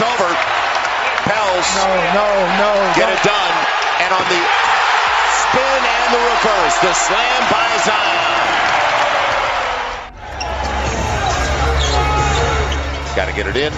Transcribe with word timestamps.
it's 0.00 0.08
over. 0.08 0.32
Pels. 1.28 1.68
No, 1.76 1.92
no, 2.16 2.24
no. 2.56 2.72
Get 2.96 3.08
no. 3.08 3.12
it 3.12 3.22
done. 3.22 3.54
And 4.00 4.10
on 4.16 4.24
the 4.32 4.40
spin 5.44 5.80
and 5.84 6.08
the 6.14 6.22
reverse, 6.24 6.76
the 6.80 6.92
slam 6.94 7.40
by 7.52 7.68
Zion. 7.84 8.48
Got 13.14 13.26
to 13.26 13.34
get 13.34 13.46
it 13.46 13.56
in. 13.56 13.72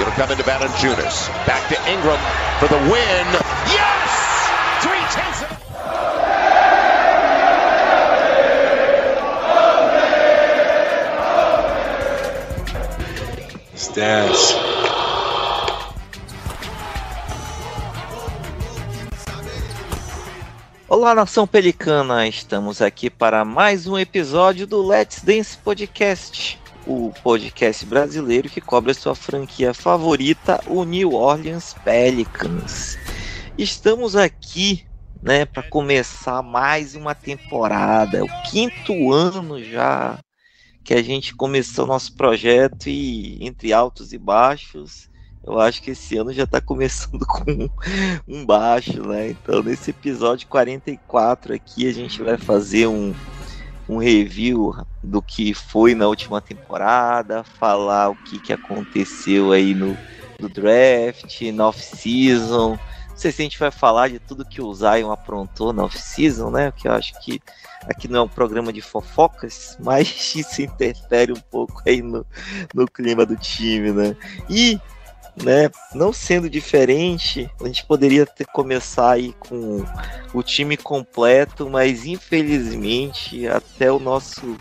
It'll 0.00 0.12
come 0.12 0.30
into 0.30 0.44
Valanciunas. 0.44 1.28
Back 1.46 1.68
to 1.68 1.76
Ingram 1.90 2.20
for 2.58 2.68
the 2.68 2.78
win. 2.90 3.26
Yes! 3.68 4.80
Three 4.82 5.04
tenths 5.12 5.42
of 5.42 5.66
Stats. 13.74 14.75
Olá, 20.98 21.14
nação 21.14 21.46
pelicana! 21.46 22.26
Estamos 22.26 22.80
aqui 22.80 23.10
para 23.10 23.44
mais 23.44 23.86
um 23.86 23.98
episódio 23.98 24.66
do 24.66 24.80
Let's 24.82 25.22
Dance 25.22 25.54
Podcast, 25.58 26.58
o 26.86 27.12
podcast 27.22 27.84
brasileiro 27.84 28.48
que 28.48 28.62
cobre 28.62 28.92
a 28.92 28.94
sua 28.94 29.14
franquia 29.14 29.74
favorita, 29.74 30.58
o 30.66 30.84
New 30.84 31.12
Orleans 31.12 31.74
Pelicans. 31.84 32.96
Estamos 33.58 34.16
aqui, 34.16 34.86
né, 35.22 35.44
para 35.44 35.62
começar 35.64 36.40
mais 36.40 36.94
uma 36.94 37.14
temporada, 37.14 38.16
é 38.16 38.22
o 38.22 38.42
quinto 38.50 39.12
ano 39.12 39.62
já 39.62 40.18
que 40.82 40.94
a 40.94 41.02
gente 41.02 41.34
começou 41.34 41.86
nosso 41.86 42.16
projeto 42.16 42.88
e 42.88 43.36
entre 43.46 43.70
altos 43.70 44.14
e 44.14 44.18
baixos, 44.18 45.10
eu 45.46 45.60
acho 45.60 45.80
que 45.80 45.92
esse 45.92 46.16
ano 46.16 46.32
já 46.32 46.42
está 46.42 46.60
começando 46.60 47.24
com 47.24 47.70
um 48.26 48.44
baixo, 48.44 49.06
né? 49.06 49.30
Então, 49.30 49.62
nesse 49.62 49.90
episódio 49.90 50.48
44 50.48 51.54
aqui, 51.54 51.88
a 51.88 51.92
gente 51.92 52.20
vai 52.20 52.36
fazer 52.36 52.88
um, 52.88 53.14
um 53.88 53.98
review 53.98 54.74
do 55.02 55.22
que 55.22 55.54
foi 55.54 55.94
na 55.94 56.08
última 56.08 56.40
temporada, 56.40 57.44
falar 57.44 58.10
o 58.10 58.16
que, 58.16 58.40
que 58.40 58.52
aconteceu 58.52 59.52
aí 59.52 59.72
no, 59.72 59.96
no 60.40 60.48
draft, 60.48 61.40
na 61.52 61.68
off-season. 61.68 62.70
Não 63.08 63.16
sei 63.16 63.30
se 63.32 63.40
a 63.40 63.44
gente 63.44 63.58
vai 63.58 63.70
falar 63.70 64.08
de 64.08 64.18
tudo 64.18 64.44
que 64.44 64.60
o 64.60 64.74
Zion 64.74 65.10
aprontou 65.10 65.72
na 65.72 65.84
off-season, 65.84 66.50
né? 66.50 66.72
Que 66.72 66.88
eu 66.88 66.92
acho 66.92 67.18
que 67.20 67.40
aqui 67.88 68.08
não 68.08 68.20
é 68.20 68.22
um 68.24 68.28
programa 68.28 68.72
de 68.72 68.82
fofocas, 68.82 69.76
mas 69.80 70.34
isso 70.34 70.60
interfere 70.60 71.32
um 71.32 71.40
pouco 71.40 71.82
aí 71.86 72.02
no, 72.02 72.26
no 72.74 72.86
clima 72.86 73.24
do 73.24 73.36
time, 73.36 73.92
né? 73.92 74.16
E 74.50 74.80
né, 75.42 75.70
não 75.94 76.12
sendo 76.12 76.48
diferente, 76.48 77.50
a 77.60 77.66
gente 77.66 77.84
poderia 77.84 78.24
ter 78.24 78.46
começar 78.46 79.12
aí 79.12 79.34
com 79.38 79.84
o 80.32 80.42
time 80.42 80.76
completo, 80.76 81.68
mas 81.68 82.06
infelizmente 82.06 83.46
até 83.46 83.92
o 83.92 83.98
nosso 83.98 84.56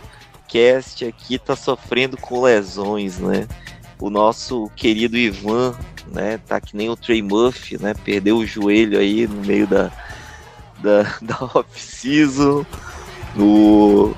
cast 0.48 1.06
aqui 1.06 1.40
tá 1.40 1.56
sofrendo 1.56 2.18
com 2.18 2.42
lesões, 2.42 3.20
né? 3.20 3.48
O 4.00 4.09
nosso 4.09 4.70
querido 4.76 5.18
Ivan, 5.18 5.73
né, 6.12 6.38
tá 6.46 6.59
que 6.59 6.76
nem 6.76 6.90
o 6.90 6.98
Trey 6.98 7.22
Murphy, 7.22 7.81
né, 7.81 7.94
perdeu 7.94 8.38
o 8.38 8.46
joelho 8.46 9.00
aí 9.00 9.26
no 9.26 9.42
meio 9.46 9.66
da 9.66 9.92
da, 10.80 11.03
da 11.22 11.50
off-season. 11.56 12.66
O, 13.38 14.14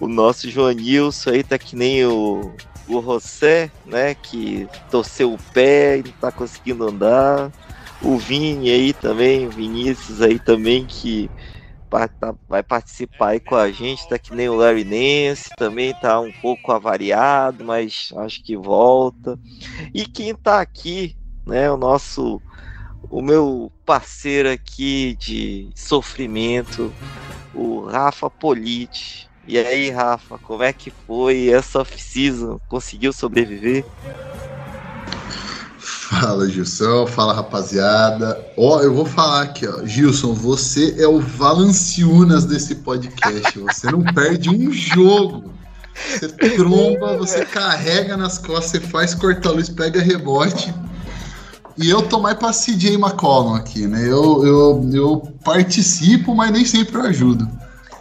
o 0.00 0.08
nosso 0.08 0.50
Joanilson 0.50 1.30
aí 1.30 1.42
tá 1.42 1.58
que 1.58 1.76
nem 1.76 2.04
o 2.04 2.52
o 2.92 3.02
José, 3.02 3.70
né, 3.84 4.14
que 4.14 4.68
torceu 4.90 5.32
o 5.32 5.38
pé 5.52 5.98
e 5.98 6.02
não 6.04 6.12
tá 6.12 6.32
conseguindo 6.32 6.88
andar. 6.88 7.50
O 8.00 8.16
Vini 8.18 8.70
aí 8.70 8.92
também, 8.92 9.46
o 9.46 9.50
Vinícius 9.50 10.20
aí 10.20 10.38
também, 10.38 10.84
que 10.84 11.30
tá, 12.08 12.34
vai 12.48 12.62
participar 12.62 13.28
aí 13.30 13.40
com 13.40 13.54
a 13.54 13.70
gente, 13.70 14.08
tá 14.08 14.18
que 14.18 14.34
nem 14.34 14.48
o 14.48 14.54
Larry 14.54 14.84
Nance, 14.84 15.50
também 15.56 15.94
tá 15.94 16.18
um 16.20 16.32
pouco 16.32 16.72
avariado, 16.72 17.64
mas 17.64 18.12
acho 18.16 18.42
que 18.42 18.56
volta. 18.56 19.38
E 19.92 20.06
quem 20.06 20.34
tá 20.34 20.60
aqui, 20.60 21.16
né, 21.46 21.70
o 21.70 21.76
nosso, 21.76 22.40
o 23.10 23.20
meu 23.20 23.70
parceiro 23.84 24.50
aqui 24.50 25.16
de 25.18 25.70
sofrimento, 25.74 26.92
o 27.54 27.84
Rafa 27.86 28.30
Politi. 28.30 29.30
E 29.46 29.58
aí, 29.58 29.90
Rafa, 29.90 30.38
como 30.38 30.62
é 30.62 30.72
que 30.72 30.92
foi 31.06 31.48
essa 31.48 31.80
off-season? 31.80 32.60
Conseguiu 32.68 33.12
sobreviver? 33.12 33.84
Fala, 35.78 36.48
Gilson. 36.48 37.06
Fala, 37.06 37.32
rapaziada. 37.32 38.38
Ó, 38.56 38.80
eu 38.80 38.94
vou 38.94 39.04
falar 39.04 39.42
aqui, 39.42 39.66
ó. 39.66 39.84
Gilson, 39.84 40.32
você 40.32 40.94
é 40.98 41.08
o 41.08 41.18
Valanciunas 41.18 42.44
desse 42.44 42.76
podcast. 42.76 43.58
Você 43.58 43.90
não 43.90 44.02
perde 44.02 44.48
um 44.48 44.70
jogo. 44.70 45.50
Você 45.94 46.28
tromba, 46.28 47.16
você 47.16 47.44
carrega 47.44 48.16
nas 48.16 48.38
costas, 48.38 48.70
você 48.70 48.80
faz 48.80 49.14
corta-luz, 49.14 49.68
pega 49.68 50.00
rebote. 50.00 50.72
E 51.76 51.88
eu 51.88 52.02
tô 52.02 52.20
mais 52.20 52.36
pra 52.36 52.50
CJ 52.52 52.94
McCollum 52.94 53.54
aqui, 53.54 53.86
né? 53.86 54.02
Eu, 54.02 54.46
eu, 54.46 54.90
eu 54.92 55.20
participo, 55.44 56.34
mas 56.34 56.52
nem 56.52 56.64
sempre 56.64 56.96
eu 56.96 57.02
ajudo. 57.02 57.48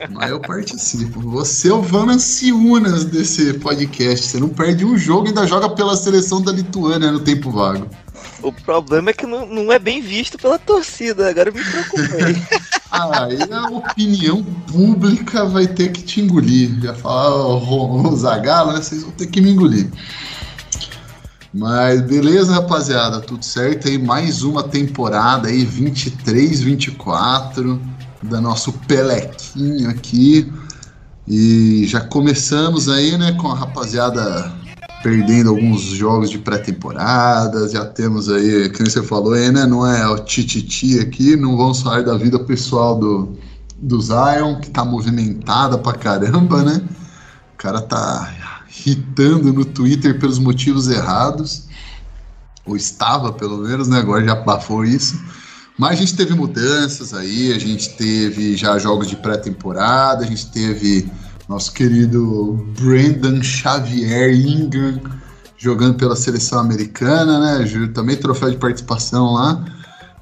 Mas 0.09 0.29
eu 0.29 0.39
participo. 0.39 1.19
Você 1.19 1.69
é 1.69 1.73
o 1.73 1.81
Valanciunas 1.81 3.06
desse 3.06 3.53
podcast. 3.56 4.28
Você 4.28 4.39
não 4.39 4.50
perde 4.50 4.85
um 4.85 4.97
jogo 4.97 5.25
e 5.25 5.29
ainda 5.29 5.45
joga 5.45 5.69
pela 5.69 5.95
seleção 5.95 6.41
da 6.41 6.51
Lituânia 6.51 7.12
no 7.12 7.19
tempo 7.19 7.51
vago. 7.51 7.88
O 8.41 8.51
problema 8.51 9.12
é 9.12 9.13
que 9.13 9.25
não, 9.28 9.45
não 9.45 9.72
é 9.72 9.78
bem 9.78 10.01
visto 10.01 10.38
pela 10.38 10.57
torcida. 10.57 11.29
Agora 11.29 11.50
eu 11.50 11.53
me 11.53 11.63
preocupei. 11.63 12.41
Aí 12.91 13.38
a 13.51 13.69
opinião 13.69 14.44
pública 14.72 15.45
vai 15.45 15.67
ter 15.67 15.91
que 15.91 16.01
te 16.01 16.22
engolir. 16.22 16.79
Já 16.81 16.94
falar 16.94 17.35
o, 17.35 18.07
o 18.07 18.16
Zagalo, 18.16 18.73
né? 18.73 18.81
Vocês 18.81 19.03
vão 19.03 19.12
ter 19.12 19.28
que 19.28 19.39
me 19.39 19.51
engolir. 19.51 19.89
Mas 21.53 22.01
beleza, 22.01 22.53
rapaziada, 22.53 23.19
tudo 23.19 23.44
certo 23.44 23.88
aí. 23.88 23.97
Mais 23.97 24.41
uma 24.41 24.63
temporada 24.63 25.50
aí, 25.50 25.66
23, 25.66 26.62
24 26.62 27.81
da 28.23 28.39
nosso 28.39 28.73
Pelequinho 28.87 29.89
aqui. 29.89 30.51
E 31.27 31.85
já 31.87 32.01
começamos 32.01 32.89
aí, 32.89 33.17
né, 33.17 33.33
com 33.33 33.47
a 33.47 33.55
rapaziada 33.55 34.51
perdendo 35.01 35.49
alguns 35.49 35.81
jogos 35.81 36.29
de 36.29 36.37
pré-temporada. 36.37 37.67
Já 37.69 37.85
temos 37.85 38.29
aí, 38.29 38.69
como 38.69 38.89
você 38.89 39.03
falou 39.03 39.33
aí, 39.33 39.51
né, 39.51 39.65
não 39.65 39.85
é 39.85 40.07
o 40.07 40.19
tititi 40.19 40.99
aqui, 40.99 41.35
não 41.35 41.57
vamos 41.57 41.81
falar 41.81 42.03
da 42.03 42.17
vida 42.17 42.39
pessoal 42.39 42.99
do, 42.99 43.37
do 43.77 44.01
Zion, 44.01 44.59
que 44.59 44.69
tá 44.69 44.83
movimentada 44.85 45.77
pra 45.77 45.93
caramba, 45.93 46.63
né? 46.63 46.81
O 47.53 47.57
cara 47.57 47.81
tá 47.81 48.33
irritando 48.85 49.53
no 49.53 49.65
Twitter 49.65 50.19
pelos 50.19 50.39
motivos 50.39 50.88
errados. 50.88 51.67
Ou 52.65 52.75
estava, 52.75 53.31
pelo 53.33 53.57
menos, 53.57 53.88
né? 53.88 53.99
Agora 53.99 54.23
já 54.23 54.33
abafou 54.33 54.85
isso. 54.85 55.19
Mas 55.81 55.94
a 55.94 55.96
gente 55.96 56.16
teve 56.16 56.36
mudanças 56.36 57.12
aí, 57.12 57.52
a 57.52 57.58
gente 57.58 57.96
teve 57.96 58.56
já 58.56 58.78
jogos 58.78 59.08
de 59.08 59.16
pré-temporada, 59.16 60.24
a 60.24 60.28
gente 60.28 60.46
teve 60.52 61.09
nosso 61.50 61.74
querido 61.74 62.64
Brandon 62.80 63.42
Xavier 63.42 64.31
Ingram 64.31 65.02
jogando 65.58 65.96
pela 65.96 66.16
seleção 66.16 66.59
americana, 66.59 67.40
né? 67.40 67.88
Também 67.96 68.16
troféu 68.16 68.52
de 68.52 68.58
participação 68.58 69.34
lá. 69.34 69.66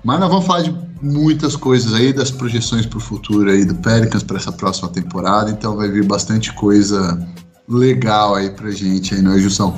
Mas 0.01 0.21
nós 0.21 0.29
vamos 0.29 0.45
falar 0.45 0.61
de 0.61 0.73
muitas 1.01 1.57
coisas 1.57 1.93
aí, 1.93 2.13
das 2.13 2.31
projeções 2.31 2.85
para 2.85 2.97
o 2.97 3.01
futuro 3.01 3.49
aí 3.49 3.65
do 3.65 3.75
Pelicans 3.75 4.23
para 4.23 4.37
essa 4.37 4.53
próxima 4.53 4.87
temporada, 4.87 5.51
então 5.51 5.75
vai 5.75 5.89
vir 5.89 6.05
bastante 6.05 6.53
coisa 6.53 7.19
legal 7.67 8.33
aí 8.33 8.49
pra 8.49 8.71
gente 8.71 9.13
aí, 9.13 9.21
não 9.21 9.33
é, 9.33 9.39
Jussão? 9.39 9.77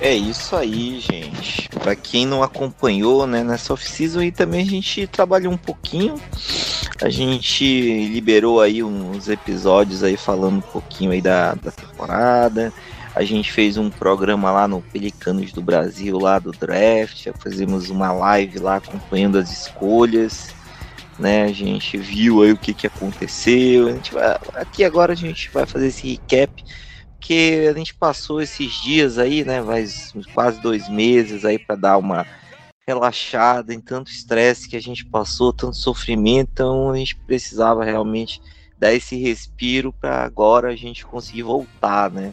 É 0.00 0.14
isso 0.14 0.56
aí, 0.56 0.98
gente. 0.98 1.68
Para 1.68 1.94
quem 1.94 2.24
não 2.24 2.42
acompanhou, 2.42 3.26
né, 3.26 3.44
nessa 3.44 3.74
off-season 3.74 4.20
aí 4.20 4.32
também 4.32 4.62
a 4.62 4.68
gente 4.68 5.06
trabalhou 5.06 5.52
um 5.52 5.58
pouquinho. 5.58 6.14
A 7.02 7.10
gente 7.10 8.08
liberou 8.08 8.62
aí 8.62 8.82
uns 8.82 9.28
episódios 9.28 10.02
aí 10.02 10.16
falando 10.16 10.56
um 10.56 10.62
pouquinho 10.62 11.10
aí 11.10 11.20
da, 11.20 11.54
da 11.54 11.70
temporada. 11.70 12.72
A 13.14 13.24
gente 13.24 13.52
fez 13.52 13.76
um 13.76 13.90
programa 13.90 14.50
lá 14.50 14.66
no 14.66 14.80
Pelicanos 14.80 15.52
do 15.52 15.60
Brasil, 15.60 16.18
lá 16.18 16.38
do 16.38 16.52
draft. 16.52 17.28
Fizemos 17.42 17.90
uma 17.90 18.10
live 18.10 18.58
lá 18.58 18.76
acompanhando 18.76 19.36
as 19.36 19.52
escolhas. 19.52 20.54
Né, 21.18 21.42
a 21.42 21.52
gente 21.52 21.98
viu 21.98 22.42
aí 22.42 22.52
o 22.52 22.56
que, 22.56 22.72
que 22.72 22.86
aconteceu. 22.86 24.00
Vai, 24.10 24.38
aqui 24.54 24.82
agora 24.82 25.12
a 25.12 25.16
gente 25.16 25.50
vai 25.50 25.66
fazer 25.66 25.88
esse 25.88 26.08
recap 26.08 26.64
porque 27.20 27.68
a 27.68 27.76
gente 27.76 27.94
passou 27.94 28.40
esses 28.40 28.72
dias 28.80 29.18
aí, 29.18 29.44
né, 29.44 29.60
mais 29.60 30.14
quase 30.32 30.58
dois 30.62 30.88
meses 30.88 31.44
aí 31.44 31.58
para 31.58 31.76
dar 31.76 31.98
uma 31.98 32.26
relaxada 32.88 33.74
em 33.74 33.80
tanto 33.80 34.10
estresse 34.10 34.66
que 34.66 34.74
a 34.74 34.80
gente 34.80 35.04
passou, 35.04 35.52
tanto 35.52 35.76
sofrimento, 35.76 36.48
então 36.50 36.90
a 36.90 36.96
gente 36.96 37.14
precisava 37.14 37.84
realmente 37.84 38.40
dar 38.78 38.94
esse 38.94 39.16
respiro 39.16 39.92
para 39.92 40.24
agora 40.24 40.70
a 40.70 40.76
gente 40.76 41.04
conseguir 41.04 41.42
voltar, 41.42 42.10
né? 42.10 42.32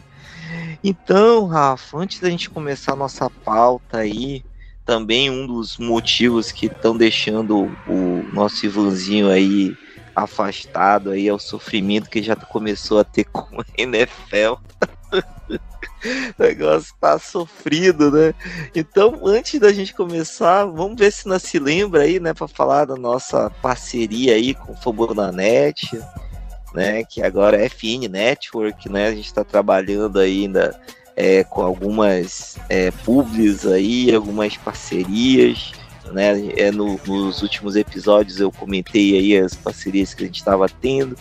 Então, 0.82 1.46
Rafa, 1.46 1.98
antes 1.98 2.18
da 2.20 2.30
gente 2.30 2.48
começar 2.48 2.94
a 2.94 2.96
nossa 2.96 3.28
pauta 3.28 3.98
aí, 3.98 4.42
também 4.86 5.28
um 5.28 5.46
dos 5.46 5.76
motivos 5.76 6.50
que 6.50 6.64
estão 6.64 6.96
deixando 6.96 7.70
o 7.86 8.24
nosso 8.32 8.64
Ivanzinho 8.64 9.28
aí 9.28 9.76
afastado 10.22 11.10
aí 11.10 11.28
é 11.28 11.32
o 11.32 11.38
sofrimento 11.38 12.10
que 12.10 12.22
já 12.22 12.34
começou 12.34 12.98
a 12.98 13.04
ter 13.04 13.24
com 13.24 13.58
o 13.58 13.64
NFL. 13.76 14.54
o 16.38 16.42
negócio 16.42 16.94
tá 17.00 17.18
sofrido, 17.18 18.10
né? 18.10 18.34
Então, 18.74 19.20
antes 19.26 19.58
da 19.58 19.72
gente 19.72 19.94
começar, 19.94 20.64
vamos 20.64 20.98
ver 20.98 21.12
se 21.12 21.26
nós 21.26 21.42
se 21.42 21.58
lembra 21.58 22.02
aí, 22.02 22.20
né, 22.20 22.32
para 22.34 22.48
falar 22.48 22.84
da 22.84 22.96
nossa 22.96 23.50
parceria 23.62 24.34
aí 24.34 24.54
com 24.54 24.72
o 24.72 24.76
Fambonanet, 24.76 25.98
né, 26.74 27.04
que 27.04 27.22
agora 27.22 27.56
é 27.56 27.68
FN 27.68 28.08
Network, 28.08 28.88
né? 28.88 29.08
A 29.08 29.14
gente 29.14 29.26
está 29.26 29.44
trabalhando 29.44 30.18
ainda 30.18 30.78
é, 31.16 31.42
com 31.42 31.62
algumas 31.62 32.56
é, 32.68 32.92
aí, 33.74 34.14
algumas 34.14 34.56
parcerias, 34.56 35.72
né? 36.12 36.32
É, 36.56 36.70
no, 36.70 37.00
nos 37.06 37.42
últimos 37.42 37.74
episódios 37.74 38.38
eu 38.38 38.52
comentei 38.52 39.18
aí 39.18 39.36
as 39.36 39.56
parcerias 39.56 40.14
que 40.14 40.22
a 40.22 40.26
gente 40.26 40.38
estava 40.38 40.68
tendo. 40.68 41.16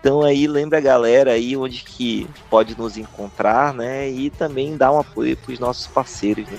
Então 0.00 0.22
aí 0.22 0.46
lembra 0.46 0.78
a 0.78 0.80
galera 0.80 1.32
aí 1.32 1.54
onde 1.54 1.84
que 1.84 2.26
pode 2.48 2.76
nos 2.76 2.96
encontrar, 2.96 3.74
né? 3.74 4.10
E 4.10 4.30
também 4.30 4.76
dar 4.76 4.92
um 4.92 4.98
apoio 4.98 5.36
para 5.36 5.52
os 5.52 5.58
nossos 5.58 5.86
parceiros. 5.86 6.48
Né? 6.48 6.58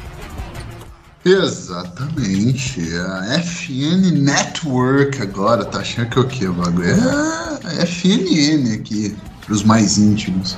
Exatamente. 1.26 2.82
A 2.96 3.40
FN 3.40 4.12
Network 4.22 5.20
agora, 5.22 5.66
tá 5.66 5.80
achando 5.80 6.10
que 6.10 6.20
é 6.20 6.22
o 6.22 6.28
que 6.28 6.48
o 6.48 6.54
bagulho? 6.54 6.88
É 6.88 7.82
a 7.82 7.86
FNN 7.86 8.76
aqui, 8.76 9.18
para 9.44 9.54
os 9.54 9.64
mais 9.64 9.98
íntimos. 9.98 10.56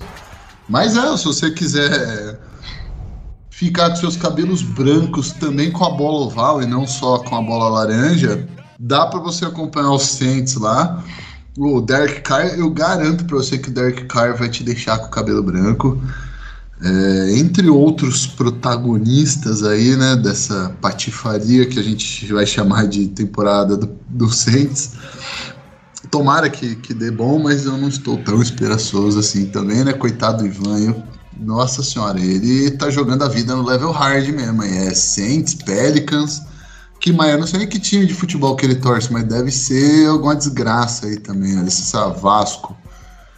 Mas 0.67 0.97
é, 0.97 1.17
se 1.17 1.25
você 1.25 1.51
quiser 1.51 2.39
ficar 3.49 3.91
com 3.91 3.95
seus 3.95 4.17
cabelos 4.17 4.61
brancos 4.61 5.31
também 5.31 5.71
com 5.71 5.85
a 5.85 5.89
bola 5.89 6.25
oval 6.25 6.61
e 6.61 6.65
não 6.65 6.85
só 6.87 7.19
com 7.19 7.35
a 7.35 7.41
bola 7.41 7.69
laranja, 7.69 8.47
dá 8.79 9.05
para 9.05 9.19
você 9.19 9.45
acompanhar 9.45 9.91
os 9.91 10.03
Saints 10.03 10.55
lá. 10.55 11.03
O 11.57 11.81
Derek 11.81 12.21
Carr, 12.21 12.57
eu 12.57 12.69
garanto 12.71 13.25
para 13.25 13.37
você 13.37 13.57
que 13.57 13.69
o 13.69 13.71
Derek 13.71 14.05
Carr 14.05 14.35
vai 14.35 14.49
te 14.49 14.63
deixar 14.63 14.97
com 14.97 15.05
o 15.05 15.11
cabelo 15.11 15.43
branco. 15.43 16.01
É, 16.81 17.37
entre 17.37 17.69
outros 17.69 18.25
protagonistas 18.25 19.63
aí, 19.63 19.95
né, 19.95 20.15
dessa 20.15 20.75
patifaria 20.81 21.65
que 21.65 21.79
a 21.79 21.83
gente 21.83 22.31
vai 22.33 22.45
chamar 22.45 22.87
de 22.87 23.07
temporada 23.07 23.77
do, 23.77 23.89
do 24.09 24.29
Saints. 24.29 24.93
Tomara 26.09 26.49
que, 26.49 26.75
que 26.75 26.93
dê 26.93 27.11
bom, 27.11 27.39
mas 27.39 27.65
eu 27.65 27.77
não 27.77 27.87
estou 27.87 28.17
tão 28.17 28.41
esperançoso 28.41 29.19
assim 29.19 29.45
também, 29.45 29.83
né? 29.83 29.93
Coitado 29.93 30.39
do 30.39 30.47
Ivan, 30.47 30.95
nossa 31.39 31.81
senhora, 31.83 32.19
ele 32.19 32.71
tá 32.71 32.89
jogando 32.89 33.23
a 33.23 33.27
vida 33.27 33.55
no 33.55 33.63
level 33.63 33.91
hard 33.91 34.27
mesmo. 34.29 34.63
É 34.63 34.93
Saints, 34.93 35.55
Pelicans, 35.55 36.41
que 37.03 37.11
mais? 37.11 37.33
Eu 37.33 37.39
não 37.39 37.45
sei 37.45 37.59
nem 37.59 37.67
que 37.67 37.81
time 37.81 38.05
de 38.05 38.13
futebol 38.13 38.55
que 38.55 38.65
ele 38.65 38.75
torce, 38.75 39.11
mas 39.11 39.25
deve 39.25 39.51
ser 39.51 40.07
alguma 40.07 40.33
desgraça 40.33 41.05
aí 41.05 41.19
também, 41.19 41.53
né? 41.53 41.65
Esse 41.67 41.91
Vasco. 42.21 42.77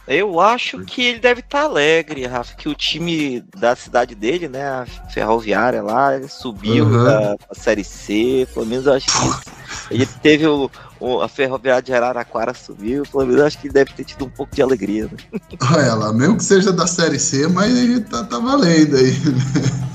Eu 0.06 0.38
acho 0.38 0.84
que 0.84 1.02
ele 1.02 1.18
deve 1.18 1.40
estar 1.40 1.62
tá 1.62 1.64
alegre, 1.64 2.24
Rafa, 2.26 2.54
que 2.54 2.68
o 2.68 2.74
time 2.76 3.42
da 3.58 3.74
cidade 3.74 4.14
dele, 4.14 4.46
né, 4.46 4.62
a 4.62 4.86
Ferroviária 5.12 5.82
lá, 5.82 6.12
subiu 6.28 6.84
uhum. 6.84 7.04
da, 7.04 7.36
Série 7.54 7.82
C, 7.82 8.46
pelo 8.54 8.66
menos 8.66 8.86
eu 8.86 8.92
acho 8.92 9.06
que 9.08 9.50
ele 9.90 10.06
teve 10.06 10.46
o, 10.46 10.70
o, 11.00 11.20
a 11.20 11.28
Ferroviária 11.28 11.82
de 11.82 11.92
Araraquara 11.92 12.54
subiu, 12.54 13.02
pelo 13.02 13.26
menos 13.26 13.40
eu 13.40 13.46
acho 13.48 13.58
que 13.58 13.66
ele 13.66 13.74
deve 13.74 13.92
ter 13.94 14.04
tido 14.04 14.26
um 14.26 14.30
pouco 14.30 14.54
de 14.54 14.62
alegria, 14.62 15.06
né? 15.06 15.40
Olha 15.72 15.94
lá, 15.94 16.12
mesmo 16.12 16.36
que 16.36 16.44
seja 16.44 16.72
da 16.72 16.86
Série 16.86 17.18
C, 17.18 17.48
mas 17.48 17.72
tá, 18.08 18.22
tá 18.22 18.38
valendo 18.38 18.96
aí, 18.96 19.10
né? 19.10 19.86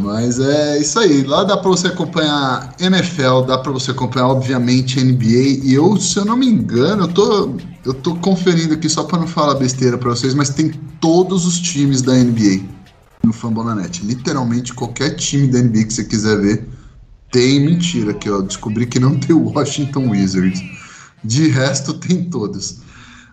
Mas 0.00 0.40
é 0.40 0.78
isso 0.78 0.98
aí. 0.98 1.22
Lá 1.22 1.44
dá 1.44 1.56
para 1.56 1.70
você 1.70 1.88
acompanhar 1.88 2.74
NFL, 2.80 3.42
dá 3.46 3.58
para 3.58 3.70
você 3.70 3.90
acompanhar, 3.90 4.28
obviamente, 4.28 5.02
NBA. 5.02 5.64
E 5.64 5.74
eu, 5.74 5.96
se 5.98 6.18
eu 6.18 6.24
não 6.24 6.36
me 6.36 6.46
engano, 6.46 7.04
eu 7.04 7.08
tô, 7.08 7.56
eu 7.84 7.94
tô 7.94 8.14
conferindo 8.16 8.74
aqui 8.74 8.88
só 8.88 9.04
para 9.04 9.18
não 9.18 9.26
falar 9.26 9.54
besteira 9.56 9.98
para 9.98 10.10
vocês, 10.10 10.34
mas 10.34 10.48
tem 10.50 10.70
todos 11.00 11.46
os 11.46 11.60
times 11.60 12.00
da 12.02 12.14
NBA 12.14 12.62
no 13.22 13.32
Fambonanet. 13.32 14.04
Literalmente 14.04 14.72
qualquer 14.72 15.10
time 15.16 15.46
da 15.48 15.60
NBA 15.60 15.84
que 15.84 15.92
você 15.92 16.04
quiser 16.04 16.40
ver 16.40 16.68
tem. 17.30 17.60
Mentira, 17.60 18.14
que 18.14 18.28
eu 18.28 18.42
descobri 18.42 18.86
que 18.86 18.98
não 18.98 19.18
tem 19.18 19.36
o 19.36 19.50
Washington 19.50 20.10
Wizards. 20.10 20.60
De 21.22 21.48
resto, 21.48 21.94
tem 21.94 22.24
todos. 22.24 22.80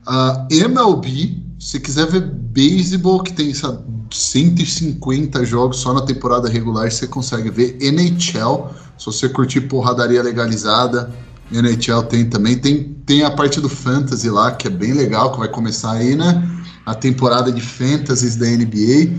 Uh, 0.07 0.47
MLB, 0.51 1.41
se 1.59 1.79
quiser 1.79 2.07
ver 2.07 2.21
beisebol, 2.21 3.23
que 3.23 3.33
tem 3.33 3.53
sabe, 3.53 3.83
150 4.11 5.45
jogos 5.45 5.77
só 5.77 5.93
na 5.93 6.01
temporada 6.01 6.49
regular, 6.49 6.91
você 6.91 7.07
consegue 7.07 7.49
ver. 7.49 7.77
NHL, 7.81 8.69
se 8.97 9.05
você 9.05 9.29
curtir 9.29 9.61
porradaria 9.61 10.21
legalizada, 10.21 11.11
NHL 11.51 12.03
tem 12.03 12.29
também. 12.29 12.57
Tem, 12.57 12.83
tem 13.05 13.23
a 13.23 13.31
parte 13.31 13.61
do 13.61 13.69
Fantasy 13.69 14.29
lá, 14.29 14.51
que 14.51 14.67
é 14.67 14.69
bem 14.69 14.93
legal, 14.93 15.31
que 15.31 15.39
vai 15.39 15.47
começar 15.47 15.93
aí, 15.93 16.15
né? 16.15 16.43
A 16.85 16.93
temporada 16.93 17.51
de 17.51 17.61
Fantasies 17.61 18.35
da 18.35 18.45
NBA. 18.45 19.11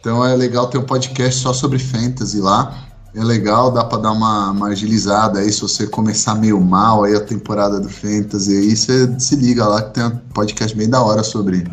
Então 0.00 0.24
é 0.24 0.34
legal 0.34 0.68
ter 0.68 0.78
um 0.78 0.84
podcast 0.84 1.40
só 1.40 1.52
sobre 1.52 1.78
Fantasy 1.78 2.40
lá. 2.40 2.86
É 3.14 3.24
legal, 3.24 3.72
dá 3.72 3.82
para 3.82 3.98
dar 3.98 4.12
uma, 4.12 4.50
uma 4.50 4.68
agilizada 4.68 5.38
aí 5.38 5.50
se 5.50 5.62
você 5.62 5.86
começar 5.86 6.34
meio 6.34 6.60
mal 6.60 7.04
aí 7.04 7.14
a 7.14 7.20
temporada 7.20 7.80
do 7.80 7.88
Fantasy. 7.88 8.56
Aí 8.56 8.76
você 8.76 9.18
se 9.18 9.36
liga 9.36 9.66
lá 9.66 9.82
que 9.82 9.94
tem 9.94 10.04
um 10.04 10.16
podcast 10.34 10.76
bem 10.76 10.88
da 10.88 11.02
hora 11.02 11.22
sobre 11.22 11.66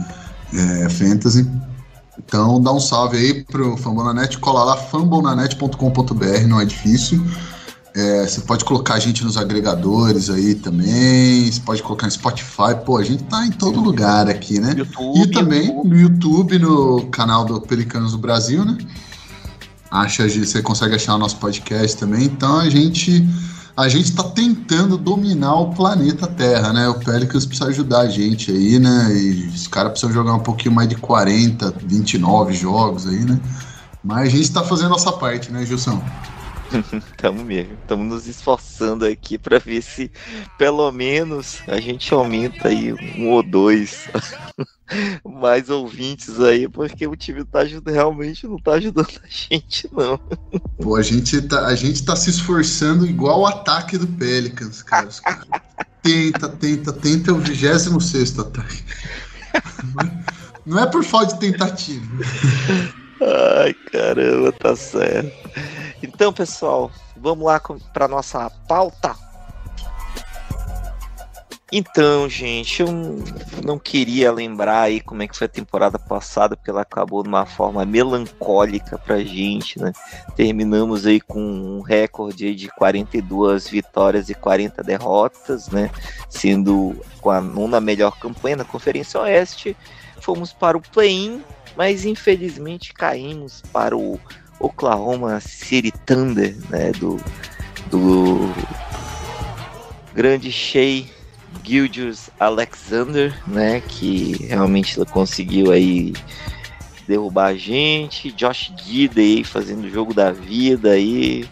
é, 0.53 0.89
Fantasy. 0.89 1.45
Então 2.17 2.61
dá 2.61 2.71
um 2.71 2.79
salve 2.79 3.17
aí 3.17 3.43
pro 3.43 3.75
Fambonanet, 3.77 4.37
cola 4.37 4.63
lá 4.63 4.77
fambonanet.com.br, 4.77 6.47
não 6.47 6.61
é 6.61 6.65
difícil. 6.65 7.23
É, 7.95 8.25
você 8.27 8.41
pode 8.41 8.65
colocar 8.65 8.95
a 8.95 8.99
gente 8.99 9.23
nos 9.23 9.37
agregadores 9.37 10.27
aí 10.29 10.55
também, 10.55 11.51
você 11.51 11.61
pode 11.61 11.83
colocar 11.83 12.07
no 12.07 12.11
Spotify, 12.11 12.75
pô, 12.83 12.97
a 12.97 13.03
gente 13.03 13.23
tá 13.25 13.45
em 13.45 13.51
todo 13.51 13.79
lugar 13.79 14.27
aqui, 14.27 14.59
né? 14.59 14.73
YouTube, 14.75 15.19
e 15.19 15.31
também 15.31 15.83
no 15.83 15.95
YouTube, 15.95 16.57
no 16.57 17.05
canal 17.11 17.45
do 17.45 17.61
Pelicanos 17.61 18.13
do 18.13 18.17
Brasil, 18.17 18.65
né? 18.65 18.77
Acha, 19.91 20.27
você 20.27 20.59
consegue 20.63 20.95
achar 20.95 21.13
o 21.13 21.19
nosso 21.19 21.37
podcast 21.37 21.95
também, 21.97 22.25
então 22.25 22.57
a 22.57 22.67
gente 22.67 23.23
a 23.75 23.89
gente 23.89 24.05
está 24.05 24.23
tentando 24.23 24.97
dominar 24.97 25.55
o 25.55 25.73
planeta 25.73 26.27
Terra, 26.27 26.71
né? 26.71 26.87
O 26.87 26.95
Pelicans 26.95 27.45
precisa 27.45 27.69
ajudar 27.69 28.01
a 28.01 28.07
gente 28.07 28.51
aí, 28.51 28.77
né? 28.77 29.11
E 29.15 29.47
os 29.47 29.67
caras 29.67 29.91
precisam 29.91 30.13
jogar 30.13 30.33
um 30.33 30.39
pouquinho 30.39 30.75
mais 30.75 30.87
de 30.87 30.95
40, 30.95 31.73
29 31.83 32.53
jogos 32.53 33.07
aí, 33.07 33.25
né? 33.25 33.39
Mas 34.03 34.27
a 34.27 34.31
gente 34.31 34.43
está 34.43 34.63
fazendo 34.63 34.87
a 34.87 34.89
nossa 34.89 35.11
parte, 35.11 35.51
né, 35.51 35.65
Gilson? 35.65 36.01
Estamos 37.11 37.43
mesmo, 37.43 37.73
estamos 37.75 38.07
nos 38.07 38.27
esforçando 38.27 39.05
aqui 39.05 39.37
para 39.37 39.59
ver 39.59 39.81
se 39.81 40.11
pelo 40.57 40.91
menos 40.91 41.61
a 41.67 41.79
gente 41.79 42.13
aumenta 42.13 42.69
aí 42.69 42.93
um 42.93 43.29
ou 43.29 43.43
dois 43.43 44.07
mais 45.25 45.69
ouvintes 45.69 46.39
aí, 46.39 46.67
porque 46.67 47.07
o 47.07 47.15
time 47.15 47.43
tá 47.45 47.59
ajudando, 47.59 47.93
realmente 47.93 48.47
não 48.47 48.57
tá 48.57 48.73
ajudando 48.73 49.19
a 49.23 49.27
gente, 49.27 49.89
não. 49.91 50.19
Pô, 50.81 50.95
a 50.95 51.01
gente 51.01 51.41
tá, 51.43 51.67
a 51.67 51.75
gente 51.75 52.03
tá 52.03 52.15
se 52.15 52.29
esforçando 52.29 53.05
igual 53.05 53.41
o 53.41 53.47
ataque 53.47 53.97
do 53.97 54.07
Pelicans, 54.07 54.81
cara. 54.83 55.09
tenta, 56.01 56.49
tenta, 56.49 56.93
tenta 56.93 57.31
é 57.31 57.33
o 57.33 57.39
26 57.39 58.39
ataque. 58.39 58.83
Não 60.65 60.79
é 60.79 60.85
por 60.85 61.03
falta 61.03 61.33
de 61.33 61.39
tentativa. 61.39 62.05
Ai, 63.21 63.73
caramba, 63.91 64.51
tá 64.51 64.75
certo. 64.75 65.31
Então, 66.13 66.31
pessoal, 66.31 66.91
vamos 67.17 67.45
lá 67.45 67.59
para 67.91 68.07
nossa 68.07 68.49
pauta. 68.67 69.15
Então, 71.75 72.29
gente, 72.29 72.83
eu 72.83 72.87
não 73.65 73.79
queria 73.79 74.31
lembrar 74.31 74.81
aí 74.81 75.01
como 75.01 75.23
é 75.23 75.27
que 75.27 75.35
foi 75.35 75.45
a 75.45 75.49
temporada 75.49 75.97
passada, 75.97 76.55
porque 76.55 76.69
ela 76.69 76.83
acabou 76.83 77.23
de 77.23 77.29
uma 77.29 77.47
forma 77.47 77.83
melancólica 77.83 78.95
pra 78.99 79.21
gente, 79.21 79.81
né? 79.81 79.91
Terminamos 80.35 81.07
aí 81.07 81.19
com 81.19 81.41
um 81.41 81.81
recorde 81.81 82.53
de 82.53 82.67
42 82.67 83.67
vitórias 83.67 84.29
e 84.29 84.35
40 84.35 84.83
derrotas, 84.83 85.67
né? 85.69 85.89
Sendo 86.29 86.95
com 87.19 87.31
a 87.31 87.41
nona 87.41 87.81
melhor 87.81 88.19
campanha 88.19 88.57
na 88.57 88.65
Conferência 88.65 89.19
Oeste. 89.21 89.75
Fomos 90.21 90.53
para 90.53 90.77
o 90.77 90.81
play-in, 90.81 91.43
mas 91.75 92.05
infelizmente 92.05 92.93
caímos 92.93 93.63
para 93.73 93.97
o 93.97 94.19
Oklahoma 94.63 95.39
City 95.41 95.91
Thunder, 96.05 96.55
né? 96.69 96.91
Do, 96.93 97.19
do 97.91 98.49
grande 100.15 100.51
Shea 100.51 101.05
Gildius 101.63 102.29
Alexander, 102.39 103.33
né, 103.47 103.81
que 103.81 104.45
realmente 104.47 104.97
conseguiu 105.05 105.71
aí 105.71 106.13
derrubar 107.07 107.47
a 107.47 107.55
gente, 107.55 108.31
Josh 108.31 108.71
Gidey 108.81 109.43
fazendo 109.43 109.85
o 109.85 109.89
jogo 109.89 110.13
da 110.13 110.31
vida 110.31 110.91
aí. 110.91 111.45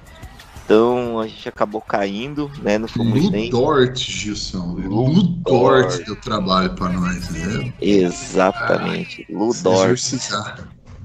Então 0.64 1.20
a 1.20 1.28
gente 1.28 1.50
acabou 1.50 1.82
caindo, 1.82 2.50
né? 2.62 2.78
Não 2.78 2.88
fomos 2.88 3.30
nem. 3.30 3.50
Dort, 3.50 3.98
Gilson. 3.98 4.76
Ludort 4.78 6.06
deu 6.06 6.16
trabalho 6.16 6.74
para 6.76 6.94
nós, 6.94 7.30
né? 7.30 7.74
Exatamente. 7.82 9.28
Ah, 9.30 9.34
Ludort. 9.38 10.02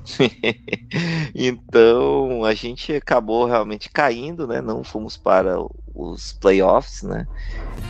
então 1.34 2.44
a 2.44 2.54
gente 2.54 2.92
acabou 2.94 3.46
realmente 3.46 3.90
caindo, 3.90 4.46
né? 4.46 4.60
Não 4.60 4.84
fomos 4.84 5.16
para 5.16 5.56
os 5.94 6.32
playoffs, 6.32 7.02
né? 7.02 7.26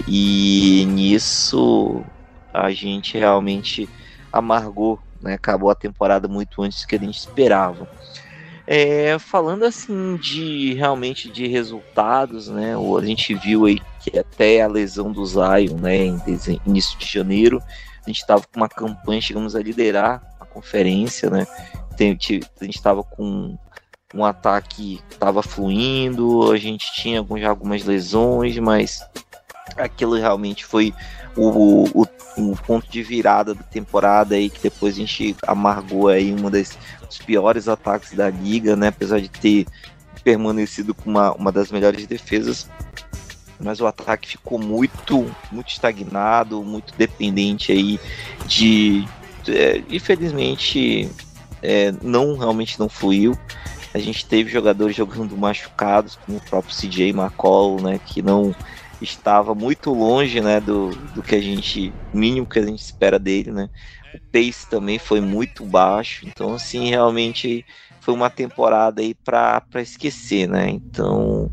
E 0.09 0.85
nisso 0.89 2.03
a 2.53 2.71
gente 2.71 3.19
realmente 3.19 3.89
amargou, 4.33 4.99
né? 5.21 5.35
Acabou 5.35 5.71
a 5.71 5.75
temporada 5.75 6.27
muito 6.27 6.63
antes 6.63 6.83
do 6.83 6.89
que 6.89 6.97
a 6.97 7.01
gente 7.01 7.19
esperava. 7.19 7.89
É, 8.69 9.17
falando 9.21 9.65
assim 9.65 10.17
de 10.17 10.75
realmente 10.75 11.31
de 11.31 11.47
resultados, 11.47 12.49
né? 12.49 12.75
A 12.75 13.05
gente 13.05 13.35
viu 13.35 13.67
aí 13.67 13.81
que 14.01 14.19
até 14.19 14.63
a 14.63 14.67
lesão 14.67 15.13
do 15.13 15.25
Zion, 15.25 15.77
né? 15.81 16.07
Em 16.07 16.21
início 16.67 16.99
de 16.99 17.07
janeiro, 17.07 17.63
a 18.05 18.09
gente 18.09 18.21
estava 18.21 18.43
com 18.43 18.59
uma 18.59 18.69
campanha, 18.69 19.21
chegamos 19.21 19.55
a 19.55 19.61
liderar 19.61 20.21
a 20.41 20.45
conferência, 20.45 21.31
né? 21.31 21.47
A 22.05 22.65
gente 22.65 22.77
estava 22.77 23.03
com 23.03 23.57
um 24.15 24.25
ataque 24.25 25.03
que 25.09 25.15
estava 25.15 25.43
fluindo, 25.43 26.51
a 26.53 26.57
gente 26.57 26.93
tinha 26.95 27.19
algumas 27.49 27.85
lesões, 27.85 28.59
mas 28.59 29.03
aquilo 29.77 30.15
realmente 30.15 30.65
foi 30.65 30.95
o, 31.37 32.03
o, 32.03 32.07
o, 32.39 32.57
ponto 32.57 32.89
de 32.91 33.03
virada 33.03 33.55
da 33.55 33.63
temporada 33.63 34.35
aí 34.35 34.49
que 34.49 34.63
depois 34.63 34.95
a 34.95 34.99
gente 34.99 35.37
amargou 35.47 36.09
aí 36.09 36.33
um 36.33 36.51
das, 36.51 36.79
dos 37.07 37.19
piores 37.19 37.69
ataques 37.69 38.13
da 38.13 38.31
liga, 38.31 38.75
né? 38.75 38.89
Apesar 38.89 39.21
de 39.21 39.29
ter 39.29 39.67
permanecido 40.25 40.95
com 40.95 41.11
uma, 41.11 41.33
uma 41.33 41.53
das 41.53 41.71
melhores 41.71 42.07
defesas, 42.07 42.69
mas 43.61 43.81
o 43.81 43.87
ataque 43.87 44.29
ficou 44.29 44.59
muito 44.59 45.31
muito 45.53 45.69
estagnado, 45.69 46.63
muito 46.65 46.95
dependente 46.97 47.71
aí 47.71 48.01
de, 48.47 49.07
é, 49.49 49.83
infelizmente 49.91 51.09
é, 51.67 51.93
não 52.01 52.37
realmente 52.37 52.79
não 52.79 52.89
fluiu. 52.89 53.37
A 53.93 53.99
gente 53.99 54.25
teve 54.25 54.49
jogadores 54.49 54.95
jogando 54.95 55.37
machucados, 55.37 56.17
como 56.17 56.39
o 56.39 56.41
próprio 56.41 56.75
CJ 56.75 57.11
McCall, 57.11 57.81
né, 57.81 57.99
que 57.99 58.23
não 58.23 58.55
estava 59.03 59.55
muito 59.55 59.93
longe, 59.93 60.41
né, 60.41 60.61
do, 60.61 60.91
do 61.15 61.23
que 61.23 61.35
a 61.35 61.41
gente 61.41 61.93
mínimo 62.15 62.47
que 62.47 62.61
a 62.61 62.67
gente 62.67 62.79
espera 62.79 63.19
dele, 63.19 63.51
né. 63.51 63.69
O 64.15 64.19
pace 64.33 64.69
também 64.71 64.99
foi 64.99 65.21
muito 65.21 65.65
baixo, 65.65 66.25
então 66.27 66.55
assim 66.55 66.89
realmente 66.89 67.67
foi 68.01 68.15
uma 68.15 68.31
temporada 68.31 69.03
aí 69.03 69.15
para 69.15 69.63
esquecer, 69.77 70.49
né. 70.49 70.71
Então 70.71 71.51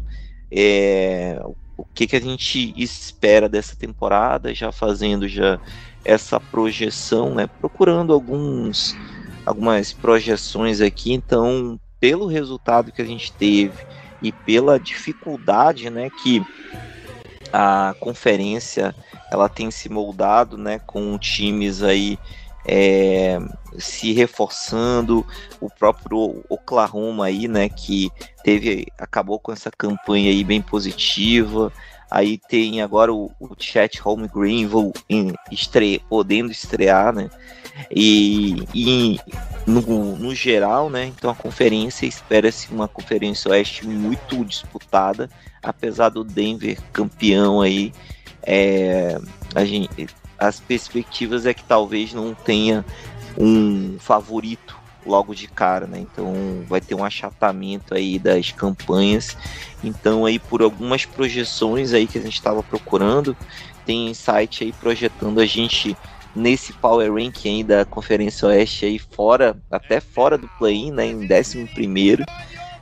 é, 0.51 1.41
o 1.75 1.83
que 1.83 2.05
que 2.05 2.15
a 2.15 2.21
gente 2.21 2.73
espera 2.77 3.49
dessa 3.49 3.75
temporada, 3.75 4.53
já 4.53 4.71
fazendo 4.71 5.27
já 5.27 5.59
essa 6.05 6.39
projeção, 6.39 7.33
né, 7.33 7.47
procurando 7.47 8.13
alguns 8.13 8.95
algumas 9.45 9.93
projeções 9.93 10.81
aqui, 10.81 11.13
então 11.13 11.79
pelo 11.99 12.27
resultado 12.27 12.91
que 12.91 13.01
a 13.01 13.05
gente 13.05 13.31
teve 13.31 13.85
e 14.21 14.31
pela 14.31 14.79
dificuldade, 14.79 15.89
né, 15.89 16.09
que 16.21 16.45
a 17.51 17.95
conferência 17.99 18.95
ela 19.31 19.47
tem 19.47 19.69
se 19.69 19.89
moldado, 19.89 20.57
né, 20.57 20.79
com 20.79 21.17
times 21.17 21.83
aí 21.83 22.17
é, 22.65 23.39
se 23.77 24.13
reforçando, 24.13 25.25
o 25.59 25.69
próprio 25.69 26.43
Oklahoma 26.49 27.25
aí, 27.25 27.47
né, 27.47 27.67
que 27.69 28.09
teve 28.43 28.87
acabou 28.97 29.39
com 29.39 29.51
essa 29.51 29.69
campanha 29.71 30.29
aí 30.29 30.43
bem 30.43 30.61
positiva. 30.61 31.71
Aí 32.13 32.37
tem 32.37 32.81
agora 32.81 33.11
o, 33.11 33.31
o 33.39 33.49
Chat 33.57 33.99
Home 34.05 34.27
Green 34.27 34.69
estre, 35.51 35.99
podendo 36.07 36.51
estrear, 36.51 37.13
né? 37.13 37.29
E, 37.89 38.63
e 38.73 39.19
no, 39.65 40.15
no 40.17 40.35
geral, 40.35 40.89
né? 40.89 41.05
Então 41.05 41.31
a 41.31 41.35
conferência 41.35 42.05
espera-se 42.05 42.71
uma 42.71 42.87
conferência 42.87 43.49
oeste 43.49 43.87
muito 43.87 44.45
disputada 44.45 45.27
apesar 45.63 46.09
do 46.09 46.23
Denver 46.23 46.77
campeão 46.91 47.61
aí, 47.61 47.93
é, 48.43 49.17
a 49.55 49.63
gente, 49.63 50.07
as 50.37 50.59
perspectivas 50.59 51.45
é 51.45 51.53
que 51.53 51.63
talvez 51.63 52.13
não 52.13 52.33
tenha 52.33 52.85
um 53.37 53.97
favorito 53.97 54.77
logo 55.05 55.33
de 55.33 55.47
cara, 55.47 55.87
né? 55.87 55.99
Então 55.99 56.63
vai 56.67 56.81
ter 56.81 56.95
um 56.95 57.03
achatamento 57.03 57.93
aí 57.93 58.17
das 58.17 58.51
campanhas. 58.51 59.35
Então 59.83 60.25
aí 60.25 60.39
por 60.39 60.61
algumas 60.61 61.05
projeções 61.05 61.93
aí 61.93 62.07
que 62.07 62.17
a 62.17 62.21
gente 62.21 62.35
estava 62.35 62.63
procurando, 62.63 63.35
tem 63.85 64.13
site 64.13 64.63
aí 64.63 64.71
projetando 64.71 65.39
a 65.39 65.45
gente 65.45 65.95
nesse 66.35 66.73
power 66.73 67.13
rank 67.13 67.45
aí 67.45 67.63
da 67.63 67.85
Conferência 67.85 68.47
Oeste 68.47 68.85
aí 68.85 68.97
fora, 68.97 69.55
até 69.69 69.99
fora 69.99 70.37
do 70.37 70.49
play-in, 70.57 70.91
né, 70.91 71.05
em 71.05 71.27
11 71.31 71.67
primeiro. 71.73 72.23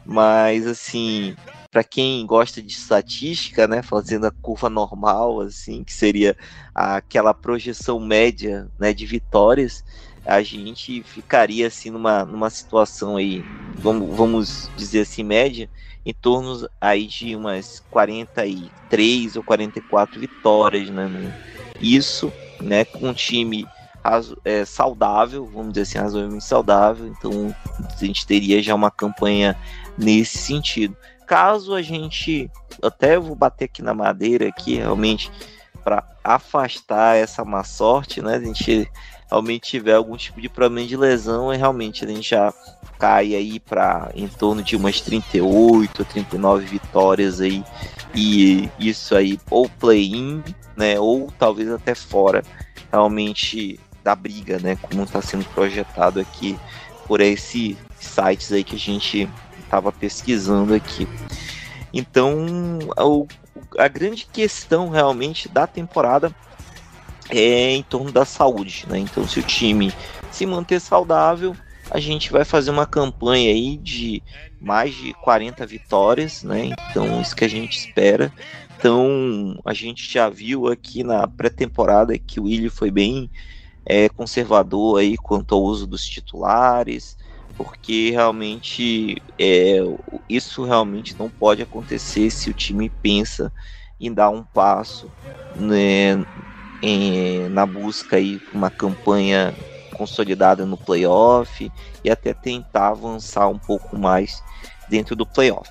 Mas 0.06 0.66
assim, 0.66 1.36
para 1.72 1.84
quem 1.84 2.26
gosta 2.26 2.62
de 2.62 2.72
estatística, 2.72 3.68
né, 3.68 3.82
fazendo 3.82 4.26
a 4.26 4.32
curva 4.32 4.70
normal, 4.70 5.42
assim, 5.42 5.84
que 5.84 5.94
seria 5.94 6.36
aquela 6.76 7.34
projeção 7.34 8.00
média, 8.00 8.68
né, 8.80 8.94
de 8.94 9.06
vitórias, 9.06 9.84
a 10.26 10.42
gente 10.42 11.04
ficaria 11.04 11.68
assim 11.68 11.90
numa, 11.90 12.24
numa 12.26 12.50
situação 12.50 13.18
aí, 13.18 13.44
vamos, 13.76 14.16
vamos 14.16 14.72
dizer 14.76 15.02
assim, 15.02 15.24
média, 15.24 15.70
em 16.06 16.14
torno 16.14 16.68
aí 16.80 17.08
de 17.08 17.36
umas 17.36 17.84
43 17.92 19.36
ou 19.36 19.44
44 19.44 20.20
vitórias, 20.20 20.90
né? 20.90 21.10
Isso, 21.80 22.32
né, 22.60 22.86
com 22.86 23.10
um 23.10 23.14
time 23.14 23.68
é, 24.46 24.66
saudável, 24.66 25.46
vamos 25.46 25.74
dizer 25.74 25.82
assim, 25.82 25.98
razoavelmente 25.98 26.44
saudável, 26.44 27.08
então 27.08 27.56
a 27.80 28.06
gente 28.06 28.26
teria 28.26 28.62
já 28.62 28.76
uma 28.76 28.92
campanha 28.92 29.58
nesse 29.98 30.38
sentido 30.38 30.96
caso 31.32 31.74
a 31.74 31.82
gente, 31.82 32.52
até 32.84 33.18
vou 33.18 33.34
bater 33.34 33.64
aqui 33.64 33.82
na 33.82 33.94
madeira 33.94 34.50
aqui, 34.50 34.76
realmente, 34.76 35.32
para 35.82 36.04
afastar 36.22 37.16
essa 37.16 37.46
má 37.46 37.64
sorte, 37.64 38.22
né? 38.22 38.36
A 38.36 38.40
gente 38.42 38.92
realmente 39.32 39.70
tiver 39.70 39.94
algum 39.94 40.18
tipo 40.18 40.42
de 40.42 40.50
problema 40.50 40.86
de 40.86 40.98
lesão, 40.98 41.54
e 41.54 41.58
realmente 41.58 42.04
a 42.04 42.08
gente 42.08 42.30
já 42.30 42.54
cai 43.00 43.34
aí 43.34 43.60
para 43.60 44.12
em 44.14 44.28
torno 44.28 44.62
de 44.62 44.76
umas 44.76 45.00
38, 45.00 46.04
39 46.04 46.66
vitórias 46.66 47.40
aí. 47.40 47.64
E 48.14 48.70
isso 48.78 49.16
aí, 49.16 49.40
ou 49.50 49.70
play-in, 49.70 50.44
né? 50.76 51.00
Ou 51.00 51.32
talvez 51.40 51.72
até 51.72 51.96
fora 51.96 52.44
realmente 52.92 53.80
da 54.04 54.14
briga, 54.14 54.60
né? 54.60 54.76
Como 54.82 55.04
está 55.04 55.22
sendo 55.22 55.46
projetado 55.46 56.20
aqui 56.20 56.60
por 57.08 57.22
esses 57.22 57.78
sites 57.98 58.52
aí 58.52 58.64
que 58.64 58.76
a 58.76 58.80
gente 58.80 59.30
estava 59.64 59.92
pesquisando 59.94 60.74
aqui. 60.74 61.08
Então, 61.94 62.80
a, 63.78 63.86
a 63.86 63.88
grande 63.88 64.28
questão 64.32 64.90
realmente 64.90 65.48
da 65.48 65.66
temporada 65.66 66.36
é 67.32 67.72
em 67.72 67.84
torno 67.84 68.12
da 68.12 68.26
saúde, 68.26 68.86
né? 68.88 69.00
Então, 69.00 69.28
se 69.28 69.40
o 69.40 69.44
time 69.44 69.92
se 70.32 70.46
manter 70.46 70.80
saudável, 70.80 71.56
a 71.90 72.00
gente 72.00 72.32
vai 72.32 72.46
fazer 72.46 72.72
uma 72.72 72.86
campanha 72.86 73.52
aí 73.52 73.78
de 73.78 74.22
mais 74.60 74.94
de 74.94 75.14
40 75.16 75.66
vitórias, 75.66 76.44
né? 76.44 76.72
Então, 76.90 77.22
isso 77.22 77.36
que 77.36 77.46
a 77.46 77.50
gente 77.50 77.78
espera. 77.78 78.32
Então, 78.78 79.60
a 79.66 79.74
gente 79.74 80.12
já 80.12 80.30
viu 80.30 80.68
aqui 80.68 81.04
na 81.04 81.28
pré-temporada 81.28 82.18
que 82.18 82.40
o 82.40 82.44
Willi 82.44 82.70
foi 82.70 82.92
bem 82.92 83.30
é, 83.86 84.10
conservador 84.10 85.00
aí 85.00 85.18
quanto 85.18 85.56
ao 85.56 85.62
uso 85.62 85.88
dos 85.88 86.06
titulares, 86.06 87.18
porque 87.58 88.12
realmente 88.12 89.22
é, 89.38 89.80
isso 90.30 90.64
realmente 90.64 91.16
não 91.18 91.30
pode 91.30 91.62
acontecer 91.62 92.30
se 92.30 92.50
o 92.50 92.54
time 92.54 92.90
pensa 92.90 93.52
em 94.00 94.14
dar 94.14 94.30
um 94.30 94.44
passo 94.44 95.12
né, 95.56 96.24
em, 96.82 97.50
na 97.50 97.66
busca 97.66 98.16
aí 98.16 98.42
uma 98.54 98.70
campanha 98.70 99.54
consolidada 99.94 100.66
no 100.66 100.78
playoff 100.78 101.72
e 102.04 102.10
até 102.10 102.34
tentar 102.34 102.90
avançar 102.90 103.48
um 103.48 103.60
pouco 103.60 103.98
mais 103.98 104.44
dentro 104.90 105.16
do 105.16 105.26
playoff. 105.26 105.70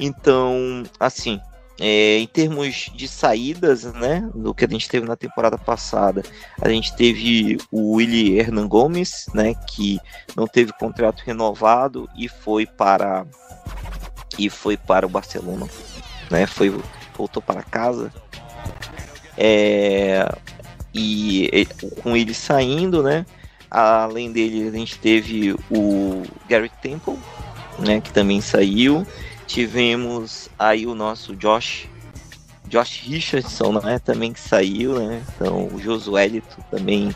Então, 0.00 0.82
assim, 0.98 1.40
é, 1.78 2.18
em 2.18 2.26
termos 2.26 2.90
de 2.94 3.08
saídas, 3.08 3.84
né, 3.84 4.28
do 4.34 4.54
que 4.54 4.64
a 4.64 4.68
gente 4.68 4.88
teve 4.88 5.06
na 5.06 5.16
temporada 5.16 5.58
passada, 5.58 6.22
a 6.60 6.68
gente 6.68 6.94
teve 6.96 7.58
o 7.70 7.96
Willy 7.96 8.38
Hernan 8.38 8.68
Gomes, 8.68 9.26
né, 9.34 9.54
que 9.66 9.98
não 10.36 10.46
teve 10.46 10.72
contrato 10.72 11.22
renovado 11.24 12.08
e 12.16 12.28
foi 12.28 12.66
para 12.66 13.26
e 14.38 14.48
foi 14.48 14.76
para 14.76 15.06
o 15.06 15.10
Barcelona, 15.10 15.68
né, 16.30 16.46
foi 16.46 16.74
voltou 17.16 17.42
para 17.42 17.62
casa. 17.62 18.12
É, 19.36 20.28
e, 20.92 21.48
e 21.52 21.66
com 22.02 22.16
ele 22.16 22.34
saindo, 22.34 23.02
né, 23.02 23.24
além 23.70 24.30
dele 24.30 24.68
a 24.68 24.70
gente 24.70 24.98
teve 24.98 25.54
o 25.70 26.22
Gary 26.48 26.70
Temple, 26.82 27.18
né, 27.78 28.00
que 28.00 28.12
também 28.12 28.40
saiu. 28.40 29.06
Tivemos 29.46 30.48
aí 30.58 30.86
o 30.86 30.94
nosso 30.94 31.34
Josh, 31.36 31.88
Josh 32.68 33.02
Richardson, 33.04 33.72
né, 33.80 33.98
também 33.98 34.32
que 34.32 34.40
saiu, 34.40 34.98
né? 34.98 35.22
Então 35.34 35.66
o 35.66 35.80
Josuelito 35.80 36.56
também 36.70 37.14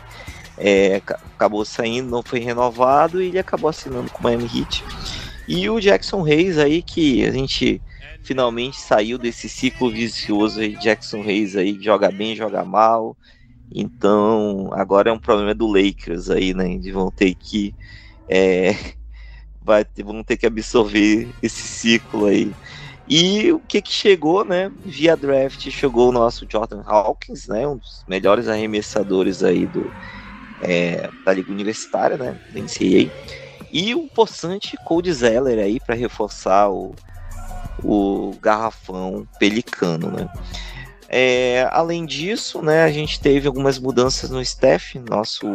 é, 0.57 1.01
acabou 1.35 1.63
saindo, 1.63 2.09
não 2.09 2.21
foi 2.21 2.39
renovado 2.39 3.21
e 3.21 3.27
ele 3.27 3.39
acabou 3.39 3.69
assinando 3.69 4.11
com 4.11 4.19
o 4.19 4.23
Miami 4.23 4.43
Heat. 4.53 4.83
E 5.47 5.69
o 5.69 5.79
Jackson 5.79 6.21
Reis 6.21 6.57
aí, 6.57 6.81
que 6.81 7.25
a 7.25 7.31
gente 7.31 7.81
finalmente 8.21 8.77
saiu 8.79 9.17
desse 9.17 9.49
ciclo 9.49 9.91
vicioso 9.91 10.59
aí, 10.59 10.77
Jackson 10.77 11.21
Reis 11.21 11.55
aí, 11.55 11.81
joga 11.81 12.11
bem, 12.11 12.35
joga 12.35 12.65
mal. 12.65 13.17
Então, 13.71 14.69
agora 14.73 15.09
é 15.09 15.13
um 15.13 15.19
problema 15.19 15.53
do 15.55 15.67
Lakers 15.67 16.29
aí, 16.29 16.53
né? 16.53 16.71
Eles 16.73 16.93
vão 16.93 17.11
ter 17.11 17.35
que 17.35 17.75
é, 18.29 18.71
vai 19.61 19.85
ter, 19.85 20.03
vão 20.03 20.23
ter 20.23 20.37
que 20.37 20.45
absorver 20.47 21.35
esse 21.41 21.67
ciclo 21.67 22.25
aí. 22.27 22.57
E 23.07 23.51
o 23.53 23.61
que 23.61 23.81
que 23.81 23.91
chegou, 23.91 24.45
né? 24.45 24.71
Via 24.83 25.15
draft 25.17 25.69
chegou 25.71 26.09
o 26.09 26.11
nosso 26.11 26.45
Jordan 26.51 26.83
Hawkins, 26.85 27.47
né? 27.47 27.67
Um 27.67 27.77
dos 27.77 28.03
melhores 28.07 28.47
arremessadores 28.47 29.43
aí 29.43 29.67
do, 29.67 29.95
é, 30.59 31.11
da 31.25 31.33
Liga 31.33 31.51
Universitária, 31.51 32.17
né? 32.17 32.39
Da 32.49 32.59
NCAA. 32.59 33.13
E 33.71 33.95
o 33.95 34.09
possante 34.09 34.77
Cold 34.83 35.11
Zeller 35.13 35.59
aí 35.59 35.79
para 35.79 35.95
reforçar 35.95 36.69
o, 36.71 36.99
o 37.83 38.35
garrafão 38.41 39.27
pelicano, 39.39 40.11
né? 40.11 40.29
É, 41.09 41.67
além 41.71 42.05
disso, 42.05 42.61
né, 42.61 42.83
a 42.83 42.91
gente 42.91 43.19
teve 43.19 43.47
algumas 43.47 43.79
mudanças 43.79 44.29
no 44.29 44.41
staff. 44.41 44.99
Nosso 44.99 45.47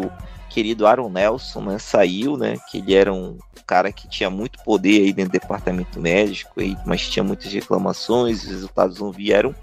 querido 0.49 0.87
Aaron 0.87 1.11
Nelson 1.11 1.61
né, 1.61 1.79
saiu, 1.79 2.37
né, 2.37 2.57
que 2.71 2.79
ele 2.79 2.95
era 2.95 3.13
um 3.13 3.39
cara 3.67 3.93
que 3.93 4.09
tinha 4.09 4.31
muito 4.31 4.59
poder 4.65 5.03
aí 5.03 5.13
dentro 5.13 5.33
do 5.33 5.41
departamento 5.41 6.01
médico, 6.01 6.61
aí, 6.61 6.77
mas 6.85 7.09
tinha 7.09 7.23
muitas 7.23 7.53
reclamações, 7.53 8.43
os 8.43 8.49
resultados 8.49 9.01
não 9.01 9.13
vieram. 9.13 9.55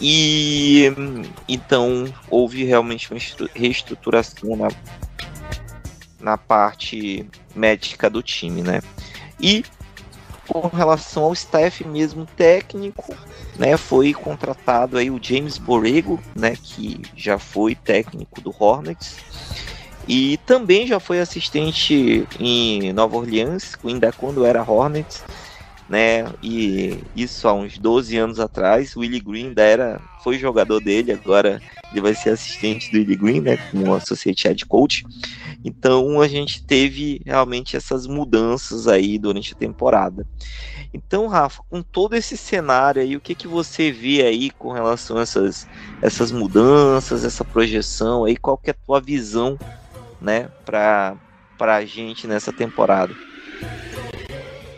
E 0.00 0.86
então 1.46 2.12
houve 2.30 2.64
realmente 2.64 3.10
uma 3.10 3.20
reestruturação 3.54 4.56
na, 4.56 4.68
na 6.18 6.38
parte 6.38 7.28
médica 7.54 8.08
do 8.08 8.22
time, 8.22 8.62
né? 8.62 8.80
E 9.38 9.64
com 10.46 10.66
relação 10.68 11.24
ao 11.24 11.32
staff 11.32 11.86
mesmo 11.86 12.26
técnico, 12.36 13.14
né, 13.58 13.76
foi 13.76 14.12
contratado 14.12 14.98
aí 14.98 15.10
o 15.10 15.20
James 15.22 15.58
Borrego, 15.58 16.18
né, 16.34 16.56
que 16.60 17.00
já 17.16 17.38
foi 17.38 17.74
técnico 17.74 18.40
do 18.40 18.54
Hornets 18.58 19.16
e 20.06 20.36
também 20.38 20.86
já 20.86 20.98
foi 20.98 21.20
assistente 21.20 22.26
em 22.38 22.92
Nova 22.92 23.16
Orleans, 23.16 23.76
ainda 23.84 24.12
quando 24.12 24.44
era 24.44 24.68
Hornets, 24.68 25.24
né? 25.88 26.26
E 26.42 26.98
isso 27.14 27.46
há 27.46 27.52
uns 27.52 27.78
12 27.78 28.16
anos 28.16 28.40
atrás, 28.40 28.96
Willie 28.96 29.20
Green 29.20 29.48
ainda 29.48 29.62
era, 29.62 30.00
foi 30.22 30.38
jogador 30.38 30.80
dele, 30.80 31.12
agora 31.12 31.60
ele 31.90 32.00
vai 32.00 32.14
ser 32.14 32.30
assistente 32.30 32.90
do 32.90 32.98
Willie 32.98 33.16
Green, 33.16 33.40
né? 33.40 33.56
Como 33.70 33.94
associate 33.94 34.48
head 34.48 34.66
coach. 34.66 35.04
Então 35.64 36.20
a 36.20 36.28
gente 36.28 36.64
teve 36.64 37.20
realmente 37.24 37.76
essas 37.76 38.06
mudanças 38.06 38.88
aí 38.88 39.18
durante 39.18 39.52
a 39.52 39.56
temporada. 39.56 40.26
Então, 40.94 41.26
Rafa, 41.26 41.62
com 41.70 41.82
todo 41.82 42.14
esse 42.14 42.36
cenário 42.36 43.00
aí, 43.00 43.16
o 43.16 43.20
que, 43.20 43.34
que 43.34 43.48
você 43.48 43.90
vê 43.90 44.22
aí 44.22 44.50
com 44.50 44.72
relação 44.72 45.16
a 45.16 45.22
essas, 45.22 45.66
essas 46.02 46.30
mudanças, 46.30 47.24
essa 47.24 47.44
projeção 47.44 48.24
aí? 48.24 48.36
Qual 48.36 48.58
que 48.58 48.70
é 48.70 48.72
a 48.72 48.86
tua 48.86 49.00
visão, 49.00 49.58
né, 50.20 50.50
para 50.66 51.16
a 51.58 51.84
gente 51.86 52.26
nessa 52.26 52.52
temporada? 52.52 53.14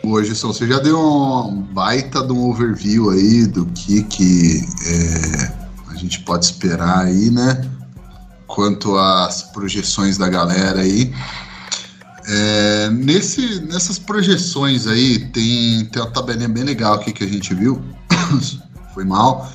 Hoje, 0.07 0.35
você 0.35 0.67
já 0.67 0.77
deu 0.77 0.99
um 0.99 1.63
baita 1.63 2.21
de 2.21 2.31
um 2.31 2.51
overview 2.51 3.09
aí 3.09 3.47
do 3.47 3.65
que, 3.65 4.03
que 4.03 4.63
é, 4.85 5.51
a 5.87 5.95
gente 5.95 6.19
pode 6.19 6.45
esperar 6.45 7.05
aí, 7.05 7.31
né? 7.31 7.67
Quanto 8.45 8.95
às 8.97 9.41
projeções 9.41 10.15
da 10.15 10.29
galera 10.29 10.81
aí. 10.81 11.11
É, 12.27 12.89
nesse, 12.91 13.61
nessas 13.61 13.97
projeções 13.97 14.85
aí, 14.85 15.27
tem, 15.29 15.85
tem 15.85 16.01
uma 16.01 16.11
tabelinha 16.11 16.49
bem 16.49 16.63
legal 16.63 16.93
aqui 16.93 17.11
que 17.11 17.23
a 17.23 17.27
gente 17.27 17.55
viu. 17.55 17.83
Foi 18.93 19.03
mal. 19.03 19.51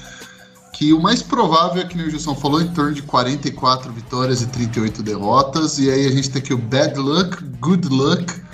Que 0.73 0.93
o 0.93 1.01
mais 1.01 1.23
provável 1.23 1.81
é 1.81 1.85
que 1.85 1.97
o 1.97 2.11
Gilson 2.11 2.35
falou, 2.35 2.61
em 2.61 2.69
torno 2.69 2.93
de 2.93 3.03
44 3.03 3.93
vitórias 3.93 4.43
e 4.43 4.47
38 4.49 5.01
derrotas. 5.01 5.79
E 5.79 5.89
aí 5.89 6.07
a 6.07 6.11
gente 6.11 6.29
tem 6.29 6.43
aqui 6.43 6.53
o 6.53 6.59
Bad 6.59 6.99
Luck, 6.99 7.41
Good 7.61 7.89
Luck, 7.89 8.50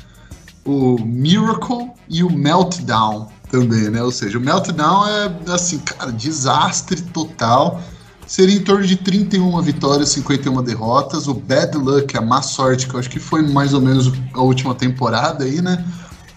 o 0.67 0.97
Miracle 1.01 1.91
e 2.09 2.25
o 2.25 2.31
Meltdown 2.31 3.29
também, 3.51 3.89
né? 3.89 4.03
Ou 4.03 4.11
seja, 4.11 4.37
o 4.37 4.41
Meltdown 4.41 5.07
é 5.07 5.53
assim, 5.53 5.79
cara, 5.79 6.13
desastre 6.13 7.01
total. 7.01 7.81
Seria 8.27 8.57
em 8.57 8.63
torno 8.63 8.85
de 8.85 8.97
31 8.97 9.63
vitórias, 9.63 10.09
51 10.11 10.63
derrotas. 10.63 11.29
O 11.29 11.35
Bad 11.35 11.79
Luck, 11.79 12.17
a 12.17 12.21
má 12.21 12.43
sorte, 12.43 12.89
que 12.89 12.95
eu 12.95 13.01
acho 13.01 13.09
que 13.09 13.21
foi 13.21 13.43
mais 13.43 13.73
ou 13.73 13.81
menos 13.81 14.13
a 14.35 14.41
última 14.41 14.75
temporada 14.75 15.45
aí, 15.45 15.63
né? 15.63 15.85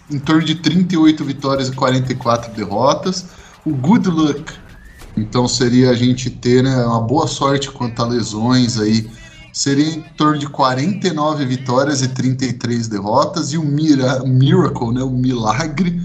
Em 0.09 0.19
torno 0.19 0.43
de 0.43 0.55
38 0.55 1.25
vitórias 1.25 1.67
e 1.69 1.71
44 1.71 2.53
derrotas. 2.53 3.25
O 3.65 3.71
Good 3.71 4.07
Luck, 4.07 4.53
então 5.17 5.47
seria 5.47 5.89
a 5.89 5.95
gente 5.95 6.29
ter 6.29 6.63
né, 6.63 6.85
uma 6.85 7.01
boa 7.01 7.27
sorte 7.27 7.69
quanto 7.71 8.01
a 8.01 8.05
lesões 8.05 8.79
aí 8.79 9.09
seria 9.51 9.95
em 9.95 10.01
torno 10.17 10.39
de 10.39 10.47
49 10.47 11.45
vitórias 11.45 12.01
e 12.01 12.07
33 12.07 12.87
derrotas, 12.87 13.53
e 13.53 13.57
o 13.57 13.63
Mira, 13.63 14.23
Miracle, 14.25 14.93
né, 14.93 15.03
o 15.03 15.11
Milagre, 15.11 16.01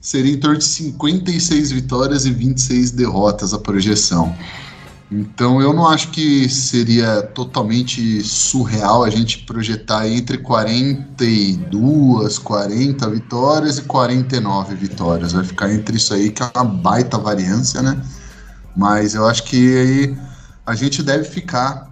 seria 0.00 0.32
em 0.32 0.38
torno 0.38 0.58
de 0.58 0.64
56 0.64 1.72
vitórias 1.72 2.24
e 2.24 2.30
26 2.30 2.92
derrotas 2.92 3.52
a 3.52 3.58
projeção. 3.58 4.34
Então 5.12 5.60
eu 5.60 5.72
não 5.72 5.88
acho 5.88 6.12
que 6.12 6.48
seria 6.48 7.20
totalmente 7.22 8.22
surreal 8.22 9.02
a 9.02 9.10
gente 9.10 9.38
projetar 9.38 10.08
entre 10.08 10.38
42, 10.38 12.38
40 12.38 13.10
vitórias 13.10 13.78
e 13.78 13.82
49 13.82 14.76
vitórias. 14.76 15.32
Vai 15.32 15.42
ficar 15.42 15.72
entre 15.72 15.96
isso 15.96 16.14
aí, 16.14 16.30
que 16.30 16.44
é 16.44 16.50
uma 16.54 16.64
baita 16.64 17.18
variância, 17.18 17.82
né? 17.82 18.00
Mas 18.76 19.16
eu 19.16 19.26
acho 19.26 19.42
que 19.42 19.76
aí 19.76 20.16
a 20.64 20.76
gente 20.76 21.02
deve 21.02 21.24
ficar 21.24 21.89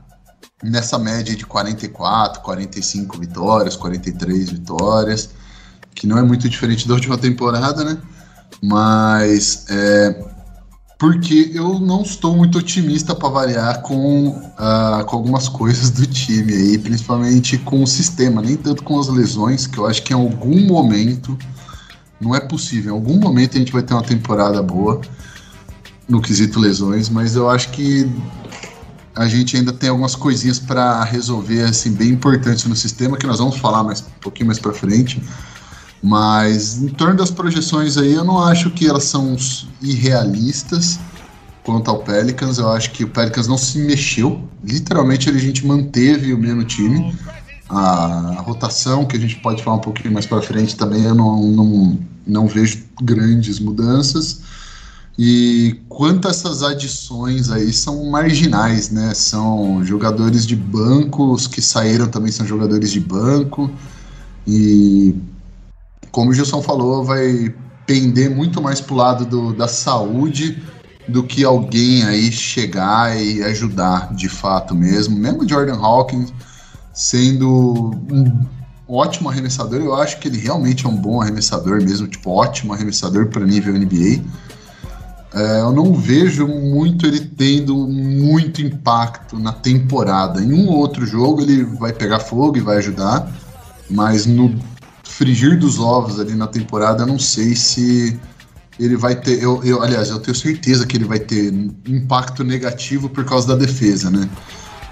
nessa 0.62 0.98
média 0.98 1.34
de 1.34 1.46
44, 1.46 2.42
45 2.42 3.18
vitórias, 3.18 3.76
43 3.76 4.50
vitórias, 4.50 5.30
que 5.94 6.06
não 6.06 6.18
é 6.18 6.22
muito 6.22 6.48
diferente 6.48 6.86
da 6.86 6.94
última 6.94 7.16
temporada, 7.16 7.84
né? 7.84 7.98
Mas 8.62 9.66
é, 9.68 10.28
porque 10.98 11.52
eu 11.54 11.78
não 11.78 12.02
estou 12.02 12.36
muito 12.36 12.58
otimista 12.58 13.14
para 13.14 13.28
variar 13.28 13.82
com, 13.82 14.30
uh, 14.30 15.04
com 15.06 15.16
algumas 15.16 15.48
coisas 15.48 15.90
do 15.90 16.04
time 16.06 16.52
aí, 16.52 16.76
principalmente 16.76 17.56
com 17.58 17.84
o 17.84 17.86
sistema, 17.86 18.42
nem 18.42 18.56
tanto 18.56 18.82
com 18.82 18.98
as 18.98 19.06
lesões, 19.06 19.66
que 19.66 19.78
eu 19.78 19.86
acho 19.86 20.02
que 20.02 20.12
em 20.12 20.16
algum 20.16 20.66
momento 20.66 21.38
não 22.20 22.34
é 22.34 22.40
possível, 22.40 22.92
em 22.92 22.98
algum 22.98 23.16
momento 23.16 23.54
a 23.54 23.60
gente 23.60 23.72
vai 23.72 23.82
ter 23.82 23.94
uma 23.94 24.02
temporada 24.02 24.60
boa 24.60 25.00
no 26.08 26.20
quesito 26.20 26.58
lesões, 26.58 27.08
mas 27.08 27.36
eu 27.36 27.48
acho 27.48 27.70
que 27.70 28.10
a 29.18 29.26
gente 29.26 29.56
ainda 29.56 29.72
tem 29.72 29.90
algumas 29.90 30.14
coisinhas 30.14 30.60
para 30.60 31.02
resolver 31.02 31.64
assim 31.64 31.90
bem 31.90 32.10
importantes 32.10 32.64
no 32.66 32.76
sistema 32.76 33.16
que 33.16 33.26
nós 33.26 33.40
vamos 33.40 33.56
falar 33.56 33.82
mais 33.82 34.00
um 34.00 34.20
pouquinho 34.20 34.46
mais 34.46 34.60
para 34.60 34.72
frente. 34.72 35.20
Mas 36.00 36.80
em 36.80 36.86
torno 36.86 37.16
das 37.16 37.28
projeções 37.28 37.96
aí, 37.98 38.14
eu 38.14 38.22
não 38.22 38.38
acho 38.40 38.70
que 38.70 38.86
elas 38.86 39.02
são 39.02 39.36
irrealistas 39.82 41.00
quanto 41.64 41.90
ao 41.90 41.98
Pelicans. 41.98 42.58
Eu 42.58 42.70
acho 42.70 42.92
que 42.92 43.02
o 43.02 43.08
Pelicans 43.08 43.48
não 43.48 43.58
se 43.58 43.80
mexeu. 43.80 44.40
Literalmente 44.62 45.28
a 45.28 45.32
gente 45.32 45.66
manteve 45.66 46.32
o 46.32 46.38
mesmo 46.38 46.62
time. 46.62 47.12
A 47.68 48.40
rotação, 48.46 49.04
que 49.04 49.16
a 49.16 49.20
gente 49.20 49.34
pode 49.40 49.64
falar 49.64 49.78
um 49.78 49.80
pouquinho 49.80 50.14
mais 50.14 50.26
para 50.26 50.40
frente 50.40 50.76
também, 50.76 51.02
eu 51.02 51.14
não, 51.16 51.42
não, 51.42 51.98
não 52.24 52.46
vejo 52.46 52.84
grandes 53.02 53.58
mudanças. 53.58 54.42
E 55.18 55.80
quanto 55.88 56.28
essas 56.28 56.62
adições 56.62 57.50
aí 57.50 57.72
são 57.72 58.08
marginais, 58.08 58.88
né? 58.88 59.12
São 59.14 59.84
jogadores 59.84 60.46
de 60.46 60.54
banco, 60.54 61.32
os 61.32 61.48
que 61.48 61.60
saíram 61.60 62.06
também 62.06 62.30
são 62.30 62.46
jogadores 62.46 62.92
de 62.92 63.00
banco. 63.00 63.68
E 64.46 65.16
como 66.12 66.30
o 66.30 66.34
Gilson 66.34 66.62
falou, 66.62 67.04
vai 67.04 67.52
pender 67.84 68.30
muito 68.30 68.62
mais 68.62 68.80
pro 68.80 68.94
lado 68.94 69.26
do, 69.26 69.52
da 69.52 69.66
saúde 69.66 70.62
do 71.08 71.24
que 71.24 71.42
alguém 71.42 72.04
aí 72.04 72.30
chegar 72.30 73.20
e 73.20 73.42
ajudar 73.42 74.14
de 74.14 74.28
fato 74.28 74.72
mesmo. 74.72 75.18
Mesmo 75.18 75.48
Jordan 75.48 75.78
Hawkins 75.78 76.32
sendo 76.94 77.90
um 78.08 78.46
ótimo 78.86 79.30
arremessador, 79.30 79.80
eu 79.80 79.94
acho 79.96 80.20
que 80.20 80.28
ele 80.28 80.38
realmente 80.38 80.86
é 80.86 80.88
um 80.88 80.96
bom 80.96 81.20
arremessador 81.20 81.82
mesmo, 81.82 82.06
tipo, 82.06 82.30
ótimo 82.30 82.72
arremessador 82.72 83.26
para 83.26 83.44
nível 83.44 83.74
NBA 83.74 84.22
é, 85.34 85.60
eu 85.60 85.72
não 85.72 85.94
vejo 85.94 86.46
muito 86.46 87.06
ele 87.06 87.20
tendo 87.20 87.76
muito 87.76 88.62
impacto 88.62 89.38
na 89.38 89.52
temporada. 89.52 90.40
Em 90.40 90.52
um 90.52 90.68
ou 90.68 90.76
outro 90.76 91.06
jogo 91.06 91.42
ele 91.42 91.64
vai 91.64 91.92
pegar 91.92 92.20
fogo 92.20 92.56
e 92.56 92.60
vai 92.60 92.78
ajudar, 92.78 93.30
mas 93.90 94.26
no 94.26 94.54
frigir 95.04 95.58
dos 95.58 95.78
ovos 95.78 96.18
ali 96.20 96.34
na 96.34 96.46
temporada 96.46 97.02
eu 97.02 97.06
não 97.06 97.18
sei 97.18 97.54
se 97.54 98.18
ele 98.78 98.96
vai 98.96 99.16
ter. 99.16 99.42
Eu, 99.42 99.62
eu, 99.64 99.82
aliás, 99.82 100.08
eu 100.08 100.20
tenho 100.20 100.36
certeza 100.36 100.86
que 100.86 100.96
ele 100.96 101.04
vai 101.04 101.18
ter 101.18 101.52
impacto 101.86 102.44
negativo 102.44 103.08
por 103.08 103.24
causa 103.24 103.48
da 103.48 103.56
defesa, 103.56 104.10
né? 104.10 104.28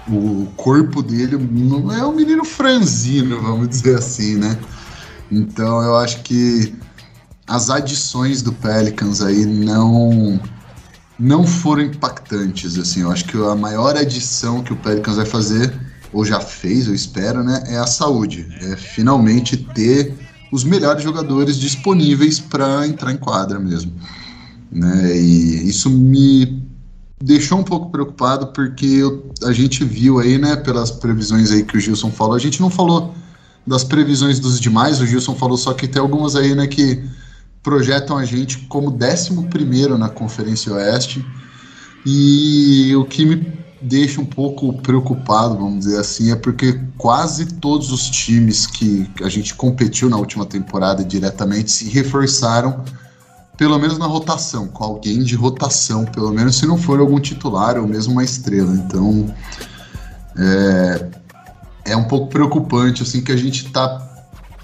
o 0.09 0.47
corpo 0.55 1.01
dele 1.01 1.37
não 1.37 1.91
é 1.91 2.05
um 2.05 2.15
menino 2.15 2.45
franzino, 2.45 3.41
vamos 3.41 3.67
dizer 3.67 3.97
assim, 3.97 4.35
né? 4.35 4.57
Então 5.29 5.81
eu 5.81 5.97
acho 5.97 6.21
que 6.23 6.73
as 7.47 7.69
adições 7.69 8.41
do 8.41 8.51
Pelicans 8.51 9.21
aí 9.21 9.45
não 9.45 10.39
não 11.19 11.47
foram 11.47 11.81
impactantes, 11.81 12.77
assim. 12.77 13.01
Eu 13.01 13.11
acho 13.11 13.25
que 13.25 13.37
a 13.37 13.55
maior 13.55 13.97
adição 13.97 14.61
que 14.61 14.71
o 14.71 14.75
Pelicans 14.75 15.15
vai 15.15 15.25
fazer, 15.25 15.73
ou 16.13 16.23
já 16.23 16.39
fez, 16.39 16.87
eu 16.87 16.93
espero, 16.93 17.43
né, 17.43 17.63
é 17.67 17.77
a 17.77 17.87
saúde. 17.87 18.47
É 18.61 18.75
finalmente 18.75 19.57
ter 19.57 20.13
os 20.51 20.63
melhores 20.63 21.03
jogadores 21.03 21.57
disponíveis 21.57 22.39
para 22.39 22.85
entrar 22.85 23.11
em 23.11 23.17
quadra 23.17 23.59
mesmo. 23.59 23.91
Né? 24.71 25.17
E 25.17 25.67
isso 25.67 25.89
me 25.89 26.63
deixou 27.19 27.57
um 27.57 27.63
pouco 27.63 27.89
preocupado 27.89 28.47
porque 28.47 28.85
eu, 28.85 29.31
a 29.43 29.51
gente 29.51 29.83
viu 29.83 30.19
aí, 30.19 30.37
né, 30.37 30.55
pelas 30.55 30.91
previsões 30.91 31.51
aí 31.51 31.63
que 31.63 31.77
o 31.77 31.79
Gilson 31.79 32.11
falou, 32.11 32.35
a 32.35 32.39
gente 32.39 32.61
não 32.61 32.69
falou 32.69 33.15
das 33.65 33.83
previsões 33.83 34.39
dos 34.39 34.59
demais, 34.59 35.01
o 35.01 35.07
Gilson 35.07 35.35
falou 35.35 35.57
só 35.57 35.73
que 35.73 35.87
tem 35.87 36.01
algumas 36.01 36.35
aí, 36.35 36.53
né, 36.53 36.67
que 36.67 37.03
projetam 37.67 38.17
a 38.17 38.23
gente 38.23 38.59
como 38.59 38.97
11 38.97 39.89
na 39.99 40.07
Conferência 40.07 40.71
Oeste. 40.71 41.25
E 42.05 42.95
o 42.95 43.03
que 43.03 43.25
me 43.25 43.45
deixa 43.81 44.21
um 44.21 44.25
pouco 44.25 44.71
preocupado, 44.81 45.57
vamos 45.57 45.79
dizer 45.79 45.99
assim, 45.99 46.31
é 46.31 46.35
porque 46.37 46.79
quase 46.97 47.45
todos 47.55 47.91
os 47.91 48.09
times 48.09 48.65
que 48.65 49.11
a 49.21 49.27
gente 49.27 49.53
competiu 49.53 50.09
na 50.09 50.15
última 50.15 50.45
temporada 50.45 51.03
diretamente 51.03 51.69
se 51.69 51.89
reforçaram, 51.89 52.85
pelo 53.57 53.77
menos 53.77 53.97
na 53.97 54.05
rotação, 54.05 54.69
com 54.69 54.85
alguém 54.85 55.21
de 55.21 55.35
rotação, 55.35 56.05
pelo 56.05 56.31
menos 56.31 56.55
se 56.55 56.65
não 56.65 56.77
for 56.77 57.01
algum 57.01 57.19
titular 57.19 57.77
ou 57.77 57.85
mesmo 57.85 58.13
uma 58.13 58.23
estrela. 58.23 58.73
Então 58.75 59.35
é, 60.37 61.05
é 61.91 61.97
um 61.97 62.05
pouco 62.05 62.27
preocupante 62.27 63.03
assim 63.03 63.21
que 63.21 63.33
a 63.33 63.37
gente 63.37 63.65
está 63.65 64.06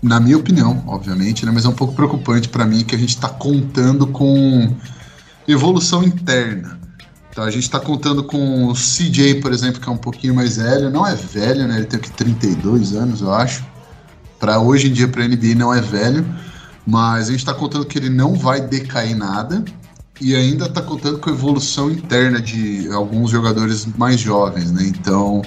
na 0.04 0.20
minha 0.20 0.38
opinião, 0.38 0.84
obviamente, 0.86 1.46
né, 1.46 1.52
mas 1.52 1.64
é 1.64 1.70
um 1.70 1.74
pouco 1.74 1.94
preocupante 1.94 2.50
para 2.50 2.66
mim 2.66 2.84
que 2.84 2.94
a 2.94 2.98
gente 2.98 3.16
está 3.16 3.30
contando 3.30 4.06
com 4.06 4.76
evolução 5.48 6.04
interna. 6.04 6.78
Então 7.32 7.46
a 7.46 7.50
gente 7.50 7.64
está 7.64 7.80
contando 7.80 8.24
com 8.24 8.68
o 8.68 8.74
CJ, 8.74 9.42
por 9.42 9.54
exemplo, 9.54 9.82
que 9.82 9.88
é 9.88 9.92
um 9.92 9.98
pouquinho 9.98 10.36
mais 10.36 10.58
velho. 10.58 10.92
Não 10.92 11.08
é 11.08 11.16
velho, 11.16 11.68
né? 11.68 11.78
Ele 11.78 11.86
tem 11.86 11.98
aqui 11.98 12.12
32 12.12 12.94
anos, 12.94 13.22
eu 13.22 13.34
acho. 13.34 13.66
Para 14.40 14.60
hoje 14.60 14.90
em 14.90 14.94
dia, 14.94 15.08
para 15.08 15.28
NBA, 15.28 15.56
não 15.56 15.74
é 15.74 15.82
velho. 15.82 16.24
Mas 16.86 17.30
a 17.30 17.32
gente 17.32 17.40
está 17.40 17.54
contando 17.54 17.86
que 17.86 17.98
ele 17.98 18.10
não 18.10 18.36
vai 18.36 18.62
decair 18.62 19.16
nada. 19.16 19.64
E 20.22 20.36
ainda 20.36 20.66
está 20.66 20.82
contando 20.82 21.18
com 21.18 21.30
evolução 21.32 21.90
interna 21.90 22.40
de 22.40 22.88
alguns 22.92 23.32
jogadores 23.32 23.88
mais 23.98 24.20
jovens, 24.20 24.72
né? 24.72 24.84
Então, 24.86 25.42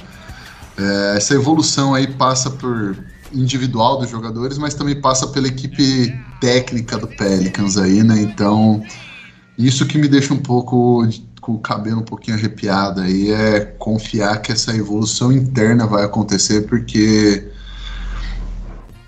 é, 0.77 1.15
essa 1.17 1.35
evolução 1.35 1.95
aí 1.95 2.09
passa 2.09 2.51
por 2.51 2.97
individual 3.33 3.99
dos 3.99 4.11
jogadores, 4.11 4.59
mas 4.59 4.75
também 4.75 5.01
passa 5.01 5.27
pela 5.29 5.49
equipe 5.49 6.15
técnica 6.41 6.99
do 6.99 7.07
Pelicans 7.07 7.77
aí, 7.77 8.03
né? 8.03 8.21
Então, 8.21 8.83
isso 9.59 9.87
que 9.87 9.99
me 9.99 10.09
deixa 10.09 10.35
um 10.35 10.39
pouco 10.39 11.07
com 11.41 11.55
o 11.55 11.59
cabelo 11.59 12.01
um 12.01 12.05
pouquinho 12.05 12.37
arrepiado 12.37 13.01
aí 13.01 13.31
é 13.31 13.61
confiar 13.61 14.43
que 14.43 14.51
essa 14.51 14.77
evolução 14.77 15.31
interna 15.33 15.87
vai 15.87 16.05
acontecer, 16.05 16.63
porque 16.63 17.53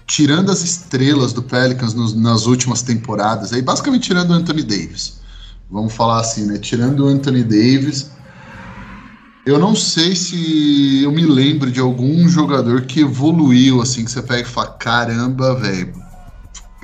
tirando 0.06 0.50
as 0.50 0.62
estrelas 0.62 1.32
do 1.32 1.42
Pelicans 1.42 1.94
nos, 1.94 2.14
nas 2.14 2.46
últimas 2.46 2.80
temporadas, 2.82 3.52
aí 3.52 3.60
basicamente 3.60 4.04
tirando 4.04 4.30
o 4.30 4.34
Anthony 4.34 4.62
Davis, 4.62 5.18
vamos 5.70 5.92
falar 5.92 6.20
assim, 6.20 6.46
né? 6.46 6.58
Tirando 6.58 7.04
o 7.04 7.08
Anthony 7.08 7.42
Davis, 7.42 8.10
eu 9.46 9.58
não 9.58 9.74
sei 9.74 10.14
se 10.14 11.02
eu 11.02 11.10
me 11.10 11.24
lembro 11.24 11.70
de 11.70 11.80
algum 11.80 12.28
jogador 12.28 12.82
que 12.82 13.00
evoluiu 13.00 13.80
assim, 13.80 14.04
que 14.04 14.10
você 14.10 14.22
pega 14.22 14.42
e 14.42 14.50
fala, 14.50 14.68
caramba, 14.72 15.54
velho, 15.54 15.92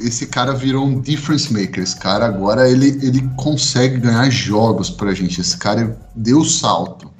esse 0.00 0.26
cara 0.26 0.52
virou 0.54 0.86
um 0.86 1.00
difference 1.00 1.52
maker. 1.52 1.82
Esse 1.82 1.96
cara 1.96 2.26
agora 2.26 2.68
ele, 2.68 2.88
ele 3.02 3.28
consegue 3.36 3.98
ganhar 3.98 4.28
jogos 4.30 4.90
pra 4.90 5.14
gente. 5.14 5.40
Esse 5.40 5.56
cara 5.56 5.98
deu 6.14 6.44
salto. 6.44 7.10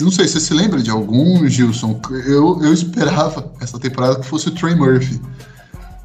Não 0.00 0.10
sei, 0.10 0.26
você 0.26 0.40
se 0.40 0.54
lembra 0.54 0.82
de 0.82 0.90
algum, 0.90 1.46
Gilson? 1.46 2.00
Eu, 2.26 2.58
eu 2.62 2.72
esperava 2.72 3.52
essa 3.60 3.78
temporada 3.78 4.20
que 4.20 4.26
fosse 4.26 4.48
o 4.48 4.50
Trey 4.50 4.74
Murphy. 4.74 5.20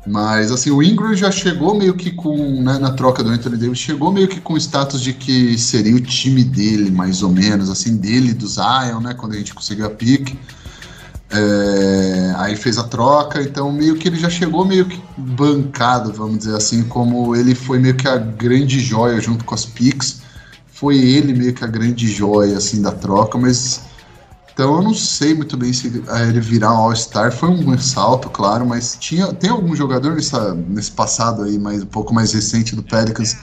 Mas, 0.08 0.52
assim, 0.52 0.72
o 0.72 0.82
Ingram 0.82 1.14
já 1.14 1.30
chegou 1.30 1.76
meio 1.76 1.94
que 1.94 2.12
com, 2.12 2.36
né, 2.62 2.80
na 2.80 2.92
troca 2.92 3.22
do 3.22 3.30
Anthony 3.30 3.58
Davis, 3.58 3.80
chegou 3.80 4.12
meio 4.12 4.28
que 4.28 4.40
com 4.40 4.54
o 4.54 4.58
status 4.58 5.02
de 5.02 5.14
que 5.14 5.58
seria 5.58 5.96
o 5.96 6.00
time 6.00 6.44
dele, 6.44 6.90
mais 6.90 7.22
ou 7.22 7.30
menos, 7.30 7.70
assim, 7.70 7.98
dele, 7.98 8.34
do 8.34 8.48
Zion, 8.48 9.02
né, 9.02 9.14
quando 9.14 9.34
a 9.34 9.38
gente 9.38 9.54
conseguiu 9.54 9.86
a 9.86 9.90
pique. 9.90 10.38
É, 11.32 12.34
aí 12.38 12.56
fez 12.56 12.80
a 12.80 12.84
troca, 12.84 13.40
então 13.40 13.72
meio 13.72 13.96
que 13.96 14.08
ele 14.08 14.18
já 14.18 14.32
chegou 14.32 14.66
meio 14.66 14.86
que 14.86 15.00
bancado, 15.16 16.12
vamos 16.12 16.40
dizer 16.40 16.56
assim, 16.56 16.82
como 16.84 17.36
ele 17.36 17.54
foi 17.54 17.78
meio 17.78 17.96
que 17.96 18.08
a 18.08 18.18
grande 18.18 18.80
joia 18.80 19.22
junto 19.22 19.46
com 19.46 19.54
as 19.54 19.64
picks. 19.64 20.22
Foi 20.66 20.98
ele 20.98 21.34
meio 21.34 21.54
que 21.54 21.64
a 21.64 21.68
grande 21.68 22.08
joia, 22.08 22.58
assim, 22.58 22.82
da 22.82 22.92
troca, 22.92 23.38
mas 23.38 23.82
então 24.60 24.76
eu 24.76 24.82
não 24.82 24.94
sei 24.94 25.34
muito 25.34 25.56
bem 25.56 25.72
se 25.72 25.88
ele 25.88 26.42
virar 26.42 26.74
um 26.74 26.80
All-Star 26.80 27.32
foi 27.32 27.48
um 27.48 27.78
salto, 27.78 28.30
claro, 28.30 28.68
mas 28.68 28.98
tinha, 29.00 29.28
tem 29.28 29.50
algum 29.50 29.74
jogador 29.74 30.16
nessa, 30.16 30.54
nesse 30.54 30.92
passado 30.92 31.44
aí, 31.44 31.58
mais, 31.58 31.82
um 31.82 31.86
pouco 31.86 32.14
mais 32.14 32.34
recente 32.34 32.76
do 32.76 32.84
Pelicans, 32.84 33.38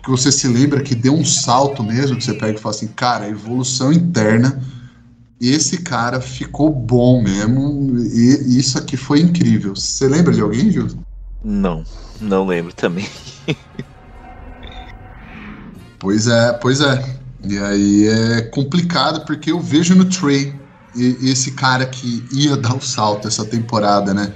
que 0.00 0.08
você 0.08 0.30
se 0.30 0.46
lembra 0.46 0.80
que 0.80 0.94
deu 0.94 1.12
um 1.12 1.24
salto 1.24 1.82
mesmo, 1.82 2.16
que 2.16 2.22
você 2.22 2.34
pega 2.34 2.56
e 2.56 2.62
fala 2.62 2.72
assim, 2.72 2.86
cara, 2.86 3.28
evolução 3.28 3.92
interna, 3.92 4.62
esse 5.40 5.78
cara 5.78 6.20
ficou 6.20 6.72
bom 6.72 7.20
mesmo, 7.20 7.98
e 7.98 8.56
isso 8.56 8.78
aqui 8.78 8.96
foi 8.96 9.18
incrível. 9.18 9.74
Você 9.74 10.06
lembra 10.06 10.32
de 10.32 10.40
alguém, 10.40 10.70
Gil? 10.70 10.86
Não, 11.42 11.82
não 12.20 12.46
lembro 12.46 12.72
também. 12.72 13.08
pois 15.98 16.28
é, 16.28 16.52
pois 16.52 16.80
é. 16.80 17.18
E 17.42 17.58
aí 17.58 18.06
é 18.06 18.42
complicado 18.42 19.24
porque 19.26 19.50
eu 19.50 19.58
vejo 19.58 19.96
no 19.96 20.04
Trey 20.04 20.59
esse 20.96 21.52
cara 21.52 21.86
que 21.86 22.24
ia 22.32 22.56
dar 22.56 22.74
o 22.74 22.80
salto 22.80 23.28
essa 23.28 23.44
temporada, 23.44 24.12
né? 24.12 24.32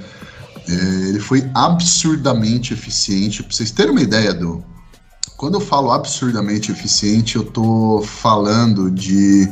É, 0.68 0.72
ele 1.08 1.20
foi 1.20 1.48
absurdamente 1.54 2.72
eficiente. 2.72 3.42
Pra 3.42 3.54
vocês 3.54 3.70
terem 3.70 3.92
uma 3.92 4.00
ideia 4.00 4.32
do. 4.32 4.64
Quando 5.36 5.54
eu 5.54 5.60
falo 5.60 5.90
absurdamente 5.90 6.70
eficiente, 6.70 7.36
eu 7.36 7.44
tô 7.44 8.02
falando 8.06 8.90
de 8.90 9.48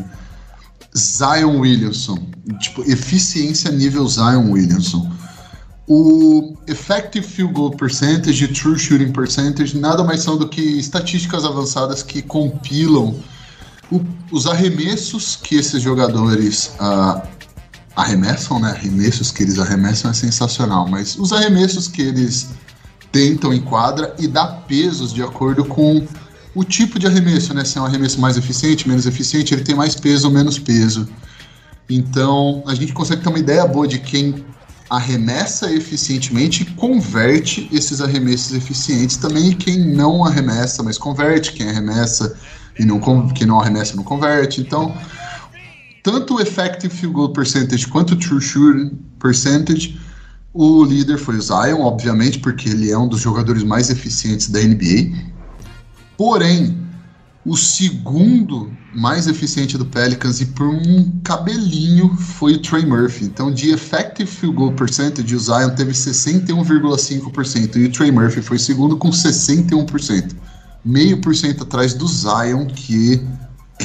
Zion 0.97 1.59
Williamson. 1.61 2.19
Tipo, 2.61 2.83
eficiência 2.91 3.71
nível 3.71 4.07
Zion 4.07 4.51
Williamson. 4.53 5.11
O 5.87 6.57
Effective 6.67 7.27
Field 7.27 7.53
Goal 7.53 7.73
Percentage 7.73 8.45
e 8.45 8.49
True 8.49 8.79
Shooting 8.79 9.13
Percentage 9.13 9.77
nada 9.77 10.05
mais 10.05 10.23
são 10.23 10.39
do 10.39 10.49
que 10.49 10.61
estatísticas 10.61 11.45
avançadas 11.45 12.03
que 12.03 12.23
compilam 12.23 13.17
o, 13.93 14.05
os 14.31 14.47
arremessos 14.47 15.37
que 15.37 15.57
esses 15.57 15.83
jogadores 15.83 16.73
uh, 16.81 17.21
arremessam, 17.95 18.59
né? 18.59 18.71
Arremessos 18.71 19.31
que 19.31 19.43
eles 19.43 19.59
arremessam 19.59 20.11
é 20.11 20.15
sensacional, 20.15 20.89
mas 20.89 21.17
os 21.19 21.33
arremessos 21.33 21.87
que 21.87 22.01
eles 22.01 22.49
tentam 23.11 23.53
em 23.53 23.61
quadra 23.61 24.15
e 24.19 24.27
dá 24.27 24.47
pesos 24.47 25.13
de 25.13 25.23
acordo 25.23 25.65
com 25.67 26.07
o 26.55 26.65
tipo 26.65 26.99
de 26.99 27.07
arremesso, 27.07 27.53
né? 27.53 27.65
Se 27.65 27.77
é 27.77 27.81
um 27.81 27.85
arremesso 27.85 28.19
mais 28.19 28.39
eficiente, 28.39 28.89
menos 28.89 29.07
eficiente, 29.07 29.53
ele 29.53 29.63
tem 29.63 29.75
mais 29.75 29.95
peso 29.95 30.29
ou 30.29 30.33
menos 30.33 30.59
peso. 30.59 31.07
Então 31.89 32.63
a 32.67 32.75
gente 32.75 32.95
consegue 32.95 33.23
ter 33.23 33.29
uma 33.29 33.39
ideia 33.39 33.67
boa 33.67 33.87
de 33.87 33.99
quem 33.99 34.43
arremessa 34.89 35.71
eficientemente 35.71 36.63
e 36.63 36.67
converte 36.67 37.69
esses 37.73 38.01
arremessos 38.01 38.55
eficientes 38.55 39.17
também 39.17 39.51
e 39.51 39.55
quem 39.55 39.79
não 39.79 40.25
arremessa, 40.25 40.83
mas 40.83 40.99
converte, 40.99 41.53
quem 41.53 41.69
arremessa 41.69 42.35
e 42.79 42.85
não, 42.85 43.29
que 43.29 43.45
não 43.45 43.61
arremessa 43.61 43.97
não 43.97 44.05
converte. 44.05 44.61
Então, 44.61 44.95
tanto 46.03 46.35
o 46.35 46.41
effective 46.41 46.95
field 46.95 47.15
goal 47.15 47.33
percentage 47.33 47.87
quanto 47.87 48.15
o 48.15 48.17
true 48.17 48.41
shooting 48.41 48.99
percentage, 49.19 50.01
o 50.53 50.85
líder 50.85 51.17
foi 51.17 51.37
o 51.37 51.43
Zion, 51.43 51.81
obviamente, 51.81 52.39
porque 52.39 52.69
ele 52.69 52.91
é 52.91 52.99
um 52.99 53.09
dos 53.09 53.21
jogadores 53.21 53.63
mais 53.63 53.89
eficientes 53.89 54.49
da 54.49 54.61
NBA. 54.61 55.17
Porém, 56.17 56.77
o 57.45 57.57
segundo 57.57 58.71
mais 58.95 59.27
eficiente 59.27 59.79
do 59.79 59.87
Pelicans 59.87 60.41
e 60.41 60.47
por 60.47 60.69
um 60.69 61.11
cabelinho 61.25 62.15
foi 62.17 62.55
o 62.55 62.59
Trey 62.59 62.85
Murphy. 62.85 63.25
Então, 63.25 63.51
de 63.51 63.71
effective 63.71 64.31
field 64.31 64.57
goal 64.57 64.73
percentage, 64.73 65.35
o 65.35 65.39
Zion 65.39 65.71
teve 65.71 65.93
61,5% 65.93 67.77
e 67.77 67.85
o 67.87 67.93
Trey 67.93 68.11
Murphy 68.11 68.43
foi 68.43 68.59
segundo 68.59 68.97
com 68.97 69.09
61% 69.11 70.35
meio 70.85 71.21
por 71.21 71.35
cento 71.35 71.63
atrás 71.65 71.95
do 71.95 72.07
Zion, 72.07 72.67
que 72.67 73.23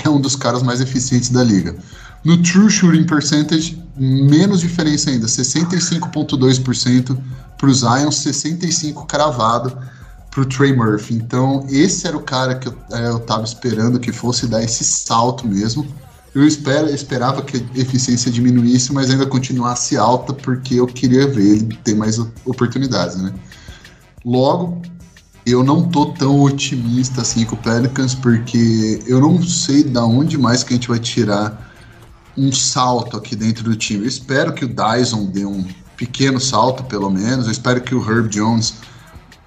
é 0.04 0.10
um 0.10 0.20
dos 0.20 0.36
caras 0.36 0.64
mais 0.64 0.82
eficientes 0.82 1.30
da 1.30 1.44
liga. 1.44 1.76
No 2.24 2.42
True 2.42 2.70
Shooting 2.70 3.06
Percentage, 3.06 3.82
menos 3.96 4.60
diferença 4.60 5.10
ainda, 5.10 5.28
65,2% 5.28 7.18
para 7.58 7.70
o 7.70 7.74
Zion, 7.74 8.10
65% 8.10 9.06
cravado 9.06 9.78
para 10.30 10.42
o 10.42 10.46
Trey 10.46 10.76
Murphy. 10.76 11.16
Então, 11.16 11.66
esse 11.70 12.08
era 12.08 12.16
o 12.16 12.22
cara 12.22 12.56
que 12.56 12.68
eu, 12.68 12.78
é, 12.92 13.08
eu 13.08 13.20
tava 13.20 13.44
esperando 13.44 14.00
que 14.00 14.12
fosse 14.12 14.48
dar 14.48 14.64
esse 14.64 14.84
salto 14.84 15.48
mesmo. 15.48 15.88
Eu 16.36 16.46
esperava 16.46 17.42
que 17.42 17.58
a 17.58 17.80
eficiência 17.80 18.30
diminuísse, 18.30 18.94
mas 18.94 19.10
ainda 19.10 19.26
continuasse 19.26 19.98
alta, 19.98 20.34
porque 20.34 20.76
eu 20.76 20.86
queria 20.86 21.28
ver 21.28 21.56
ele 21.56 21.80
ter 21.84 21.96
mais 21.96 22.20
oportunidades, 22.46 23.16
né? 23.16 23.34
Logo, 24.24 24.80
eu 25.50 25.64
não 25.64 25.88
tô 25.88 26.08
tão 26.08 26.42
otimista 26.42 27.22
assim 27.22 27.46
com 27.46 27.56
o 27.56 27.58
Pelicans, 27.58 28.14
porque 28.14 29.00
eu 29.08 29.22
não 29.22 29.42
sei 29.42 29.82
da 29.82 30.04
onde 30.04 30.38
mais 30.38 30.62
que 30.62 30.74
a 30.74 30.76
gente 30.76 30.90
vai 30.90 31.00
tirar 31.00 31.72
um 32.38 32.52
salto 32.52 33.16
aqui 33.16 33.34
dentro 33.34 33.64
do 33.64 33.74
time. 33.74 34.04
Eu 34.04 34.10
espero 34.10 34.54
que 34.54 34.66
o 34.66 34.68
Dyson 34.68 35.28
dê 35.28 35.46
um 35.46 35.66
pequeno 35.96 36.38
salto, 36.38 36.84
pelo 36.84 37.10
menos. 37.10 37.46
Eu 37.46 37.54
espero 37.54 37.80
que 37.80 37.96
o 37.96 38.02
Herb 38.02 38.28
Jones 38.28 38.74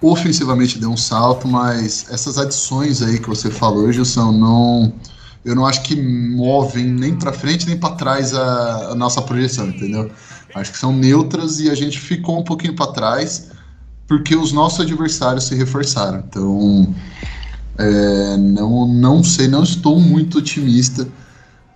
ofensivamente 0.01 0.79
dê 0.79 0.87
um 0.87 0.97
salto, 0.97 1.47
mas 1.47 2.07
essas 2.11 2.39
adições 2.39 3.03
aí 3.03 3.19
que 3.19 3.29
você 3.29 3.51
falou, 3.51 3.93
Gilson, 3.93 4.33
não 4.33 4.95
eu 5.45 5.55
não 5.55 5.67
acho 5.67 5.83
que 5.83 5.95
movem 6.01 6.85
nem 6.85 7.15
para 7.15 7.33
frente 7.33 7.67
nem 7.67 7.77
para 7.77 7.95
trás 7.95 8.33
a, 8.35 8.93
a, 8.93 8.95
nossa 8.95 9.21
projeção, 9.21 9.69
entendeu? 9.69 10.11
Acho 10.55 10.73
que 10.73 10.79
são 10.79 10.95
neutras 10.95 11.61
e 11.61 11.71
a 11.71 11.75
gente 11.75 11.99
ficou 11.99 12.41
um 12.41 12.45
pouquinho 12.45 12.75
para 12.75 12.93
trás 12.93 13.51
porque 14.11 14.35
os 14.35 14.51
nossos 14.51 14.81
adversários 14.81 15.45
se 15.45 15.55
reforçaram. 15.55 16.19
Então, 16.19 16.93
é, 17.79 18.37
não, 18.37 18.89
não 18.89 19.23
sei, 19.23 19.47
não 19.47 19.63
estou 19.63 20.01
muito 20.01 20.39
otimista 20.39 21.07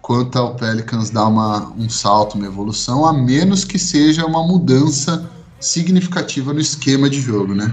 quanto 0.03 0.37
ao 0.37 0.57
Pelicans 0.57 1.11
dar 1.11 1.29
uma, 1.29 1.73
um 1.79 1.89
salto, 1.89 2.35
uma 2.35 2.47
evolução, 2.47 3.07
a 3.07 3.13
menos 3.13 3.65
que 3.65 3.79
seja 3.79 4.27
uma 4.27 4.45
mudança 4.45 5.31
significativa 5.61 6.53
no 6.53 6.59
esquema 6.59 7.09
de 7.09 7.21
jogo, 7.21 7.55
né? 7.55 7.73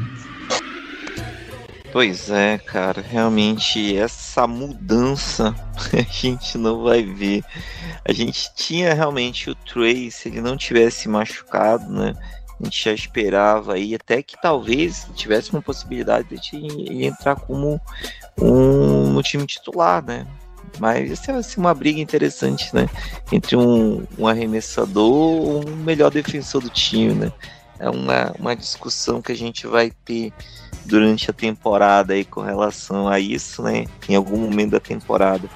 Pois 1.91 2.29
é, 2.29 2.59
cara, 2.59 3.01
realmente 3.01 3.97
essa 3.97 4.45
mudança 4.45 5.55
a 5.91 6.01
gente 6.03 6.55
não 6.59 6.83
vai 6.83 7.01
ver. 7.01 7.43
A 8.07 8.13
gente 8.13 8.51
tinha 8.55 8.93
realmente 8.93 9.49
o 9.49 9.55
Trey, 9.55 10.11
se 10.11 10.29
ele 10.29 10.39
não 10.39 10.55
tivesse 10.55 11.09
machucado, 11.09 11.91
né? 11.91 12.13
A 12.61 12.65
gente 12.65 12.83
já 12.83 12.93
esperava 12.93 13.73
aí 13.73 13.95
até 13.95 14.21
que 14.21 14.39
talvez 14.39 15.07
tivesse 15.15 15.51
uma 15.51 15.61
possibilidade 15.61 16.37
de 16.37 16.55
ele 16.55 17.05
entrar 17.05 17.35
como 17.35 17.81
um 18.39 19.09
no 19.11 19.23
time 19.23 19.45
titular, 19.45 20.03
né? 20.03 20.27
Mas 20.79 21.11
essa 21.11 21.33
vai 21.33 21.43
ser 21.43 21.59
uma 21.59 21.73
briga 21.73 21.99
interessante, 21.99 22.73
né? 22.73 22.87
Entre 23.31 23.55
um, 23.55 24.05
um 24.17 24.27
arremessador 24.27 25.65
um 25.65 25.75
melhor 25.75 26.11
defensor 26.11 26.61
do 26.61 26.69
time, 26.69 27.13
né? 27.13 27.33
É 27.79 27.89
uma, 27.89 28.31
uma 28.37 28.55
discussão 28.55 29.21
que 29.21 29.31
a 29.31 29.35
gente 29.35 29.65
vai 29.65 29.91
ter 30.05 30.31
durante 30.85 31.29
a 31.29 31.33
temporada 31.33 32.13
aí 32.13 32.23
com 32.23 32.41
relação 32.41 33.07
a 33.07 33.19
isso, 33.19 33.63
né? 33.63 33.85
Em 34.07 34.15
algum 34.15 34.37
momento 34.37 34.71
da 34.71 34.79
temporada. 34.79 35.49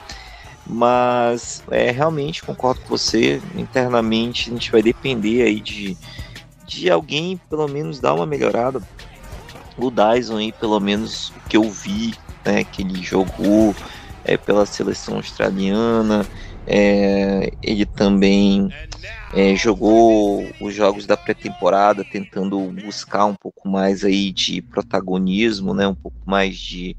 Mas 0.65 1.63
é, 1.69 1.91
realmente 1.91 2.43
concordo 2.43 2.81
com 2.81 2.89
você. 2.89 3.39
Internamente 3.55 4.49
a 4.49 4.53
gente 4.53 4.71
vai 4.71 4.81
depender 4.81 5.43
aí 5.43 5.59
de, 5.59 5.95
de 6.65 6.89
alguém 6.89 7.39
pelo 7.49 7.67
menos 7.67 7.99
dar 7.99 8.13
uma 8.13 8.25
melhorada. 8.25 8.81
O 9.77 9.91
Dyson 9.91 10.37
aí, 10.37 10.51
pelo 10.53 10.79
menos 10.79 11.29
o 11.29 11.41
que 11.47 11.57
eu 11.57 11.69
vi, 11.69 12.13
né? 12.45 12.63
Que 12.63 12.81
ele 12.81 13.01
jogou 13.01 13.73
é, 14.23 14.37
pela 14.37 14.65
seleção 14.65 15.15
australiana. 15.15 16.25
É, 16.65 17.51
ele 17.61 17.85
também 17.85 18.69
é, 19.35 19.55
jogou 19.55 20.49
os 20.59 20.73
jogos 20.73 21.05
da 21.05 21.17
pré-temporada 21.17 22.03
tentando 22.03 22.59
buscar 22.71 23.25
um 23.25 23.35
pouco 23.35 23.67
mais 23.67 24.03
aí 24.03 24.31
de 24.31 24.61
protagonismo, 24.61 25.73
né, 25.73 25.85
um 25.87 25.93
pouco 25.93 26.17
mais 26.25 26.57
de 26.57 26.95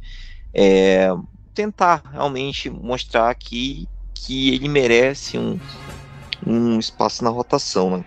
é, 0.54 1.08
tentar 1.54 2.02
realmente 2.12 2.68
mostrar 2.68 3.34
que, 3.34 3.88
que 4.14 4.54
ele 4.54 4.68
merece 4.68 5.38
um, 5.38 5.58
um 6.46 6.78
espaço 6.78 7.24
na 7.24 7.30
rotação. 7.30 7.96
Né? 7.96 8.04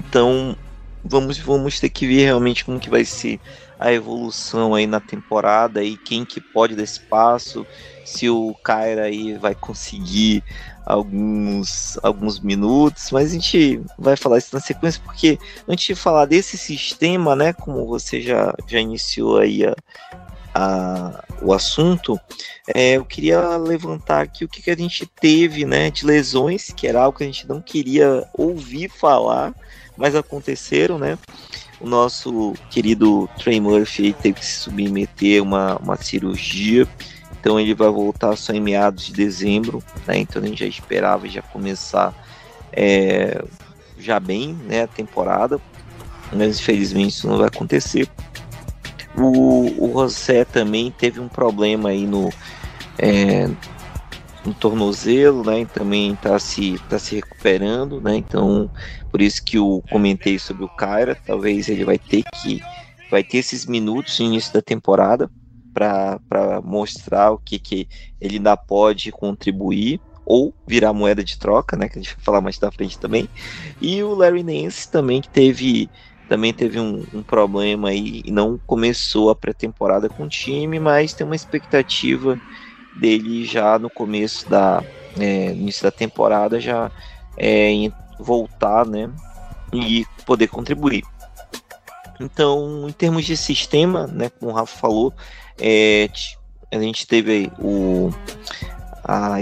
Então 0.00 0.56
vamos, 1.04 1.38
vamos 1.38 1.78
ter 1.78 1.90
que 1.90 2.06
ver 2.06 2.24
realmente 2.24 2.64
como 2.64 2.80
que 2.80 2.90
vai 2.90 3.04
ser 3.04 3.40
a 3.78 3.92
evolução 3.92 4.74
aí 4.74 4.86
na 4.86 5.00
temporada 5.00 5.82
e 5.82 5.96
quem 5.96 6.24
que 6.24 6.40
pode 6.40 6.74
dar 6.74 6.82
espaço, 6.82 7.66
se 8.04 8.28
o 8.28 8.54
Kyra 8.62 9.04
aí 9.04 9.38
vai 9.38 9.54
conseguir 9.54 10.44
alguns, 10.84 11.98
alguns 12.02 12.40
minutos, 12.40 13.10
mas 13.10 13.30
a 13.30 13.32
gente 13.34 13.80
vai 13.98 14.16
falar 14.16 14.38
isso 14.38 14.54
na 14.54 14.60
sequência, 14.60 15.00
porque 15.04 15.38
antes 15.66 15.86
de 15.86 15.94
falar 15.94 16.26
desse 16.26 16.58
sistema, 16.58 17.34
né, 17.34 17.52
como 17.52 17.86
você 17.86 18.20
já, 18.20 18.54
já 18.66 18.78
iniciou 18.78 19.38
aí 19.38 19.64
a, 19.64 19.74
a, 20.54 21.24
o 21.40 21.54
assunto, 21.54 22.20
é, 22.74 22.98
eu 22.98 23.04
queria 23.04 23.56
levantar 23.56 24.20
aqui 24.20 24.44
o 24.44 24.48
que, 24.48 24.60
que 24.60 24.70
a 24.70 24.76
gente 24.76 25.06
teve, 25.06 25.64
né, 25.64 25.90
de 25.90 26.04
lesões, 26.04 26.70
que 26.70 26.86
era 26.86 27.00
algo 27.00 27.16
que 27.16 27.24
a 27.24 27.26
gente 27.26 27.48
não 27.48 27.62
queria 27.62 28.28
ouvir 28.34 28.90
falar, 28.90 29.54
mas 30.00 30.16
aconteceram, 30.16 30.98
né, 30.98 31.18
o 31.80 31.86
nosso 31.86 32.54
querido 32.70 33.28
Trey 33.38 33.60
Murphy 33.60 34.12
teve 34.12 34.40
que 34.40 34.44
se 34.44 34.60
submeter 34.60 35.40
a 35.40 35.42
uma, 35.42 35.76
uma 35.76 35.96
cirurgia, 35.96 36.88
então 37.38 37.60
ele 37.60 37.74
vai 37.74 37.88
voltar 37.88 38.36
só 38.36 38.52
em 38.52 38.60
meados 38.60 39.06
de 39.06 39.12
dezembro, 39.12 39.82
né? 40.06 40.18
Então 40.18 40.42
a 40.42 40.46
gente 40.46 40.60
já 40.60 40.66
esperava 40.66 41.26
já 41.26 41.40
começar 41.40 42.14
é, 42.70 43.42
já 43.98 44.20
bem 44.20 44.54
né, 44.66 44.82
a 44.82 44.86
temporada, 44.86 45.58
mas 46.32 46.60
infelizmente 46.60 47.14
isso 47.14 47.28
não 47.28 47.38
vai 47.38 47.48
acontecer. 47.48 48.08
O, 49.16 49.86
o 49.86 49.92
José 50.02 50.44
também 50.44 50.90
teve 50.90 51.18
um 51.18 51.28
problema 51.28 51.88
aí 51.88 52.06
no, 52.06 52.30
é, 52.98 53.48
no 54.44 54.54
tornozelo, 54.54 55.44
né? 55.44 55.66
Também 55.72 56.12
está 56.12 56.38
se, 56.38 56.78
tá 56.88 56.98
se 56.98 57.16
recuperando, 57.16 58.00
né? 58.00 58.16
Então, 58.16 58.70
por 59.10 59.20
isso 59.20 59.42
que 59.44 59.58
eu 59.58 59.82
comentei 59.90 60.38
sobre 60.38 60.64
o 60.64 60.68
Kyra. 60.68 61.16
Talvez 61.26 61.68
ele 61.68 61.84
vai 61.84 61.98
ter 61.98 62.22
que 62.34 62.60
vai 63.10 63.24
ter 63.24 63.38
esses 63.38 63.66
minutos 63.66 64.18
no 64.18 64.26
início 64.26 64.52
da 64.52 64.62
temporada 64.62 65.30
para 65.74 66.60
mostrar 66.62 67.32
o 67.32 67.38
que, 67.38 67.58
que 67.58 67.88
ele 68.20 68.36
ainda 68.36 68.56
pode 68.56 69.10
contribuir 69.10 70.00
ou 70.24 70.54
virar 70.66 70.92
moeda 70.92 71.24
de 71.24 71.36
troca, 71.38 71.76
né? 71.76 71.88
Que 71.88 71.98
a 71.98 72.02
gente 72.02 72.14
vai 72.14 72.24
falar 72.24 72.40
mais 72.40 72.58
da 72.58 72.70
frente 72.70 72.98
também. 72.98 73.28
E 73.80 74.02
o 74.02 74.14
Larry 74.14 74.44
Nance 74.44 74.88
também 74.90 75.20
que 75.20 75.28
teve 75.28 75.90
também 76.28 76.52
teve 76.52 76.78
um, 76.78 77.04
um 77.12 77.24
problema 77.24 77.88
aí 77.88 78.22
e 78.24 78.30
não 78.30 78.60
começou 78.64 79.30
a 79.30 79.34
pré-temporada 79.34 80.08
com 80.08 80.22
o 80.22 80.28
time, 80.28 80.78
mas 80.78 81.12
tem 81.12 81.26
uma 81.26 81.34
expectativa 81.34 82.40
dele 83.00 83.44
já 83.44 83.76
no 83.80 83.90
começo 83.90 84.48
da 84.48 84.84
é, 85.18 85.50
início 85.50 85.82
da 85.82 85.90
temporada 85.90 86.60
já 86.60 86.92
é, 87.36 87.90
voltar, 88.22 88.86
né, 88.86 89.10
e 89.72 90.04
poder 90.24 90.48
contribuir. 90.48 91.04
Então, 92.20 92.86
em 92.88 92.92
termos 92.92 93.24
de 93.24 93.36
sistema, 93.36 94.06
né, 94.06 94.30
como 94.30 94.52
o 94.52 94.54
Rafa 94.54 94.78
falou, 94.78 95.12
é, 95.58 96.08
a 96.72 96.78
gente 96.78 97.06
teve 97.06 97.50
o 97.58 98.10
a 99.02 99.38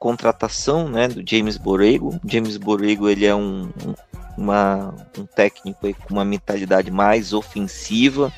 contratação, 0.00 0.88
né, 0.88 1.06
do 1.06 1.22
James 1.28 1.56
Borrego. 1.56 2.18
James 2.24 2.56
Borrego 2.56 3.08
ele 3.08 3.26
é 3.26 3.34
um 3.34 3.70
uma, 4.36 4.94
um 5.18 5.26
técnico 5.26 5.92
com 5.94 6.14
uma 6.14 6.24
mentalidade 6.24 6.90
mais 6.90 7.32
ofensiva 7.32 8.32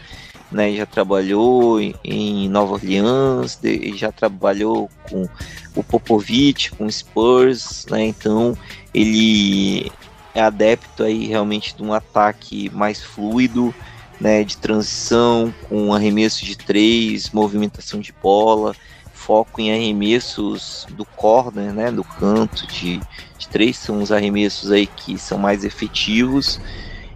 né, 0.55 0.73
já 0.73 0.87
trabalhou 0.87 1.81
em 2.05 2.49
Nova 2.49 2.75
Orleans, 2.75 3.59
já 3.97 4.13
trabalhou 4.13 4.89
com 5.11 5.29
o 5.75 5.83
Popovich, 5.83 6.71
com 6.71 6.87
o 6.87 6.93
Spurs, 6.93 7.85
né, 7.91 8.07
então 8.07 8.57
ele 8.95 9.91
é 10.33 10.41
adepto 10.41 11.03
aí 11.03 11.27
realmente 11.27 11.77
de 11.77 11.83
um 11.83 11.93
ataque 11.93 12.71
mais 12.73 13.03
fluido, 13.03 13.75
né, 14.21 14.45
de 14.45 14.57
transição, 14.57 15.53
com 15.69 15.93
arremesso 15.93 16.45
de 16.45 16.57
três, 16.57 17.31
movimentação 17.31 17.99
de 17.99 18.15
bola, 18.23 18.77
foco 19.13 19.61
em 19.61 19.73
arremessos 19.73 20.87
do 20.91 21.05
corner, 21.05 21.73
né, 21.73 21.91
do 21.91 22.05
canto 22.05 22.65
de, 22.69 23.01
de 23.37 23.49
três 23.49 23.77
são 23.77 24.01
os 24.01 24.13
arremessos 24.13 24.71
aí 24.71 24.87
que 24.87 25.19
são 25.19 25.37
mais 25.37 25.65
efetivos 25.65 26.61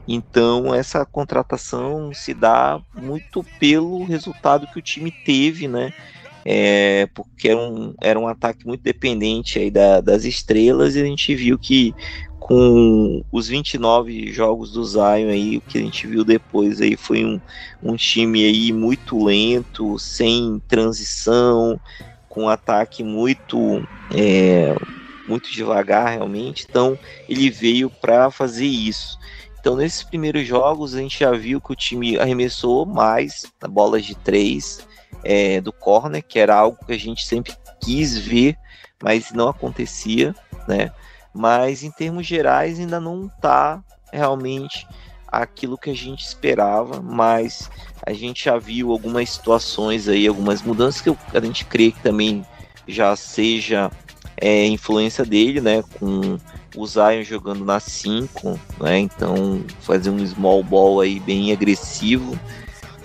então 0.08 0.74
essa 0.74 1.04
contratação 1.04 2.14
se 2.14 2.32
dá 2.32 2.80
muito 2.94 3.44
pelo 3.60 4.04
resultado 4.04 4.66
que 4.72 4.78
o 4.78 4.82
time 4.82 5.12
teve, 5.12 5.68
né? 5.68 5.92
É, 6.50 7.06
porque 7.14 7.48
era 7.48 7.58
um, 7.58 7.94
era 8.00 8.18
um 8.18 8.26
ataque 8.26 8.66
muito 8.66 8.82
dependente 8.82 9.58
aí 9.58 9.70
da, 9.70 10.00
das 10.00 10.24
estrelas 10.24 10.96
e 10.96 11.02
a 11.02 11.04
gente 11.04 11.34
viu 11.34 11.58
que 11.58 11.94
com 12.38 13.22
os 13.30 13.48
29 13.48 14.32
jogos 14.32 14.72
do 14.72 14.82
Zion 14.82 15.28
aí, 15.28 15.58
o 15.58 15.60
que 15.60 15.76
a 15.76 15.82
gente 15.82 16.06
viu 16.06 16.24
depois 16.24 16.80
aí 16.80 16.96
foi 16.96 17.22
um, 17.22 17.38
um 17.82 17.96
time 17.96 18.46
aí 18.46 18.72
muito 18.72 19.22
lento, 19.22 19.98
sem 19.98 20.58
transição, 20.66 21.78
com 22.30 22.44
um 22.44 22.48
ataque 22.48 23.04
muito 23.04 23.86
é, 24.14 24.74
muito 25.28 25.52
devagar 25.52 26.08
realmente. 26.08 26.66
Então 26.66 26.98
ele 27.28 27.50
veio 27.50 27.90
para 27.90 28.30
fazer 28.30 28.64
isso. 28.64 29.18
Então, 29.60 29.76
nesses 29.76 30.02
primeiros 30.02 30.46
jogos, 30.46 30.94
a 30.94 30.98
gente 30.98 31.20
já 31.20 31.32
viu 31.32 31.60
que 31.60 31.72
o 31.72 31.76
time 31.76 32.18
arremessou 32.18 32.86
mais 32.86 33.44
na 33.60 33.68
bola 33.68 34.00
de 34.00 34.14
três 34.14 34.86
é, 35.24 35.60
do 35.60 35.72
corner, 35.72 36.22
que 36.22 36.38
era 36.38 36.54
algo 36.54 36.78
que 36.86 36.92
a 36.92 36.98
gente 36.98 37.26
sempre 37.26 37.52
quis 37.80 38.16
ver 38.16 38.56
mas 39.02 39.32
não 39.32 39.48
acontecia, 39.48 40.34
né? 40.66 40.90
Mas 41.32 41.82
em 41.82 41.90
termos 41.90 42.26
gerais 42.26 42.78
ainda 42.78 43.00
não 43.00 43.26
está 43.26 43.82
realmente 44.12 44.86
aquilo 45.26 45.78
que 45.78 45.90
a 45.90 45.94
gente 45.94 46.24
esperava, 46.24 47.00
mas 47.02 47.70
a 48.04 48.12
gente 48.12 48.46
já 48.46 48.58
viu 48.58 48.90
algumas 48.90 49.30
situações 49.30 50.08
aí, 50.08 50.26
algumas 50.26 50.62
mudanças 50.62 51.00
que 51.00 51.10
a 51.10 51.40
gente 51.40 51.64
crê 51.66 51.92
que 51.92 52.00
também 52.00 52.44
já 52.86 53.14
seja 53.14 53.90
é, 54.36 54.66
influência 54.66 55.24
dele, 55.24 55.60
né? 55.60 55.84
Com 55.98 56.38
o 56.76 56.86
Zion 56.86 57.22
jogando 57.22 57.64
na 57.64 57.80
5, 57.80 58.58
né? 58.80 58.98
Então 58.98 59.64
fazer 59.80 60.10
um 60.10 60.24
small 60.26 60.62
ball 60.62 61.00
aí 61.00 61.18
bem 61.20 61.52
agressivo, 61.52 62.38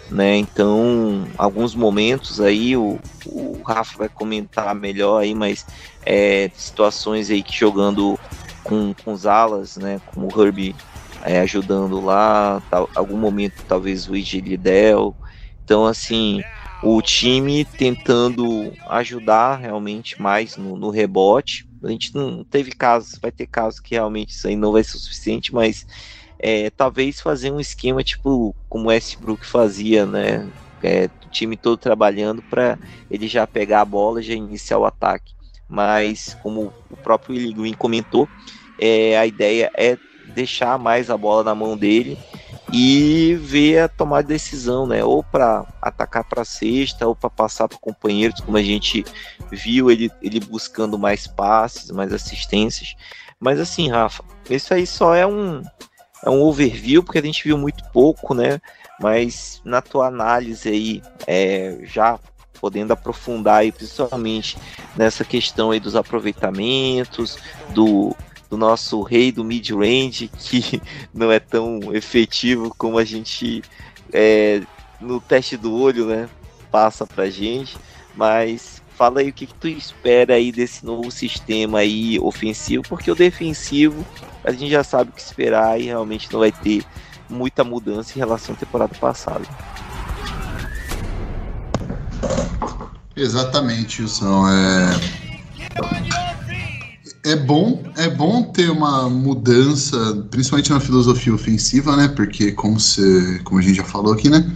né? 0.10 0.38
Então 0.38 1.26
alguns 1.38 1.74
momentos 1.74 2.42
aí 2.42 2.76
o, 2.76 3.00
o 3.26 3.62
Rafa 3.66 3.98
vai 3.98 4.10
comentar 4.10 4.74
melhor 4.76 5.22
aí, 5.22 5.34
mas 5.34 5.66
é, 6.06 6.52
situações 6.56 7.30
aí 7.30 7.42
que 7.42 7.58
jogando 7.58 8.20
com, 8.64 8.94
com 9.04 9.14
os 9.14 9.26
alas, 9.26 9.78
né? 9.78 10.02
Como 10.08 10.28
o 10.28 10.42
Herbie 10.42 10.76
é, 11.24 11.40
ajudando 11.40 12.04
lá, 12.04 12.62
algum 12.94 13.18
momento 13.18 13.64
talvez 13.68 14.08
o 14.08 14.16
Ig 14.16 14.42
Lidel. 14.42 15.16
Então 15.64 15.86
assim 15.86 16.42
o 16.84 17.02
time 17.02 17.64
tentando 17.64 18.74
ajudar 18.90 19.56
realmente 19.56 20.22
mais 20.22 20.58
no, 20.58 20.76
no, 20.76 20.90
rebote. 20.90 21.66
A 21.84 21.90
gente 21.90 22.14
não 22.16 22.44
teve 22.44 22.72
casos, 22.72 23.20
vai 23.20 23.32
ter 23.32 23.48
casos 23.48 23.80
que 23.80 23.96
realmente 23.96 24.30
isso 24.30 24.48
aí 24.48 24.56
não 24.56 24.72
vai 24.72 24.84
ser 24.84 24.98
o 24.98 25.00
suficiente, 25.00 25.54
mas 25.54 25.86
é, 26.40 26.70
talvez 26.70 27.22
fazer 27.22 27.52
um 27.52 27.60
esquema 27.60 28.04
tipo 28.04 28.56
como 28.70 28.86
o 28.86 28.88
Westbrook 28.88 29.46
fazia, 29.46 30.06
né? 30.06 30.50
É, 30.82 31.10
o 31.26 31.30
time 31.30 31.56
todo 31.56 31.78
trabalhando 31.78 32.44
para 32.50 32.78
ele 33.10 33.28
já 33.28 33.48
pegar 33.48 33.82
a 33.82 33.86
bola 33.86 34.22
já 34.22 34.34
iniciar 34.34 34.78
o 34.78 34.86
ataque. 34.86 35.34
Mas, 35.68 36.36
como 36.44 36.74
o 36.90 36.98
próprio 36.98 37.54
Green 37.54 37.74
comentou, 37.74 38.28
é, 38.80 39.18
a 39.18 39.26
ideia 39.26 39.72
é 39.78 39.98
deixar 40.36 40.78
mais 40.78 41.10
a 41.10 41.18
bola 41.18 41.44
na 41.44 41.56
mão 41.56 41.78
dele 41.78 42.18
e 42.76 43.36
ver 43.36 43.82
a 43.82 43.88
tomar 43.88 44.24
decisão, 44.24 44.88
né? 44.88 45.04
Ou 45.04 45.24
para 45.24 45.64
atacar 45.80 46.24
para 46.24 46.44
sexta, 46.44 47.08
ou 47.08 47.16
para 47.16 47.30
passar 47.30 47.68
para 47.68 47.78
companheiros, 47.78 48.42
como 48.42 48.58
a 48.58 48.64
gente 48.64 49.06
viu 49.52 49.92
ele, 49.92 50.10
ele 50.24 50.40
buscando 50.40 50.98
mais 50.98 51.28
passes, 51.28 51.92
mais 51.92 52.12
assistências. 52.12 52.96
Mas 53.40 53.60
assim, 53.60 53.90
Rafa, 53.90 54.24
isso 54.50 54.74
aí 54.74 54.88
só 54.88 55.14
é 55.14 55.26
um 55.28 55.62
é 56.26 56.30
um 56.30 56.42
overview 56.42 57.04
porque 57.04 57.20
a 57.20 57.22
gente 57.22 57.44
viu 57.44 57.60
muito 57.60 57.84
pouco, 57.92 58.34
né? 58.34 58.60
Mas 59.00 59.62
na 59.64 59.80
tua 59.80 60.08
análise 60.08 60.68
aí, 60.68 61.02
é, 61.28 61.78
já 61.84 62.18
podendo 62.60 62.94
aprofundar 62.94 63.58
aí, 63.58 63.72
principalmente 63.72 64.58
nessa 64.96 65.24
questão 65.24 65.70
aí 65.70 65.80
dos 65.80 65.96
aproveitamentos, 65.96 67.38
do 67.70 68.16
do 68.54 68.58
nosso 68.58 69.02
rei 69.02 69.32
do 69.32 69.44
mid-range, 69.44 70.28
que 70.28 70.80
não 71.12 71.32
é 71.32 71.40
tão 71.40 71.80
efetivo 71.92 72.72
como 72.78 73.00
a 73.00 73.04
gente 73.04 73.64
é, 74.14 74.62
no 75.02 75.20
teste 75.20 75.58
do 75.58 75.74
olho, 75.74 76.06
né? 76.06 76.30
Passa 76.72 77.08
pra 77.08 77.32
gente. 77.32 77.76
Mas 78.16 78.80
fala 78.96 79.22
aí 79.22 79.30
o 79.30 79.34
que, 79.34 79.48
que 79.48 79.56
tu 79.56 79.68
espera 79.68 80.36
aí 80.36 80.52
desse 80.52 80.86
novo 80.86 81.10
sistema 81.10 81.80
aí 81.80 82.20
ofensivo, 82.20 82.84
porque 82.88 83.10
o 83.10 83.16
defensivo 83.16 84.06
a 84.44 84.52
gente 84.52 84.70
já 84.70 84.84
sabe 84.84 85.10
o 85.10 85.14
que 85.14 85.22
esperar 85.22 85.82
e 85.82 85.86
realmente 85.86 86.32
não 86.32 86.40
vai 86.40 86.52
ter 86.52 86.86
muita 87.28 87.64
mudança 87.64 88.14
em 88.16 88.20
relação 88.20 88.54
à 88.54 88.58
temporada 88.60 88.94
passada. 88.94 89.48
Exatamente, 93.16 94.04
Wilson. 94.04 94.48
É 94.48 95.24
é 97.24 97.36
bom, 97.38 97.82
é 97.96 98.10
bom 98.10 98.44
ter 98.44 98.70
uma 98.70 99.10
mudança, 99.10 100.28
principalmente 100.30 100.72
na 100.72 100.80
filosofia 100.80 101.34
ofensiva, 101.34 101.96
né? 101.96 102.10
Porque 102.10 102.52
como, 102.52 102.80
você, 102.80 103.40
como 103.46 103.60
a 103.60 103.64
gente 103.64 103.78
já 103.78 103.84
falou 103.84 104.14
aqui, 104.14 104.30
né? 104.30 104.52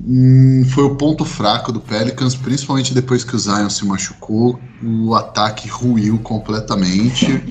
Hum, 0.00 0.64
foi 0.70 0.84
o 0.84 0.96
ponto 0.96 1.24
fraco 1.24 1.70
do 1.70 1.80
Pelicans, 1.80 2.34
principalmente 2.34 2.94
depois 2.94 3.22
que 3.22 3.36
o 3.36 3.38
Zion 3.38 3.68
se 3.68 3.84
machucou, 3.84 4.58
o 4.82 5.14
ataque 5.14 5.68
ruiu 5.68 6.18
completamente. 6.18 7.42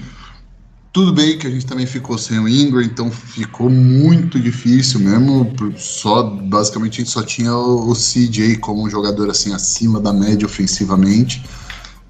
Tudo 0.92 1.14
bem 1.14 1.38
que 1.38 1.46
a 1.46 1.50
gente 1.52 1.66
também 1.66 1.86
ficou 1.86 2.18
sem 2.18 2.40
o 2.40 2.48
Ingram, 2.48 2.82
então 2.82 3.12
ficou 3.12 3.70
muito 3.70 4.40
difícil 4.40 5.00
mesmo. 5.00 5.54
Só 5.78 6.24
basicamente 6.24 7.02
a 7.02 7.04
gente 7.04 7.12
só 7.12 7.22
tinha 7.22 7.54
o, 7.54 7.92
o 7.92 7.94
CJ 7.94 8.58
como 8.58 8.84
um 8.84 8.90
jogador 8.90 9.30
assim 9.30 9.54
acima 9.54 10.00
da 10.00 10.14
média 10.14 10.46
ofensivamente 10.46 11.44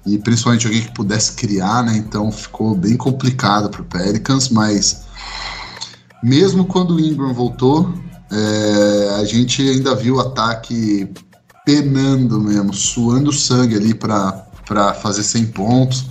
e 0.06 0.18
principalmente 0.18 0.66
alguém 0.66 0.82
que 0.82 0.92
pudesse 0.92 1.32
criar, 1.32 1.82
né? 1.82 1.96
Então 1.96 2.30
ficou 2.30 2.74
bem 2.74 2.96
complicado 2.96 3.68
para 3.68 3.82
o 3.82 3.84
Pelicans, 3.84 4.48
mas 4.48 5.04
mesmo 6.22 6.64
quando 6.64 6.94
o 6.94 7.00
Ingram 7.00 7.34
voltou, 7.34 7.92
é, 8.30 9.16
a 9.20 9.24
gente 9.24 9.62
ainda 9.68 9.94
viu 9.94 10.16
o 10.16 10.20
ataque 10.20 11.08
penando 11.64 12.40
mesmo, 12.40 12.72
suando 12.72 13.32
sangue 13.32 13.74
ali 13.74 13.92
para 13.92 14.94
fazer 15.02 15.24
100 15.24 15.46
pontos. 15.46 16.06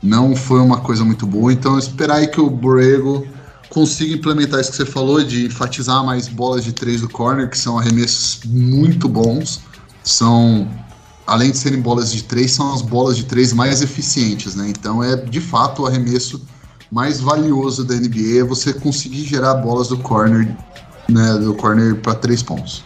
Não 0.00 0.36
foi 0.36 0.60
uma 0.60 0.78
coisa 0.78 1.04
muito 1.04 1.26
boa, 1.26 1.52
então 1.52 1.76
esperar 1.76 2.18
aí 2.18 2.28
que 2.28 2.40
o 2.40 2.48
Borrego 2.48 3.26
consiga 3.68 4.14
implementar 4.14 4.60
isso 4.60 4.70
que 4.70 4.76
você 4.76 4.86
falou, 4.86 5.22
de 5.22 5.46
enfatizar 5.46 6.04
mais 6.04 6.28
bolas 6.28 6.64
de 6.64 6.72
três 6.72 7.00
do 7.00 7.08
corner, 7.08 7.50
que 7.50 7.58
são 7.58 7.78
arremessos 7.78 8.40
muito 8.44 9.08
bons. 9.08 9.60
São 10.04 10.68
além 11.28 11.50
de 11.50 11.58
serem 11.58 11.80
bolas 11.80 12.10
de 12.10 12.24
três, 12.24 12.52
são 12.52 12.72
as 12.72 12.80
bolas 12.80 13.16
de 13.16 13.24
três 13.24 13.52
mais 13.52 13.82
eficientes, 13.82 14.54
né? 14.54 14.66
Então 14.70 15.04
é 15.04 15.14
de 15.14 15.40
fato 15.40 15.82
o 15.82 15.86
arremesso 15.86 16.42
mais 16.90 17.20
valioso 17.20 17.84
da 17.84 17.94
NBA 17.94 18.40
é 18.40 18.42
você 18.42 18.72
conseguir 18.72 19.24
gerar 19.24 19.54
bolas 19.56 19.88
do 19.88 19.98
corner, 19.98 20.56
né, 21.06 21.34
do 21.34 21.52
corner 21.54 21.96
para 21.96 22.14
três 22.14 22.42
pontos. 22.42 22.82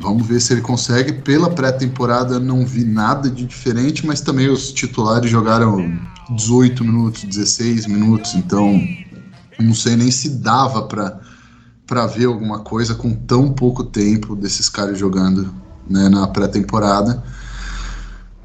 Vamos 0.00 0.24
ver 0.24 0.40
se 0.40 0.52
ele 0.52 0.60
consegue. 0.60 1.12
Pela 1.14 1.50
pré-temporada 1.50 2.38
não 2.38 2.64
vi 2.64 2.84
nada 2.84 3.28
de 3.28 3.44
diferente, 3.44 4.06
mas 4.06 4.20
também 4.20 4.48
os 4.48 4.70
titulares 4.70 5.28
jogaram 5.28 5.98
18 6.30 6.84
minutos, 6.84 7.24
16 7.24 7.86
minutos, 7.86 8.34
então 8.34 8.80
não 9.58 9.74
sei 9.74 9.96
nem 9.96 10.12
se 10.12 10.28
dava 10.28 10.82
para 10.82 11.18
para 11.84 12.06
ver 12.06 12.26
alguma 12.26 12.58
coisa 12.58 12.94
com 12.94 13.14
tão 13.14 13.50
pouco 13.50 13.82
tempo 13.82 14.36
desses 14.36 14.68
caras 14.68 14.98
jogando 14.98 15.54
né, 15.88 16.06
na 16.10 16.26
pré-temporada. 16.26 17.24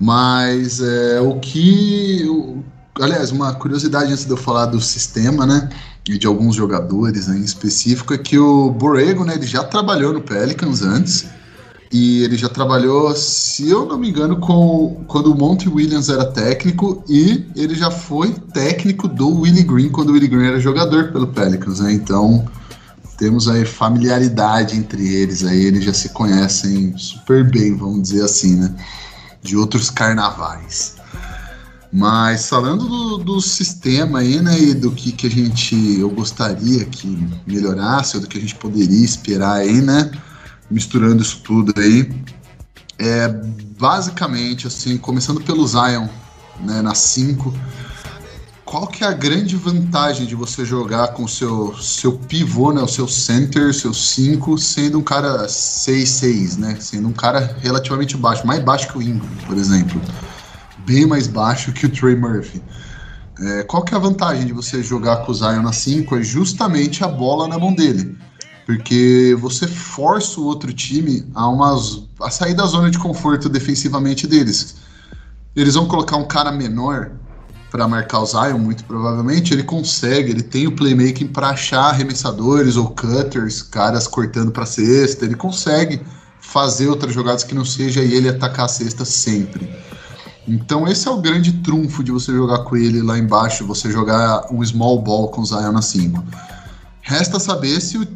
Mas 0.03 0.81
é, 0.81 1.21
o 1.21 1.39
que. 1.39 2.25
O, 2.27 2.61
aliás, 3.01 3.31
uma 3.31 3.53
curiosidade 3.53 4.11
antes 4.11 4.25
de 4.25 4.31
eu 4.31 4.35
falar 4.37 4.65
do 4.65 4.81
sistema, 4.81 5.45
né? 5.45 5.69
E 6.05 6.17
de 6.17 6.27
alguns 6.27 6.57
jogadores 6.57 7.27
né, 7.27 7.37
em 7.37 7.43
específico, 7.43 8.13
é 8.13 8.17
que 8.17 8.37
o 8.37 8.69
Borrego, 8.69 9.23
né, 9.23 9.35
ele 9.35 9.47
já 9.47 9.63
trabalhou 9.63 10.11
no 10.11 10.19
Pelicans 10.19 10.81
antes. 10.81 11.25
E 11.89 12.21
ele 12.23 12.35
já 12.35 12.49
trabalhou, 12.49 13.15
se 13.15 13.69
eu 13.69 13.85
não 13.85 13.97
me 13.97 14.09
engano, 14.09 14.39
com 14.39 15.05
quando 15.07 15.31
o 15.31 15.37
Monty 15.37 15.69
Williams 15.69 16.09
era 16.09 16.25
técnico 16.25 17.01
e 17.07 17.45
ele 17.55 17.75
já 17.75 17.89
foi 17.91 18.31
técnico 18.51 19.07
do 19.07 19.41
Willie 19.41 19.63
Green 19.63 19.89
quando 19.89 20.09
o 20.09 20.13
Willie 20.13 20.27
Green 20.27 20.47
era 20.47 20.59
jogador 20.59 21.13
pelo 21.13 21.27
Pelicans, 21.27 21.79
né? 21.79 21.93
Então 21.93 22.45
temos 23.15 23.47
aí 23.47 23.63
familiaridade 23.63 24.75
entre 24.75 25.07
eles, 25.07 25.45
aí 25.45 25.65
eles 25.65 25.85
já 25.85 25.93
se 25.93 26.09
conhecem 26.09 26.97
super 26.97 27.49
bem, 27.49 27.77
vamos 27.77 28.01
dizer 28.01 28.23
assim, 28.23 28.55
né? 28.55 28.75
De 29.43 29.57
outros 29.57 29.89
carnavais. 29.89 30.95
Mas 31.91 32.49
falando 32.49 32.87
do, 32.87 33.17
do, 33.17 33.41
sistema 33.41 34.19
aí, 34.19 34.41
né, 34.41 34.59
e 34.59 34.73
do 34.73 34.91
que, 34.91 35.11
que 35.11 35.27
a 35.27 35.29
gente, 35.29 35.75
eu 35.99 36.09
gostaria 36.09 36.85
que 36.85 37.29
melhorasse, 37.45 38.15
ou 38.15 38.21
do 38.21 38.27
que 38.27 38.37
a 38.37 38.41
gente 38.41 38.55
poderia 38.55 39.05
esperar 39.05 39.57
aí, 39.57 39.79
né, 39.79 40.09
misturando 40.71 41.21
isso 41.21 41.41
tudo 41.43 41.71
aí, 41.79 42.11
é 42.97 43.27
basicamente, 43.77 44.65
assim, 44.65 44.97
começando 44.97 45.39
pelo 45.41 45.67
Zion, 45.67 46.07
né, 46.61 46.81
na 46.81 46.95
5, 46.95 47.53
qual 48.73 48.87
que 48.87 49.03
é 49.03 49.07
a 49.07 49.13
grande 49.13 49.55
vantagem 49.55 50.25
de 50.25 50.33
você 50.33 50.65
jogar 50.65 51.09
com 51.09 51.27
seu, 51.27 51.77
seu 51.77 52.13
pivô, 52.13 52.73
né, 52.73 52.81
o 52.81 52.87
seu 52.87 53.07
center, 53.07 53.71
seu 53.71 53.93
5, 53.93 54.57
sendo 54.57 54.97
um 54.97 55.03
cara 55.03 55.45
6-6, 55.45 56.57
né, 56.57 56.77
sendo 56.79 57.07
um 57.07 57.13
cara 57.13 57.55
relativamente 57.61 58.17
baixo, 58.17 58.47
mais 58.47 58.63
baixo 58.63 58.87
que 58.87 58.97
o 58.97 59.01
Ingram, 59.03 59.29
por 59.45 59.57
exemplo, 59.57 60.01
bem 60.87 61.05
mais 61.05 61.27
baixo 61.27 61.71
que 61.71 61.85
o 61.85 61.89
Trey 61.89 62.15
Murphy. 62.15 62.63
É, 63.39 63.61
qual 63.61 63.83
que 63.83 63.93
é 63.93 63.97
a 63.97 63.99
vantagem 63.99 64.47
de 64.47 64.53
você 64.53 64.81
jogar 64.81 65.17
com 65.17 65.31
o 65.31 65.35
Zion 65.35 65.61
na 65.61 65.71
5? 65.71 66.15
É 66.15 66.23
justamente 66.23 67.03
a 67.03 67.07
bola 67.07 67.47
na 67.47 67.59
mão 67.59 67.75
dele. 67.75 68.17
Porque 68.65 69.37
você 69.39 69.67
força 69.67 70.41
o 70.41 70.45
outro 70.45 70.73
time 70.73 71.23
a, 71.35 71.47
umas, 71.47 72.07
a 72.19 72.31
sair 72.31 72.55
da 72.55 72.65
zona 72.65 72.89
de 72.89 72.97
conforto 72.97 73.47
defensivamente 73.47 74.25
deles. 74.25 74.77
Eles 75.55 75.75
vão 75.75 75.87
colocar 75.87 76.17
um 76.17 76.25
cara 76.25 76.51
menor 76.51 77.11
para 77.73 77.87
marcar 77.87 78.19
o 78.19 78.25
Zion, 78.27 78.59
muito 78.59 78.83
provavelmente, 78.83 79.51
ele 79.51 79.63
consegue, 79.63 80.29
ele 80.29 80.43
tem 80.43 80.67
o 80.67 80.75
playmaking 80.75 81.25
para 81.25 81.49
achar 81.49 81.85
arremessadores 81.85 82.75
ou 82.75 82.91
cutters, 82.91 83.63
caras 83.63 84.05
cortando 84.05 84.51
para 84.51 84.63
cesta, 84.63 85.25
ele 85.25 85.33
consegue 85.33 85.99
fazer 86.39 86.87
outras 86.87 87.15
jogadas 87.15 87.43
que 87.43 87.55
não 87.55 87.65
seja 87.65 88.01
ele 88.01 88.29
atacar 88.29 88.65
a 88.65 88.67
cesta 88.67 89.03
sempre. 89.03 89.67
Então 90.47 90.87
esse 90.87 91.07
é 91.07 91.11
o 91.11 91.19
grande 91.19 91.51
trunfo 91.63 92.03
de 92.03 92.11
você 92.11 92.31
jogar 92.31 92.59
com 92.59 92.77
ele 92.77 93.01
lá 93.01 93.17
embaixo, 93.17 93.65
você 93.65 93.89
jogar 93.89 94.45
um 94.51 94.63
small 94.63 95.01
ball 95.01 95.29
com 95.29 95.41
o 95.41 95.45
Zion 95.45 95.71
na 95.71 95.81
5. 95.81 96.23
Resta 97.01 97.39
saber 97.39 97.81
se 97.81 97.97
o, 97.97 98.07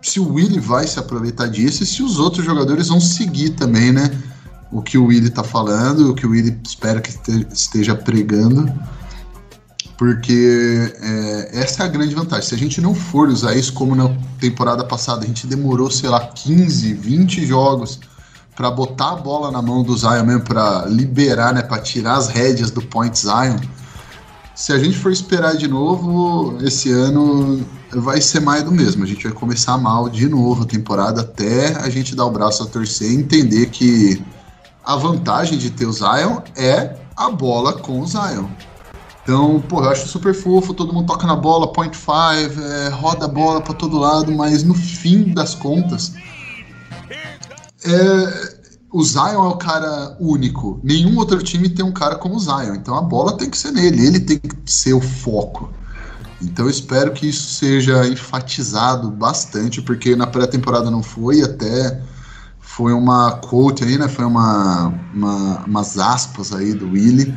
se 0.00 0.20
o 0.20 0.32
Willie 0.32 0.58
vai 0.58 0.86
se 0.86 0.98
aproveitar 0.98 1.48
disso 1.48 1.82
e 1.82 1.86
se 1.86 2.02
os 2.02 2.18
outros 2.18 2.46
jogadores 2.46 2.88
vão 2.88 2.98
seguir 2.98 3.50
também, 3.50 3.92
né? 3.92 4.10
O 4.72 4.80
que 4.80 4.96
o 4.96 5.04
Willie 5.04 5.28
tá 5.28 5.44
falando, 5.44 6.12
o 6.12 6.14
que 6.14 6.26
o 6.26 6.30
Willie 6.30 6.58
espera 6.64 6.98
que 6.98 7.12
esteja 7.52 7.94
pregando. 7.94 8.72
Porque 10.02 10.92
é, 11.00 11.60
essa 11.60 11.84
é 11.84 11.86
a 11.86 11.88
grande 11.88 12.12
vantagem. 12.12 12.48
Se 12.48 12.56
a 12.56 12.58
gente 12.58 12.80
não 12.80 12.92
for 12.92 13.28
usar 13.28 13.54
isso 13.54 13.72
como 13.72 13.94
na 13.94 14.10
temporada 14.40 14.82
passada, 14.82 15.22
a 15.22 15.26
gente 15.28 15.46
demorou, 15.46 15.92
sei 15.92 16.10
lá, 16.10 16.18
15, 16.26 16.92
20 16.94 17.46
jogos 17.46 18.00
para 18.56 18.68
botar 18.68 19.12
a 19.12 19.14
bola 19.14 19.52
na 19.52 19.62
mão 19.62 19.84
do 19.84 19.96
Zion 19.96 20.24
mesmo, 20.24 20.42
para 20.42 20.86
liberar, 20.86 21.54
né, 21.54 21.62
para 21.62 21.80
tirar 21.80 22.16
as 22.16 22.26
rédeas 22.26 22.72
do 22.72 22.82
Point 22.82 23.16
Zion. 23.16 23.58
Se 24.56 24.72
a 24.72 24.78
gente 24.80 24.98
for 24.98 25.12
esperar 25.12 25.56
de 25.56 25.68
novo, 25.68 26.58
esse 26.66 26.90
ano 26.90 27.64
vai 27.92 28.20
ser 28.20 28.40
mais 28.40 28.64
do 28.64 28.72
mesmo. 28.72 29.04
A 29.04 29.06
gente 29.06 29.22
vai 29.22 29.32
começar 29.32 29.78
mal 29.78 30.08
de 30.08 30.28
novo 30.28 30.64
a 30.64 30.66
temporada 30.66 31.20
até 31.20 31.76
a 31.76 31.88
gente 31.88 32.16
dar 32.16 32.24
o 32.24 32.30
braço 32.32 32.64
a 32.64 32.66
torcer 32.66 33.08
e 33.08 33.14
entender 33.14 33.66
que 33.66 34.20
a 34.84 34.96
vantagem 34.96 35.56
de 35.56 35.70
ter 35.70 35.86
o 35.86 35.92
Zion 35.92 36.40
é 36.56 36.96
a 37.16 37.30
bola 37.30 37.74
com 37.74 38.00
o 38.00 38.06
Zion. 38.08 38.48
Então, 39.22 39.60
pô, 39.60 39.80
eu 39.80 39.90
acho 39.90 40.08
super 40.08 40.34
fofo, 40.34 40.74
todo 40.74 40.92
mundo 40.92 41.06
toca 41.06 41.26
na 41.26 41.36
bola, 41.36 41.72
point 41.72 41.96
five, 41.96 42.60
é, 42.60 42.88
roda 42.88 43.26
a 43.26 43.28
bola 43.28 43.60
para 43.60 43.72
todo 43.72 43.96
lado, 43.96 44.32
mas 44.32 44.64
no 44.64 44.74
fim 44.74 45.32
das 45.32 45.54
contas, 45.54 46.12
é, 47.84 48.62
o 48.90 49.02
Zion 49.02 49.44
é 49.44 49.48
o 49.48 49.56
cara 49.56 50.16
único. 50.18 50.80
Nenhum 50.82 51.16
outro 51.18 51.40
time 51.40 51.68
tem 51.68 51.84
um 51.84 51.92
cara 51.92 52.16
como 52.16 52.34
o 52.34 52.40
Zion. 52.40 52.74
Então 52.74 52.96
a 52.96 53.00
bola 53.00 53.36
tem 53.36 53.48
que 53.48 53.56
ser 53.56 53.70
nele, 53.70 54.06
ele 54.06 54.20
tem 54.20 54.38
que 54.38 54.50
ser 54.66 54.92
o 54.92 55.00
foco. 55.00 55.72
Então 56.42 56.64
eu 56.64 56.70
espero 56.70 57.12
que 57.12 57.28
isso 57.28 57.48
seja 57.54 58.06
enfatizado 58.08 59.08
bastante, 59.08 59.80
porque 59.80 60.16
na 60.16 60.26
pré-temporada 60.26 60.90
não 60.90 61.02
foi, 61.02 61.42
até 61.42 62.02
foi 62.58 62.92
uma 62.92 63.32
quote 63.32 63.84
aí, 63.84 63.96
né? 63.96 64.08
Foi 64.08 64.24
uma, 64.24 64.92
uma, 65.14 65.64
umas 65.64 65.96
aspas 65.96 66.52
aí 66.52 66.74
do 66.74 66.90
Willie 66.90 67.32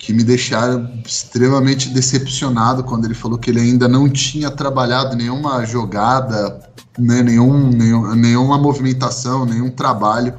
que 0.00 0.14
me 0.14 0.24
deixaram 0.24 0.90
extremamente 1.06 1.90
decepcionado 1.90 2.82
quando 2.82 3.04
ele 3.04 3.12
falou 3.12 3.38
que 3.38 3.50
ele 3.50 3.60
ainda 3.60 3.86
não 3.86 4.08
tinha 4.08 4.50
trabalhado 4.50 5.14
nenhuma 5.14 5.62
jogada 5.66 6.58
né, 6.98 7.22
nenhum, 7.22 7.68
nenhum, 7.68 8.14
nenhuma 8.14 8.56
movimentação, 8.56 9.44
nenhum 9.44 9.70
trabalho 9.70 10.32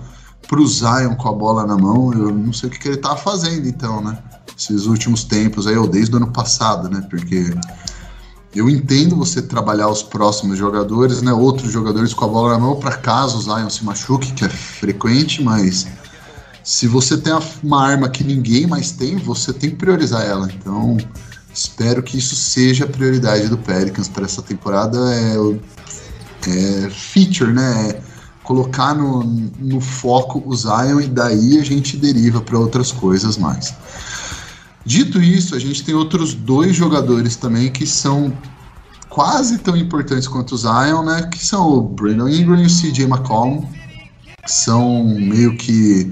para 0.47 0.59
o 0.59 0.67
Zion 0.67 1.13
com 1.15 1.29
a 1.29 1.31
bola 1.31 1.63
na 1.63 1.77
mão. 1.77 2.11
Eu 2.11 2.33
não 2.33 2.51
sei 2.51 2.69
o 2.69 2.71
que, 2.71 2.79
que 2.79 2.87
ele 2.87 2.95
estava 2.95 3.15
fazendo 3.15 3.67
então, 3.67 4.01
né? 4.01 4.17
Esses 4.57 4.87
últimos 4.87 5.23
tempos 5.23 5.67
aí, 5.67 5.77
ou 5.77 5.87
desde 5.87 6.11
o 6.15 6.17
ano 6.17 6.31
passado, 6.31 6.89
né? 6.89 7.05
Porque 7.07 7.53
eu 8.55 8.67
entendo 8.67 9.15
você 9.15 9.43
trabalhar 9.43 9.89
os 9.89 10.01
próximos 10.01 10.57
jogadores, 10.57 11.21
né? 11.21 11.31
Outros 11.31 11.71
jogadores 11.71 12.15
com 12.15 12.25
a 12.25 12.27
bola 12.27 12.53
na 12.53 12.59
mão 12.59 12.79
para 12.79 12.97
caso 12.97 13.37
o 13.37 13.41
Zion 13.43 13.69
se 13.69 13.85
machuque, 13.85 14.33
que 14.33 14.43
é 14.43 14.49
frequente, 14.49 15.43
mas 15.43 15.85
se 16.63 16.87
você 16.87 17.17
tem 17.17 17.33
uma 17.63 17.83
arma 17.83 18.09
que 18.09 18.23
ninguém 18.23 18.67
mais 18.67 18.91
tem, 18.91 19.17
você 19.17 19.51
tem 19.51 19.71
que 19.71 19.77
priorizar 19.77 20.23
ela. 20.23 20.49
Então, 20.51 20.97
espero 21.53 22.03
que 22.03 22.17
isso 22.17 22.35
seja 22.35 22.85
a 22.85 22.87
prioridade 22.87 23.47
do 23.47 23.57
Pelicans 23.57 24.07
para 24.07 24.25
essa 24.25 24.41
temporada. 24.41 24.97
É 25.13 25.37
é, 26.47 26.89
feature, 26.89 27.51
né? 27.51 27.89
É 27.89 28.01
colocar 28.43 28.93
no, 28.95 29.23
no 29.23 29.79
foco 29.79 30.43
o 30.45 30.55
Zion 30.55 30.99
e 30.99 31.07
daí 31.07 31.59
a 31.59 31.63
gente 31.63 31.95
deriva 31.95 32.41
para 32.41 32.57
outras 32.57 32.91
coisas 32.91 33.37
mais. 33.37 33.73
Dito 34.83 35.21
isso, 35.21 35.55
a 35.55 35.59
gente 35.59 35.83
tem 35.83 35.93
outros 35.93 36.33
dois 36.33 36.75
jogadores 36.75 37.35
também 37.35 37.71
que 37.71 37.85
são 37.85 38.35
quase 39.09 39.59
tão 39.59 39.77
importantes 39.77 40.27
quanto 40.27 40.55
o 40.55 40.57
Zion, 40.57 41.03
né? 41.03 41.29
Que 41.31 41.45
são 41.45 41.69
o 41.69 41.81
Brandon 41.81 42.27
Ingram 42.27 42.61
e 42.61 42.65
o 42.65 42.69
CJ 42.69 43.03
McCollum. 43.05 43.65
São 44.47 45.03
meio 45.03 45.55
que 45.55 46.11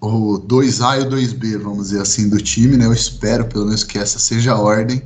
o 0.00 0.38
2A 0.38 1.00
e 1.00 1.06
o 1.06 1.10
2B, 1.10 1.58
vamos 1.58 1.88
dizer 1.88 2.00
assim, 2.00 2.28
do 2.28 2.40
time, 2.40 2.76
né? 2.76 2.86
Eu 2.86 2.92
espero 2.92 3.44
pelo 3.44 3.66
menos 3.66 3.84
que 3.84 3.98
essa 3.98 4.18
seja 4.18 4.52
a 4.52 4.58
ordem. 4.58 5.02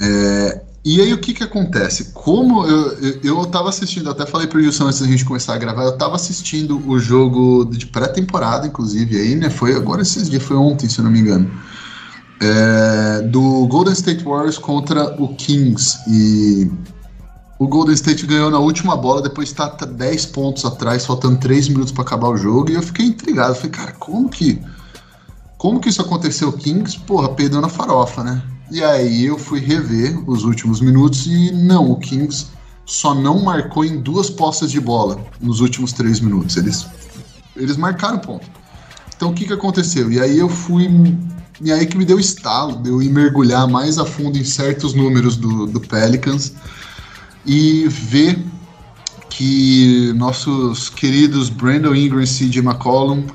É, 0.00 0.62
e 0.82 1.00
aí 1.00 1.12
o 1.12 1.18
que 1.18 1.34
que 1.34 1.44
acontece? 1.44 2.12
Como 2.14 2.66
eu, 2.66 2.92
eu, 2.98 3.20
eu 3.22 3.46
tava 3.46 3.68
assistindo, 3.68 4.08
até 4.08 4.24
falei 4.24 4.46
pro 4.46 4.62
Gilson 4.62 4.86
antes 4.86 5.00
da 5.00 5.06
gente 5.06 5.26
começar 5.26 5.54
a 5.54 5.58
gravar, 5.58 5.84
eu 5.84 5.98
tava 5.98 6.16
assistindo 6.16 6.82
o 6.88 6.98
jogo 6.98 7.66
de 7.66 7.84
pré-temporada, 7.86 8.66
inclusive, 8.66 9.18
aí, 9.18 9.34
né? 9.34 9.50
Foi 9.50 9.74
agora 9.74 10.00
esses 10.00 10.30
dias, 10.30 10.42
foi 10.42 10.56
ontem, 10.56 10.88
se 10.88 10.98
eu 10.98 11.04
não 11.04 11.12
me 11.12 11.20
engano. 11.20 11.50
É, 12.40 13.22
do 13.28 13.66
Golden 13.66 13.92
State 13.92 14.24
Warriors 14.24 14.56
contra 14.56 15.14
o 15.22 15.34
Kings. 15.34 15.98
E 16.08 16.70
o 17.60 17.68
Golden 17.68 17.92
State 17.94 18.24
ganhou 18.24 18.50
na 18.50 18.58
última 18.58 18.96
bola, 18.96 19.20
depois 19.20 19.52
tá 19.52 19.68
10 19.68 20.26
pontos 20.26 20.64
atrás, 20.64 21.04
faltando 21.04 21.36
3 21.36 21.68
minutos 21.68 21.92
para 21.92 22.02
acabar 22.02 22.30
o 22.30 22.36
jogo, 22.36 22.70
e 22.70 22.74
eu 22.74 22.82
fiquei 22.82 23.04
intrigado. 23.04 23.54
falei, 23.54 23.70
cara, 23.70 23.92
como 23.92 24.30
que. 24.30 24.58
Como 25.58 25.78
que 25.78 25.90
isso 25.90 26.00
aconteceu? 26.00 26.50
Kings, 26.54 26.98
porra, 27.00 27.28
perdeu 27.28 27.60
na 27.60 27.68
farofa, 27.68 28.24
né? 28.24 28.42
E 28.70 28.82
aí 28.82 29.26
eu 29.26 29.38
fui 29.38 29.60
rever 29.60 30.18
os 30.26 30.42
últimos 30.42 30.80
minutos 30.80 31.26
e 31.26 31.52
não, 31.52 31.90
o 31.90 31.96
Kings 31.98 32.46
só 32.86 33.14
não 33.14 33.42
marcou 33.42 33.84
em 33.84 34.00
duas 34.00 34.30
postas 34.30 34.70
de 34.70 34.80
bola 34.80 35.20
nos 35.38 35.60
últimos 35.60 35.92
três 35.92 36.18
minutos. 36.18 36.56
Eles, 36.56 36.86
eles 37.54 37.76
marcaram 37.76 38.20
ponto. 38.20 38.46
Então 39.14 39.32
o 39.32 39.34
que, 39.34 39.44
que 39.44 39.52
aconteceu? 39.52 40.10
E 40.10 40.18
aí 40.18 40.38
eu 40.38 40.48
fui. 40.48 40.88
E 41.60 41.70
aí 41.70 41.84
que 41.84 41.98
me 41.98 42.06
deu 42.06 42.18
estalo, 42.18 42.76
deu 42.76 43.02
ir 43.02 43.10
mergulhar 43.10 43.68
mais 43.68 43.98
a 43.98 44.06
fundo 44.06 44.38
em 44.38 44.44
certos 44.44 44.94
números 44.94 45.36
do, 45.36 45.66
do 45.66 45.78
Pelicans 45.78 46.54
e 47.44 47.86
ver 47.88 48.38
que 49.28 50.12
nossos 50.16 50.88
queridos 50.88 51.48
Brandon 51.48 51.94
Ingram 51.94 52.22
e 52.22 52.26
CJ 52.26 52.58
McCollum 52.58 53.26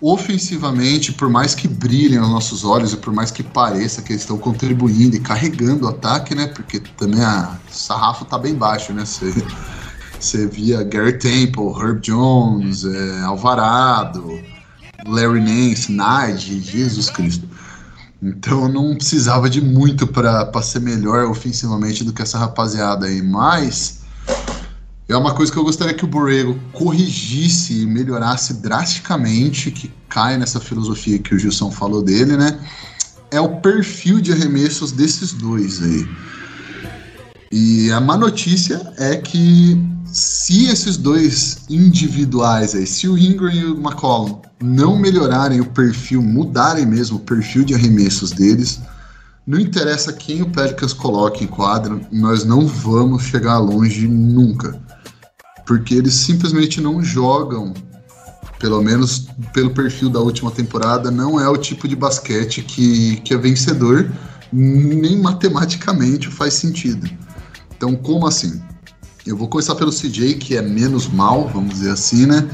ofensivamente, 0.00 1.12
por 1.12 1.30
mais 1.30 1.54
que 1.54 1.66
brilhem 1.66 2.18
aos 2.18 2.28
nossos 2.28 2.62
olhos 2.62 2.92
e 2.92 2.96
por 2.98 3.10
mais 3.12 3.30
que 3.30 3.42
pareça 3.42 4.02
que 4.02 4.12
eles 4.12 4.20
estão 4.20 4.36
contribuindo 4.36 5.16
e 5.16 5.20
carregando 5.20 5.86
o 5.86 5.88
ataque, 5.88 6.34
né? 6.34 6.46
Porque 6.48 6.78
também 6.78 7.22
a 7.22 7.56
sarrafo 7.70 8.26
tá 8.26 8.38
bem 8.38 8.54
baixo, 8.54 8.92
né? 8.92 9.02
Você, 9.06 10.46
via 10.46 10.82
Gary 10.82 11.18
Temple, 11.18 11.72
Herb 11.80 12.00
Jones, 12.00 12.84
é, 12.84 13.22
Alvarado, 13.22 14.22
Larry 15.06 15.40
Nance, 15.40 15.90
Nige, 15.90 16.60
Jesus 16.60 17.08
Cristo. 17.08 17.48
Então 18.22 18.68
não 18.68 18.94
precisava 18.94 19.50
de 19.50 19.60
muito 19.60 20.06
para 20.06 20.62
ser 20.62 20.80
melhor 20.80 21.26
ofensivamente 21.26 22.04
do 22.04 22.12
que 22.12 22.22
essa 22.22 22.38
rapaziada 22.38 23.06
aí, 23.06 23.20
mas 23.20 24.00
é 25.08 25.16
uma 25.16 25.34
coisa 25.34 25.52
que 25.52 25.58
eu 25.58 25.64
gostaria 25.64 25.92
que 25.92 26.04
o 26.04 26.08
Borrego 26.08 26.58
corrigisse 26.72 27.82
e 27.82 27.86
melhorasse 27.86 28.54
drasticamente, 28.54 29.70
que 29.70 29.92
cai 30.08 30.38
nessa 30.38 30.58
filosofia 30.58 31.18
que 31.18 31.34
o 31.34 31.38
Gilson 31.38 31.70
falou 31.70 32.02
dele, 32.02 32.36
né? 32.36 32.58
É 33.30 33.40
o 33.40 33.60
perfil 33.60 34.20
de 34.20 34.32
arremessos 34.32 34.92
desses 34.92 35.32
dois 35.32 35.82
aí. 35.82 36.08
E 37.56 37.92
a 37.92 38.00
má 38.00 38.16
notícia 38.16 38.92
é 38.96 39.16
que 39.16 39.80
se 40.04 40.66
esses 40.66 40.96
dois 40.96 41.58
individuais 41.70 42.74
aí, 42.74 42.84
se 42.84 43.06
o 43.06 43.16
Ingram 43.16 43.52
e 43.52 43.64
o 43.66 43.80
McCollum 43.80 44.40
não 44.60 44.98
melhorarem 44.98 45.60
o 45.60 45.66
perfil, 45.66 46.20
mudarem 46.20 46.84
mesmo 46.84 47.18
o 47.18 47.20
perfil 47.20 47.62
de 47.64 47.72
arremessos 47.72 48.32
deles, 48.32 48.80
não 49.46 49.60
interessa 49.60 50.12
quem 50.12 50.42
o 50.42 50.50
Pelicans 50.50 50.92
coloque 50.92 51.44
em 51.44 51.46
quadra, 51.46 52.00
nós 52.10 52.44
não 52.44 52.66
vamos 52.66 53.22
chegar 53.22 53.58
longe 53.58 54.08
nunca 54.08 54.76
porque 55.64 55.94
eles 55.94 56.14
simplesmente 56.14 56.80
não 56.80 57.02
jogam, 57.02 57.72
pelo 58.58 58.82
menos 58.82 59.28
pelo 59.52 59.70
perfil 59.70 60.10
da 60.10 60.18
última 60.18 60.50
temporada, 60.50 61.08
não 61.08 61.38
é 61.40 61.48
o 61.48 61.56
tipo 61.56 61.86
de 61.86 61.94
basquete 61.94 62.62
que, 62.62 63.16
que 63.20 63.32
é 63.32 63.36
vencedor, 63.36 64.10
nem 64.52 65.22
matematicamente 65.22 66.28
faz 66.28 66.54
sentido. 66.54 67.08
Então, 67.76 67.94
como 67.94 68.26
assim? 68.26 68.62
Eu 69.26 69.36
vou 69.36 69.48
começar 69.48 69.74
pelo 69.74 69.90
CJ, 69.90 70.34
que 70.34 70.56
é 70.56 70.62
menos 70.62 71.08
mal, 71.08 71.48
vamos 71.48 71.74
dizer 71.74 71.90
assim, 71.90 72.26
né? 72.26 72.48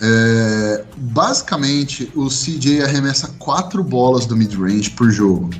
É, 0.00 0.84
basicamente, 0.96 2.10
o 2.14 2.28
CJ 2.28 2.82
arremessa 2.82 3.28
quatro 3.38 3.82
bolas 3.82 4.26
do 4.26 4.36
mid-range 4.36 4.90
por 4.90 5.10
jogo 5.10 5.50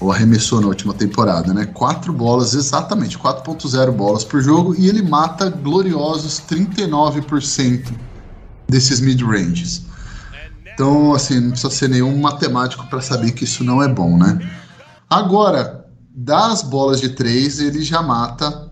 ou 0.00 0.12
arremessou 0.12 0.60
na 0.60 0.66
última 0.66 0.92
temporada, 0.92 1.54
né? 1.54 1.66
Quatro 1.66 2.12
bolas, 2.12 2.54
exatamente, 2.54 3.18
4.0 3.18 3.90
bolas 3.92 4.24
por 4.24 4.42
jogo, 4.42 4.74
e 4.76 4.88
ele 4.88 5.02
mata 5.02 5.48
gloriosos 5.48 6.42
39% 6.48 7.92
desses 8.68 9.00
mid-ranges. 9.00 9.82
Então, 10.74 11.14
assim, 11.14 11.40
não 11.40 11.50
precisa 11.50 11.70
ser 11.72 11.88
nenhum 11.88 12.20
matemático 12.20 12.86
para 12.88 13.00
saber 13.00 13.32
que 13.32 13.44
isso 13.44 13.62
não 13.62 13.82
é 13.82 13.88
bom, 13.88 14.18
né? 14.18 14.38
Agora, 15.08 15.83
das 16.14 16.62
bolas 16.62 17.00
de 17.00 17.08
três, 17.08 17.58
ele 17.58 17.82
já 17.82 18.00
mata 18.00 18.70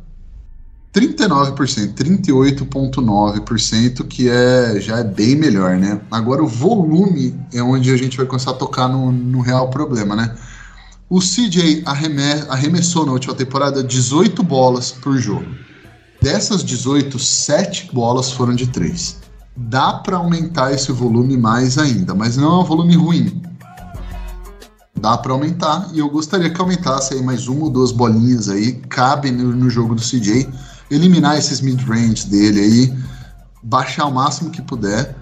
39%, 0.94 1.94
38,9%, 1.94 4.06
que 4.06 4.28
é, 4.28 4.78
já 4.78 4.98
é 4.98 5.04
bem 5.04 5.34
melhor, 5.34 5.76
né? 5.76 6.00
Agora 6.10 6.44
o 6.44 6.46
volume 6.46 7.34
é 7.52 7.62
onde 7.62 7.90
a 7.90 7.96
gente 7.96 8.16
vai 8.16 8.26
começar 8.26 8.52
a 8.52 8.54
tocar 8.54 8.88
no, 8.88 9.10
no 9.10 9.40
real 9.40 9.70
problema, 9.70 10.14
né? 10.14 10.36
O 11.10 11.18
CJ 11.18 11.82
arremessou 11.84 13.04
na 13.04 13.12
última 13.12 13.34
temporada 13.34 13.82
18 13.82 14.42
bolas 14.42 14.92
por 14.92 15.18
jogo. 15.18 15.46
Dessas 16.22 16.62
18, 16.62 17.18
7 17.18 17.90
bolas 17.92 18.30
foram 18.30 18.54
de 18.54 18.68
3. 18.68 19.20
Dá 19.56 19.94
para 19.94 20.16
aumentar 20.16 20.72
esse 20.72 20.92
volume 20.92 21.36
mais 21.36 21.76
ainda, 21.76 22.14
mas 22.14 22.36
não 22.36 22.60
é 22.60 22.62
um 22.62 22.64
volume 22.64 22.94
ruim. 22.94 23.42
Dá 25.00 25.16
para 25.18 25.32
aumentar 25.32 25.88
e 25.92 25.98
eu 25.98 26.08
gostaria 26.08 26.50
que 26.50 26.60
aumentasse 26.60 27.14
aí 27.14 27.22
mais 27.22 27.48
uma 27.48 27.64
ou 27.64 27.70
duas 27.70 27.90
bolinhas 27.90 28.48
aí, 28.48 28.72
cabe 28.88 29.30
no, 29.30 29.52
no 29.52 29.68
jogo 29.68 29.94
do 29.94 30.02
CJ 30.02 30.48
eliminar 30.90 31.36
esses 31.38 31.60
mid-range 31.60 32.26
dele 32.26 32.60
aí, 32.60 32.94
baixar 33.62 34.06
o 34.06 34.12
máximo 34.12 34.50
que 34.50 34.60
puder 34.62 35.16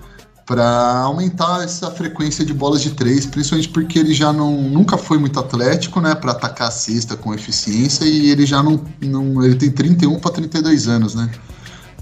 para 0.51 1.03
aumentar 1.03 1.63
essa 1.63 1.93
frequência 1.93 2.45
de 2.45 2.53
bolas 2.53 2.83
de 2.83 2.91
três, 2.91 3.25
principalmente 3.25 3.69
porque 3.69 4.01
ele 4.01 4.13
já 4.13 4.33
não 4.33 4.61
nunca 4.63 4.99
foi 4.99 5.17
muito 5.17 5.39
atlético, 5.39 6.01
né, 6.01 6.13
para 6.13 6.33
atacar 6.33 6.67
a 6.67 6.71
cesta 6.73 7.17
com 7.17 7.33
eficiência 7.33 8.05
e 8.05 8.31
ele 8.31 8.45
já 8.45 8.61
não, 8.61 8.85
não 9.01 9.45
ele 9.45 9.55
tem 9.55 9.71
31 9.71 10.19
para 10.19 10.33
32 10.33 10.89
anos, 10.89 11.15
né? 11.15 11.31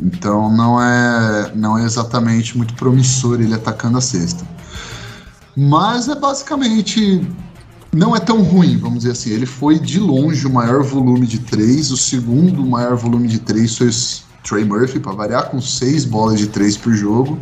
Então 0.01 0.51
não 0.51 0.81
é 0.83 1.53
não 1.55 1.77
é 1.77 1.85
exatamente 1.85 2.57
muito 2.57 2.73
promissor 2.73 3.39
ele 3.39 3.53
atacando 3.53 3.99
a 3.99 4.01
cesta. 4.01 4.47
Mas 5.55 6.09
é 6.09 6.15
basicamente 6.15 7.21
não 7.93 8.15
é 8.15 8.21
tão 8.21 8.43
ruim, 8.43 8.77
vamos 8.77 8.99
dizer 8.99 9.13
assim. 9.13 9.31
Ele 9.31 9.47
foi 9.47 9.79
de 9.79 9.99
longe 9.99 10.47
o 10.47 10.53
maior 10.53 10.83
volume 10.83 11.27
de 11.27 11.39
três, 11.39 11.91
o 11.91 11.97
segundo 11.97 12.65
maior 12.65 12.97
volume 12.97 13.29
de 13.29 13.39
três 13.39 13.77
foi 13.77 13.89
o 13.89 13.93
Trey 14.43 14.65
Murphy, 14.65 15.01
para 15.01 15.13
variar, 15.13 15.51
com 15.51 15.61
seis 15.61 16.05
bolas 16.05 16.39
de 16.39 16.47
três 16.47 16.77
por 16.77 16.93
jogo. 16.93 17.39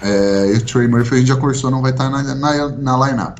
É, 0.00 0.52
e 0.54 0.58
o 0.58 0.64
Trey 0.64 0.88
Murphy 0.88 1.14
a 1.14 1.18
gente 1.18 1.28
já 1.28 1.36
conversou, 1.36 1.70
não 1.70 1.82
vai 1.82 1.90
estar 1.90 2.10
na, 2.10 2.22
na, 2.34 2.68
na 2.68 3.06
lineup. 3.06 3.38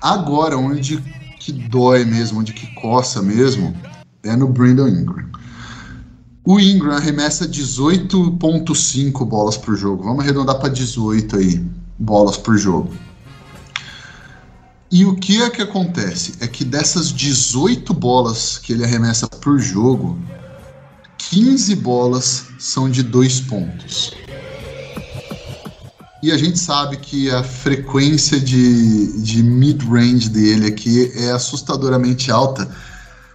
Agora, 0.00 0.56
onde 0.56 0.98
que 1.38 1.52
dói 1.52 2.04
mesmo, 2.04 2.40
onde 2.40 2.52
que 2.52 2.66
coça 2.74 3.22
mesmo, 3.22 3.74
é 4.22 4.36
no 4.36 4.48
Brandon 4.48 4.88
Ingram. 4.88 5.26
O 6.44 6.60
Ingram 6.60 6.92
arremessa 6.92 7.46
18.5 7.48 9.24
bolas 9.24 9.56
por 9.56 9.76
jogo. 9.76 10.04
Vamos 10.04 10.20
arredondar 10.20 10.58
para 10.60 10.68
18 10.68 11.36
aí, 11.36 11.64
bolas 11.98 12.36
por 12.36 12.56
jogo. 12.56 12.90
E 14.90 15.04
o 15.04 15.16
que 15.16 15.42
é 15.42 15.50
que 15.50 15.60
acontece? 15.60 16.34
É 16.40 16.46
que 16.46 16.64
dessas 16.64 17.12
18 17.12 17.92
bolas 17.92 18.56
que 18.58 18.72
ele 18.72 18.84
arremessa 18.84 19.26
por 19.26 19.58
jogo, 19.58 20.16
15 21.18 21.74
bolas 21.76 22.44
são 22.58 22.88
de 22.88 23.02
dois 23.02 23.40
pontos. 23.40 24.14
E 26.22 26.30
a 26.30 26.38
gente 26.38 26.58
sabe 26.58 26.96
que 26.98 27.30
a 27.30 27.42
frequência 27.42 28.38
de, 28.38 29.20
de 29.22 29.42
mid-range 29.42 30.28
dele 30.28 30.68
aqui 30.68 31.12
é 31.16 31.32
assustadoramente 31.32 32.30
alta. 32.30 32.68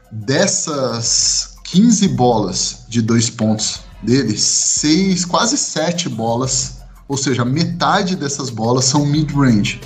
Dessas 0.09 1.55
15 1.65 2.07
bolas 2.09 2.85
de 2.87 3.01
dois 3.01 3.29
pontos 3.29 3.81
dele, 4.01 4.37
seis, 4.37 5.25
quase 5.25 5.57
sete 5.57 6.07
bolas, 6.07 6.77
ou 7.07 7.17
seja, 7.17 7.43
metade 7.43 8.15
dessas 8.15 8.49
bolas 8.49 8.85
são 8.85 9.05
mid-range, 9.05 9.81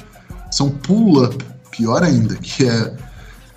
são 0.49 0.70
pull-up 0.70 1.43
pior 1.76 2.03
ainda, 2.03 2.36
que 2.36 2.65
é 2.65 2.95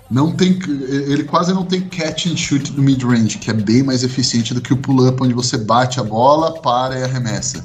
não 0.09 0.31
tem 0.31 0.57
ele 0.87 1.23
quase 1.23 1.53
não 1.53 1.63
tem 1.63 1.81
catch 1.81 2.25
and 2.25 2.35
shoot 2.35 2.71
no 2.71 2.81
mid 2.81 3.03
range, 3.03 3.37
que 3.37 3.51
é 3.51 3.53
bem 3.53 3.83
mais 3.83 4.03
eficiente 4.03 4.53
do 4.53 4.61
que 4.61 4.73
o 4.73 4.77
pull 4.77 5.07
up 5.07 5.21
onde 5.21 5.33
você 5.33 5.57
bate 5.57 5.99
a 5.99 6.03
bola, 6.03 6.59
para 6.61 6.97
e 6.97 7.03
arremessa. 7.03 7.63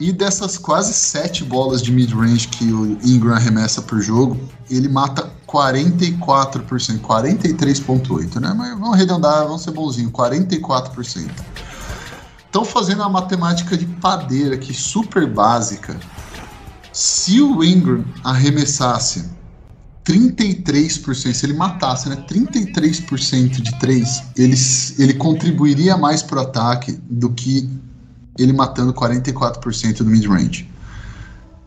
E 0.00 0.10
dessas 0.10 0.56
quase 0.56 0.92
sete 0.92 1.44
bolas 1.44 1.82
de 1.82 1.92
mid 1.92 2.12
range 2.12 2.48
que 2.48 2.64
o 2.64 2.98
Ingram 3.04 3.34
arremessa 3.34 3.82
por 3.82 4.00
jogo, 4.00 4.38
ele 4.70 4.88
mata 4.88 5.30
44%, 5.46 7.00
43.8, 7.00 8.40
né? 8.40 8.54
Mas 8.56 8.70
vamos 8.70 8.94
arredondar, 8.94 9.44
vamos 9.44 9.62
ser 9.62 9.70
bonzinho, 9.70 10.10
44%. 10.10 11.30
Estão 12.46 12.64
fazendo 12.64 13.02
a 13.02 13.08
matemática 13.08 13.76
de 13.76 13.86
padeira 13.86 14.54
aqui 14.54 14.72
super 14.72 15.30
básica. 15.30 15.96
Se 16.92 17.40
o 17.40 17.62
Ingram 17.62 18.04
arremessasse 18.22 19.28
33%, 20.04 21.32
se 21.32 21.46
ele 21.46 21.54
matasse 21.54 22.08
né, 22.08 22.24
33% 22.28 23.48
de 23.62 23.78
3, 23.78 24.22
ele, 24.36 24.56
ele 24.98 25.14
contribuiria 25.14 25.96
mais 25.96 26.22
para 26.22 26.38
o 26.38 26.42
ataque 26.42 26.92
do 27.08 27.30
que 27.30 27.68
ele 28.38 28.52
matando 28.52 28.92
44% 28.92 29.98
do 29.98 30.06
mid-range. 30.06 30.68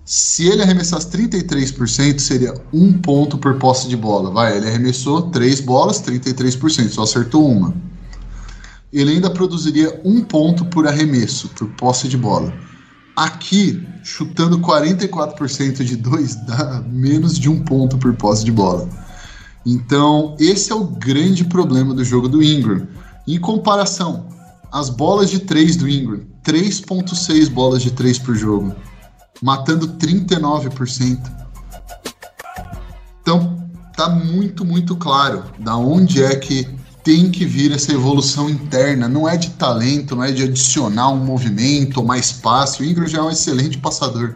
Se 0.06 0.48
ele 0.48 0.62
arremessasse 0.62 1.10
33%, 1.10 2.20
seria 2.20 2.54
um 2.72 2.94
ponto 2.94 3.38
por 3.38 3.58
posse 3.58 3.90
de 3.90 3.98
bola. 3.98 4.32
Vai, 4.32 4.56
ele 4.56 4.68
arremessou 4.68 5.24
3 5.24 5.60
bolas, 5.62 6.02
33%, 6.02 6.90
só 6.90 7.04
acertou 7.04 7.50
uma. 7.50 7.74
Ele 8.94 9.12
ainda 9.12 9.30
produziria 9.30 10.00
um 10.06 10.22
ponto 10.22 10.64
por 10.66 10.88
arremesso, 10.88 11.50
por 11.50 11.68
posse 11.72 12.08
de 12.08 12.18
bola. 12.18 12.54
Aqui, 13.18 13.84
chutando 14.04 14.60
44% 14.60 15.84
de 15.84 15.96
dois, 15.96 16.36
dá 16.36 16.84
menos 16.86 17.40
de 17.40 17.50
um 17.50 17.64
ponto 17.64 17.98
por 17.98 18.14
posse 18.14 18.46
de 18.46 18.52
bola. 18.52 18.88
Então, 19.66 20.36
esse 20.40 20.72
é 20.72 20.76
o 20.76 20.84
grande 20.84 21.44
problema 21.44 21.96
do 21.96 22.06
jogo 22.06 22.30
do 22.30 22.44
Ingram. 22.44 22.88
Em 23.28 23.40
comparação, 23.40 24.28
as 24.72 24.92
bolas 24.92 25.32
de 25.32 25.40
3 25.40 25.78
do 25.78 25.90
Ingram, 25.90 26.22
3.6 26.44 27.50
bolas 27.50 27.82
de 27.82 27.90
3 27.90 28.20
por 28.20 28.36
jogo, 28.36 28.76
matando 29.42 29.88
39%. 29.88 31.20
Então, 33.20 33.68
tá 33.96 34.08
muito, 34.10 34.64
muito 34.64 34.96
claro 34.96 35.44
da 35.58 35.76
onde 35.76 36.24
é 36.24 36.36
que 36.36 36.77
tem 37.08 37.32
que 37.32 37.46
vir 37.46 37.72
essa 37.72 37.94
evolução 37.94 38.50
interna. 38.50 39.08
Não 39.08 39.30
é 39.30 39.38
de 39.38 39.52
talento, 39.52 40.14
não 40.14 40.26
é 40.26 40.30
de 40.30 40.44
adicionar 40.44 41.10
um 41.10 41.24
movimento 41.24 42.04
mais 42.04 42.34
passe. 42.34 42.82
O 42.82 42.86
Ingram 42.86 43.08
já 43.08 43.20
é 43.20 43.22
um 43.22 43.32
excelente 43.32 43.78
passador. 43.78 44.36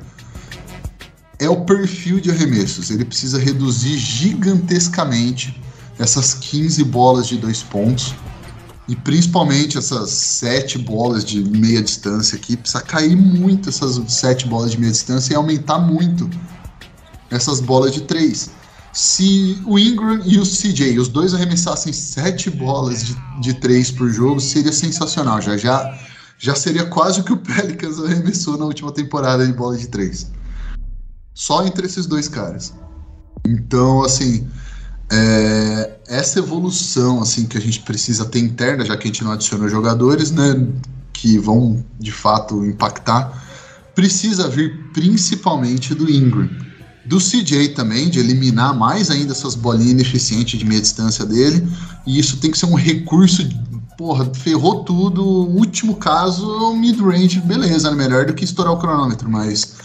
É 1.38 1.49
o 1.49 1.65
perfil 1.65 2.22
de 2.22 2.32
arremessos. 2.32 2.89
Ele 2.89 3.03
precisa 3.03 3.38
reduzir 3.38 3.97
gigantescamente 3.97 5.61
essas 5.99 6.34
15 6.34 6.82
bolas 6.86 7.28
de 7.28 7.36
dois 7.36 7.61
pontos. 7.61 8.15
E 8.88 8.95
principalmente 8.95 9.78
essas 9.78 10.09
sete 10.11 10.78
bolas 10.78 11.26
de 11.26 11.43
meia 11.43 11.82
distância 11.82 12.38
aqui. 12.38 12.55
Precisa 12.55 12.82
cair 12.82 13.17
muito 13.17 13.67
essas 13.67 14.01
sete 14.07 14.47
bolas 14.47 14.72
de 14.72 14.80
meia 14.80 14.93
distância 14.93 15.34
e 15.34 15.36
aumentar 15.36 15.80
muito 15.80 16.30
essas 17.30 17.59
bolas 17.59 17.93
de 17.93 17.99
três 18.03 18.49
se 18.94 19.62
o 19.66 19.80
Ingram 19.80 20.22
e 20.26 20.38
o 20.38 20.44
CJ, 20.44 21.00
os 21.00 21.08
dois 21.08 21.34
arremessassem 21.34 21.94
sete 21.94 22.50
bolas 22.50 23.04
de, 23.04 23.16
de 23.39 23.54
três 23.54 23.89
por 23.89 24.10
jogo, 24.10 24.39
seria 24.39 24.74
sensacional. 24.74 25.42
Já, 25.42 25.56
já, 25.56 25.98
já 26.38 26.56
seria 26.56 26.86
quase 26.86 27.22
o 27.22 27.24
que 27.24 27.32
o 27.32 27.38
Pelicans 27.38 28.00
arremessou 28.00 28.58
na 28.58 28.66
última 28.66 28.92
temporada 28.92 29.46
de 29.46 29.54
bola 29.54 29.78
de 29.78 29.88
três. 29.88 30.30
Só 31.34 31.66
entre 31.66 31.86
esses 31.86 32.06
dois 32.06 32.28
caras. 32.28 32.74
Então, 33.46 34.04
assim, 34.04 34.48
é, 35.10 35.98
essa 36.08 36.39
evolução 36.39 37.22
assim 37.22 37.46
que 37.46 37.58
a 37.58 37.62
gente 37.62 37.80
precisa 37.82 38.26
ter 38.26 38.39
interna, 38.39 38.86
já 38.86 38.98
que 38.98 39.06
a 39.06 39.08
gente 39.08 39.24
não 39.24 39.32
adicionou 39.32 39.70
jogadores, 39.70 40.32
né, 40.32 40.68
que 41.14 41.38
vão 41.38 41.84
de 41.98 42.12
fato 42.12 42.66
impactar, 42.66 43.48
precisa 43.96 44.50
vir 44.50 44.92
principalmente 44.94 45.96
do 45.96 46.10
Ingram 46.12 46.50
do 47.06 47.18
CJ 47.18 47.70
também, 47.70 48.10
de 48.10 48.20
eliminar 48.20 48.78
mais 48.78 49.10
ainda 49.10 49.32
essas 49.32 49.56
bolinhas 49.56 49.91
ineficientes 49.91 50.60
de 50.60 50.66
meia 50.66 50.82
distância 50.82 51.26
dele. 51.26 51.68
E 52.06 52.20
isso 52.20 52.38
tem 52.38 52.52
que 52.52 52.58
ser 52.58 52.68
um 52.68 52.76
recurso. 52.76 53.47
Porra, 53.97 54.26
ferrou 54.34 54.84
tudo. 54.84 55.24
Último 55.24 55.95
caso, 55.95 56.74
mid-range, 56.76 57.39
beleza, 57.41 57.89
né? 57.89 57.95
melhor 57.95 58.26
do 58.26 58.34
que 58.34 58.43
estourar 58.43 58.74
o 58.74 58.78
cronômetro, 58.78 59.30
mas 59.30 59.76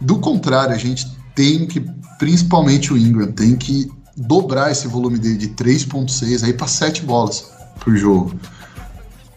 do 0.00 0.18
contrário, 0.18 0.74
a 0.74 0.78
gente 0.78 1.06
tem 1.34 1.66
que, 1.66 1.80
principalmente 2.18 2.92
o 2.92 2.96
Ingram, 2.96 3.32
tem 3.32 3.56
que 3.56 3.90
dobrar 4.16 4.70
esse 4.70 4.88
volume 4.88 5.18
dele 5.18 5.36
de 5.36 5.48
3.6 5.48 6.44
aí 6.44 6.52
para 6.52 6.66
7 6.66 7.02
bolas 7.02 7.50
por 7.80 7.96
jogo. 7.96 8.34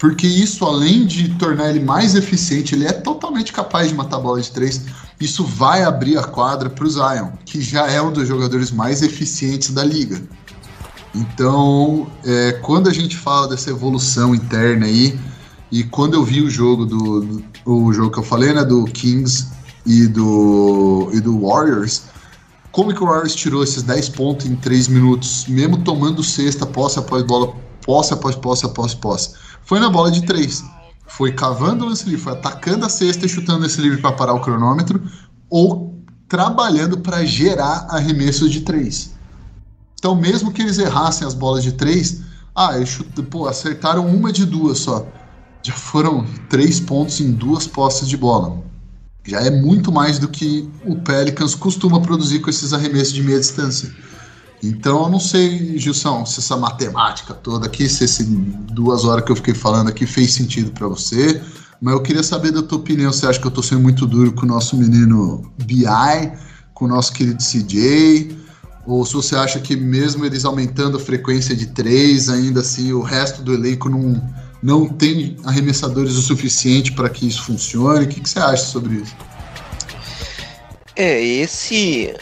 Porque 0.02 0.26
isso, 0.26 0.66
além 0.66 1.06
de 1.06 1.30
tornar 1.36 1.70
ele 1.70 1.80
mais 1.80 2.16
eficiente, 2.16 2.74
ele 2.74 2.88
é 2.88 2.91
totalmente 2.91 3.54
capaz 3.54 3.88
de 3.88 3.93
matar 3.93 4.18
bola 4.18 4.41
de 4.41 4.49
3 4.49 4.82
isso 5.22 5.45
vai 5.45 5.84
abrir 5.84 6.18
a 6.18 6.24
quadra 6.24 6.68
para 6.68 6.84
o 6.84 6.89
Zion, 6.89 7.30
que 7.45 7.62
já 7.62 7.88
é 7.88 8.02
um 8.02 8.12
dos 8.12 8.28
jogadores 8.28 8.72
mais 8.72 9.04
eficientes 9.04 9.70
da 9.70 9.84
liga. 9.84 10.20
Então, 11.14 12.08
é, 12.26 12.54
quando 12.64 12.89
a 12.89 12.93
gente 12.93 13.16
fala 13.16 13.47
dessa 13.47 13.70
evolução 13.70 14.34
interna 14.34 14.88
aí, 14.88 15.20
e 15.72 15.84
quando 15.84 16.16
eu 16.16 16.24
vi 16.24 16.41
o 16.41 16.49
jogo 16.49 16.86
do, 16.88 17.22
do 17.22 17.43
o 17.64 17.93
jogo 17.93 18.10
que 18.10 18.18
eu 18.18 18.24
falei, 18.24 18.52
né, 18.52 18.66
do 18.66 18.84
Kings 18.86 19.49
e 19.86 20.08
do, 20.08 21.12
e 21.14 21.20
do 21.20 21.39
Warriors, 21.41 22.06
como 22.72 22.91
que 22.91 23.04
o 23.04 23.06
Warriors 23.06 23.36
tirou 23.36 23.64
esses 23.64 23.84
10 23.84 24.10
pontos 24.10 24.47
em 24.47 24.56
3 24.56 24.88
minutos, 24.88 25.45
mesmo 25.47 25.78
tomando 25.78 26.24
sexta, 26.24 26.66
posse 26.66 26.97
após 26.97 27.22
bola, 27.22 27.54
posse 27.86 28.14
após 28.14 28.36
posse 28.36 28.66
após 28.66 28.95
posse? 28.95 29.36
Foi 29.64 29.80
na 29.80 29.89
bola 29.89 30.12
de 30.12 30.24
três. 30.24 30.64
Foi 31.07 31.32
cavando 31.32 31.86
o 31.86 31.89
lance 31.89 32.05
livre, 32.05 32.22
foi 32.22 32.34
atacando 32.34 32.86
a 32.86 32.89
cesta 32.89 33.26
e 33.26 33.30
chutando 33.30 33.62
lance 33.62 33.82
livre 33.82 34.01
para 34.01 34.14
parar 34.14 34.34
o 34.34 34.41
cronômetro, 34.41 35.01
ou 35.49 35.91
trabalhando 36.28 36.99
para 36.99 37.26
gerar 37.26 37.88
arremessos 37.89 38.51
de 38.51 38.62
três. 38.62 39.12
Então, 39.99 40.16
mesmo 40.16 40.51
que 40.51 40.62
eles 40.62 40.80
errassem 40.80 41.28
as 41.28 41.34
bolas 41.34 41.64
de 41.64 41.74
três, 41.74 42.22
ah, 42.55 42.76
eles 42.76 42.89
chut... 42.89 43.09
Pô, 43.24 43.47
acertaram 43.47 44.07
uma 44.07 44.32
de 44.32 44.45
duas 44.45 44.80
só. 44.80 45.05
Já 45.62 45.74
foram 45.74 46.26
três 46.49 46.80
pontos 46.80 47.20
em 47.20 47.32
duas 47.32 47.68
posses 47.68 48.07
de 48.07 48.18
bola. 48.18 48.64
Já 49.24 49.41
é 49.41 49.51
muito 49.51 49.91
mais 49.91 50.18
do 50.18 50.28
que 50.28 50.68
o 50.84 50.95
Pelicans 50.95 51.53
costuma 51.53 52.01
produzir 52.01 52.39
com 52.39 52.49
esses 52.49 52.74
arremessos 52.74 53.14
de 53.14 53.22
meia 53.22 53.39
distância. 53.39 53.93
Então 54.64 55.03
eu 55.03 55.09
não 55.09 55.20
sei, 55.20 55.78
Gilson, 55.78 56.26
se 56.26 56.39
essa 56.39 56.55
matemática 56.55 57.34
toda 57.34 57.66
aqui, 57.66 57.89
se 57.89 58.03
essas 58.03 58.28
duas 58.28 59.05
horas 59.05 59.26
que 59.26 59.32
eu 59.32 59.36
fiquei 59.36 59.55
falando 59.55 59.89
aqui 59.89 60.05
fez 60.05 60.34
sentido 60.34 60.72
para 60.72 60.88
você, 60.88 61.41
mas 61.82 61.95
eu 61.95 62.01
queria 62.01 62.22
saber 62.22 62.51
da 62.51 62.62
tua 62.62 62.78
opinião. 62.78 63.12
Você 63.12 63.26
acha 63.26 63.39
que 63.39 63.47
eu 63.47 63.51
tô 63.51 63.64
sendo 63.64 63.82
muito 63.82 64.05
duro 64.05 64.32
com 64.34 64.43
o 64.43 64.47
nosso 64.47 64.78
menino 64.78 65.51
BI, 65.66 65.84
com 66.76 66.86
o 66.86 66.88
nosso 66.88 67.12
querido 67.12 67.43
CJ? 67.43 68.38
Ou 68.86 69.03
se 69.03 69.14
você 69.14 69.36
acha 69.36 69.59
que 69.59 69.76
mesmo 69.76 70.24
eles 70.26 70.45
aumentando 70.45 70.97
a 70.97 70.99
frequência 70.99 71.55
de 71.55 71.68
três, 71.68 72.30
ainda 72.30 72.62
assim 72.62 72.93
o 72.93 73.01
resto 73.01 73.41
do 73.41 73.53
elenco 73.53 73.89
não, 73.89 74.22
não 74.62 74.88
tem 74.88 75.38
arremessadores 75.43 76.16
o 76.16 76.22
suficiente 76.22 76.91
para 76.91 77.09
que 77.09 77.28
isso 77.28 77.43
funcione? 77.43 78.05
O 78.05 78.07
que, 78.07 78.22
que 78.22 78.30
você 78.30 78.39
acha 78.39 78.64
sobre 78.66 78.95
isso? 78.97 79.16
É, 80.95 81.24
esse. 81.24 82.14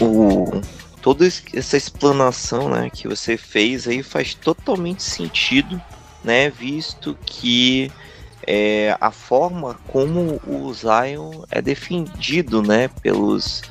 O, 0.00 0.60
toda 1.06 1.24
essa 1.24 1.76
explanação 1.76 2.68
né, 2.68 2.90
que 2.90 3.06
você 3.06 3.36
fez 3.36 3.86
aí 3.86 4.02
faz 4.02 4.34
totalmente 4.34 5.04
sentido, 5.04 5.80
né? 6.24 6.50
Visto 6.50 7.16
que 7.24 7.92
é, 8.44 8.96
a 9.00 9.12
forma 9.12 9.78
como 9.86 10.40
o 10.44 10.74
Zion 10.74 11.44
é 11.48 11.62
defendido 11.62 12.60
né, 12.60 12.88
pelos, 13.00 13.62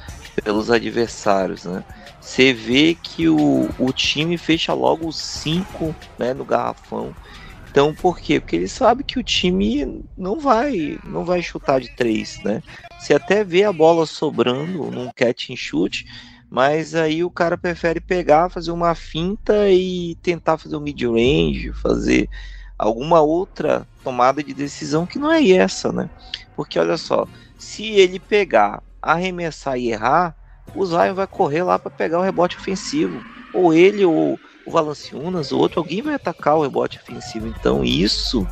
pelos 0.45 0.71
adversários. 0.71 1.65
Né? 1.65 1.83
Você 2.21 2.53
vê 2.53 2.95
que 2.95 3.27
o, 3.27 3.67
o 3.77 3.91
time 3.91 4.37
fecha 4.37 4.73
logo 4.73 5.11
cinco 5.11 5.93
né, 6.17 6.33
no 6.33 6.45
garrafão. 6.45 7.13
Então, 7.69 7.93
por 7.93 8.17
quê? 8.17 8.39
Porque 8.39 8.55
ele 8.55 8.69
sabe 8.69 9.03
que 9.03 9.19
o 9.19 9.23
time 9.23 10.01
não 10.17 10.39
vai 10.39 10.97
não 11.03 11.25
vai 11.25 11.41
chutar 11.41 11.81
de 11.81 11.93
três, 11.97 12.39
né? 12.45 12.61
Você 12.97 13.13
até 13.13 13.43
vê 13.43 13.65
a 13.65 13.73
bola 13.73 14.05
sobrando 14.05 14.89
num 14.89 15.11
catch 15.13 15.49
and 15.49 15.57
shoot, 15.57 16.05
mas 16.55 16.95
aí 16.95 17.21
o 17.21 17.29
cara 17.29 17.57
prefere 17.57 17.99
pegar, 17.99 18.47
fazer 18.47 18.71
uma 18.71 18.95
finta 18.95 19.69
e 19.69 20.15
tentar 20.23 20.57
fazer 20.57 20.77
um 20.77 20.79
mid-range, 20.79 21.73
fazer 21.73 22.29
alguma 22.79 23.19
outra 23.19 23.85
tomada 24.01 24.41
de 24.41 24.53
decisão 24.53 25.05
que 25.05 25.19
não 25.19 25.29
é 25.29 25.45
essa, 25.49 25.91
né? 25.91 26.09
Porque 26.55 26.79
olha 26.79 26.95
só, 26.95 27.27
se 27.57 27.87
ele 27.87 28.21
pegar, 28.21 28.81
arremessar 29.01 29.77
e 29.77 29.91
errar, 29.91 30.33
o 30.73 30.85
Zion 30.85 31.13
vai 31.13 31.27
correr 31.27 31.61
lá 31.61 31.77
para 31.77 31.91
pegar 31.91 32.19
o 32.19 32.23
rebote 32.23 32.55
ofensivo. 32.55 33.21
Ou 33.53 33.73
ele 33.73 34.05
ou 34.05 34.39
o 34.65 34.71
Valanciunas, 34.71 35.51
ou 35.51 35.59
outro, 35.59 35.81
alguém 35.81 36.01
vai 36.01 36.13
atacar 36.13 36.55
o 36.55 36.63
rebote 36.63 36.97
ofensivo. 36.99 37.47
Então 37.47 37.83
isso 37.83 38.47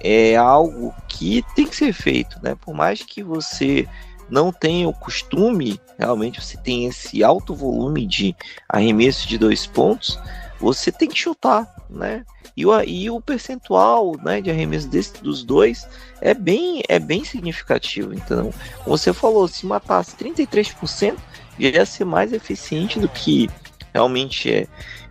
é 0.00 0.34
algo 0.34 0.94
que 1.06 1.44
tem 1.54 1.66
que 1.66 1.76
ser 1.76 1.92
feito, 1.92 2.38
né? 2.42 2.54
Por 2.54 2.72
mais 2.72 3.02
que 3.02 3.22
você 3.22 3.86
não 4.28 4.52
tem 4.52 4.86
o 4.86 4.92
costume, 4.92 5.80
realmente 5.98 6.40
você 6.40 6.56
tem 6.56 6.86
esse 6.86 7.22
alto 7.22 7.54
volume 7.54 8.06
de 8.06 8.34
arremesso 8.68 9.28
de 9.28 9.38
dois 9.38 9.66
pontos, 9.66 10.18
você 10.58 10.90
tem 10.90 11.08
que 11.08 11.18
chutar, 11.18 11.72
né? 11.90 12.24
E 12.56 12.64
o, 12.64 12.80
e 12.82 13.10
o 13.10 13.20
percentual 13.20 14.16
né, 14.22 14.40
de 14.40 14.50
arremesso 14.50 14.88
desse, 14.88 15.20
dos 15.22 15.42
dois 15.42 15.88
é 16.20 16.32
bem, 16.32 16.82
é 16.88 16.98
bem 16.98 17.24
significativo. 17.24 18.14
Então, 18.14 18.52
como 18.84 18.96
você 18.96 19.12
falou, 19.12 19.48
se 19.48 19.66
matasse 19.66 20.16
33%, 20.16 21.16
já 21.58 21.68
ia 21.68 21.86
ser 21.86 22.04
mais 22.04 22.32
eficiente 22.32 23.00
do 23.00 23.08
que 23.08 23.50
realmente 23.92 24.52
é. 24.52 24.66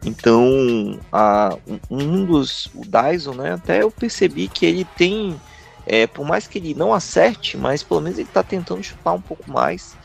Então, 0.05 0.99
a, 1.11 1.57
um 1.89 2.25
dos, 2.25 2.67
o 2.73 2.81
Dyson, 2.85 3.33
né, 3.33 3.53
até 3.53 3.81
eu 3.81 3.91
percebi 3.91 4.47
que 4.47 4.65
ele 4.65 4.85
tem 4.97 5.39
é, 5.85 6.07
por 6.07 6.25
mais 6.25 6.47
que 6.47 6.57
ele 6.57 6.73
não 6.73 6.93
acerte, 6.93 7.57
mas 7.57 7.83
pelo 7.83 8.01
menos 8.01 8.17
ele 8.17 8.27
está 8.27 8.43
tentando 8.43 8.83
chutar 8.83 9.13
um 9.13 9.21
pouco 9.21 9.49
mais, 9.51 9.95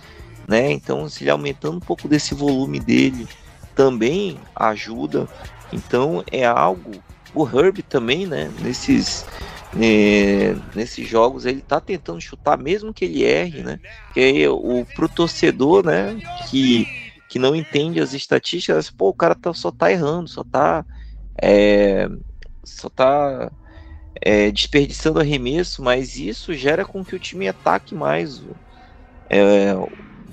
né? 0.46 0.72
Então, 0.72 1.08
se 1.08 1.22
ele 1.24 1.30
aumentando 1.30 1.76
um 1.76 1.80
pouco 1.80 2.08
desse 2.08 2.34
volume 2.34 2.80
dele, 2.80 3.28
também 3.74 4.38
ajuda. 4.56 5.28
Então, 5.72 6.24
é 6.30 6.44
algo. 6.44 6.92
O 7.34 7.46
Herb 7.46 7.82
também, 7.82 8.26
né? 8.26 8.50
Nesses, 8.60 9.24
é, 9.78 10.56
nesses 10.74 11.06
jogos 11.06 11.44
ele 11.44 11.60
tá 11.60 11.78
tentando 11.80 12.20
chutar, 12.20 12.58
mesmo 12.58 12.92
que 12.92 13.04
ele 13.04 13.22
erre, 13.22 13.62
né? 13.62 13.78
Que 14.14 14.48
o 14.48 14.84
pro 14.96 15.08
torcedor, 15.08 15.84
né? 15.84 16.18
Que, 16.48 16.86
que 17.28 17.38
não 17.38 17.54
entende 17.54 18.00
as 18.00 18.14
estatísticas, 18.14 18.90
pô, 18.90 19.10
o 19.10 19.14
cara 19.14 19.34
tá, 19.34 19.52
só 19.52 19.70
tá 19.70 19.92
errando, 19.92 20.28
só 20.28 20.42
tá. 20.42 20.84
É, 21.40 22.08
só 22.64 22.88
tá 22.88 23.52
é, 24.20 24.50
desperdiçando 24.50 25.20
arremesso, 25.20 25.82
mas 25.82 26.16
isso 26.16 26.54
gera 26.54 26.84
com 26.84 27.04
que 27.04 27.14
o 27.14 27.18
time 27.18 27.48
ataque 27.48 27.94
mais 27.94 28.38
o, 28.38 28.56
é, 29.30 29.74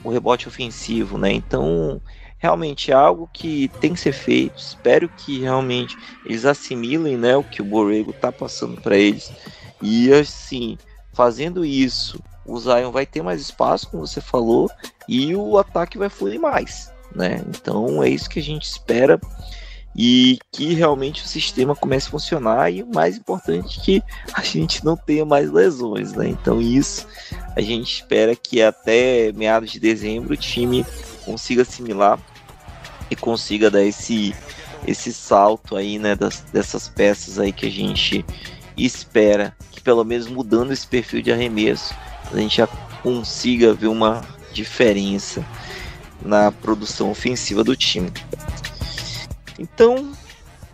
o 0.03 0.09
rebote 0.09 0.47
ofensivo, 0.47 1.17
né? 1.17 1.31
Então, 1.31 2.01
realmente 2.37 2.91
é 2.91 2.93
algo 2.93 3.29
que 3.31 3.69
tem 3.79 3.93
que 3.93 3.99
ser 3.99 4.13
feito. 4.13 4.57
Espero 4.57 5.09
que 5.09 5.39
realmente 5.39 5.97
eles 6.25 6.45
assimilem, 6.45 7.17
né, 7.17 7.35
o 7.35 7.43
que 7.43 7.61
o 7.61 7.65
Borrego 7.65 8.13
tá 8.13 8.31
passando 8.31 8.79
para 8.81 8.97
eles. 8.97 9.31
E 9.81 10.11
assim, 10.13 10.77
fazendo 11.13 11.65
isso, 11.65 12.21
o 12.45 12.59
Zion 12.59 12.91
vai 12.91 13.05
ter 13.05 13.21
mais 13.21 13.41
espaço, 13.41 13.89
como 13.89 14.05
você 14.05 14.21
falou, 14.21 14.69
e 15.07 15.35
o 15.35 15.57
ataque 15.57 15.97
vai 15.97 16.09
fluir 16.09 16.39
mais, 16.39 16.91
né? 17.13 17.43
Então, 17.49 18.03
é 18.03 18.09
isso 18.09 18.29
que 18.29 18.39
a 18.39 18.43
gente 18.43 18.63
espera 18.63 19.19
e 19.95 20.39
que 20.51 20.73
realmente 20.73 21.23
o 21.23 21.27
sistema 21.27 21.73
comece 21.73 22.07
a 22.07 22.11
funcionar 22.11 22.69
e 22.69 22.83
o 22.83 22.93
mais 22.93 23.17
importante 23.17 23.79
que 23.79 24.03
a 24.33 24.41
gente 24.41 24.83
não 24.83 24.97
tenha 24.97 25.23
mais 25.23 25.49
lesões, 25.49 26.11
né? 26.11 26.27
Então 26.27 26.61
isso 26.61 27.07
a 27.55 27.61
gente 27.61 27.93
espera 27.93 28.35
que 28.35 28.61
até 28.61 29.31
meados 29.31 29.71
de 29.71 29.79
dezembro 29.79 30.33
o 30.33 30.37
time 30.37 30.85
consiga 31.23 31.61
assimilar 31.61 32.19
e 33.09 33.15
consiga 33.15 33.71
dar 33.71 33.83
esse 33.83 34.35
esse 34.87 35.11
salto 35.11 35.75
aí, 35.75 35.97
né, 35.97 36.13
das, 36.15 36.41
dessas 36.53 36.87
peças 36.87 37.39
aí 37.39 37.51
que 37.51 37.65
a 37.65 37.71
gente 37.71 38.23
espera 38.77 39.55
que 39.71 39.81
pelo 39.81 40.03
menos 40.03 40.27
mudando 40.27 40.71
esse 40.71 40.85
perfil 40.85 41.23
de 41.23 41.31
arremesso 41.31 41.95
a 42.31 42.37
gente 42.37 42.57
já 42.57 42.67
consiga 43.01 43.73
ver 43.73 43.87
uma 43.87 44.21
diferença 44.51 45.43
na 46.21 46.51
produção 46.51 47.11
ofensiva 47.11 47.63
do 47.63 47.75
time. 47.75 48.11
Então, 49.57 50.11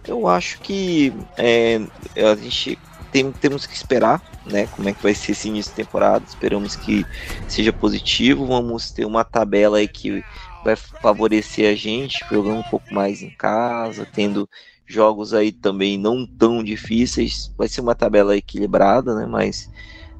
eu 0.08 0.28
acho 0.28 0.60
que 0.60 1.14
é, 1.38 1.80
a 2.16 2.36
gente 2.36 2.78
tem, 3.12 3.32
temos 3.32 3.66
que 3.66 3.76
esperar, 3.76 4.22
né? 4.46 4.68
Como 4.68 4.88
é 4.88 4.94
que 4.94 5.04
vai 5.04 5.14
ser 5.14 5.34
esse 5.34 5.48
início 5.48 5.72
de 5.72 5.76
temporada. 5.76 6.26
Esperamos 6.28 6.76
que 6.76 7.06
seja 7.48 7.74
positivo. 7.74 8.48
Vamos 8.48 8.92
ter 8.92 9.06
uma 9.06 9.24
tabela 9.24 9.78
aí 9.78 9.88
que 9.88 10.24
vai 10.64 10.76
favorecer 10.76 11.72
a 11.72 11.76
gente, 11.76 12.24
jogando 12.30 12.60
um 12.60 12.70
pouco 12.70 12.94
mais 12.94 13.22
em 13.22 13.30
casa, 13.30 14.08
tendo 14.12 14.50
jogos 14.86 15.34
aí 15.34 15.52
também 15.52 15.98
não 15.98 16.26
tão 16.26 16.64
difíceis. 16.64 17.54
Vai 17.58 17.68
ser 17.68 17.82
uma 17.82 17.96
tabela 17.96 18.36
equilibrada, 18.36 19.14
né? 19.14 19.26
Mas 19.26 19.70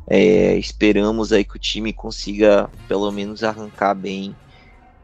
é, 0.08 0.58
esperamos 0.58 1.32
aí 1.32 1.44
que 1.44 1.56
o 1.56 1.60
time 1.60 1.94
consiga 1.94 2.70
pelo 2.88 3.12
menos 3.12 3.44
arrancar 3.44 3.96
bem 3.96 4.36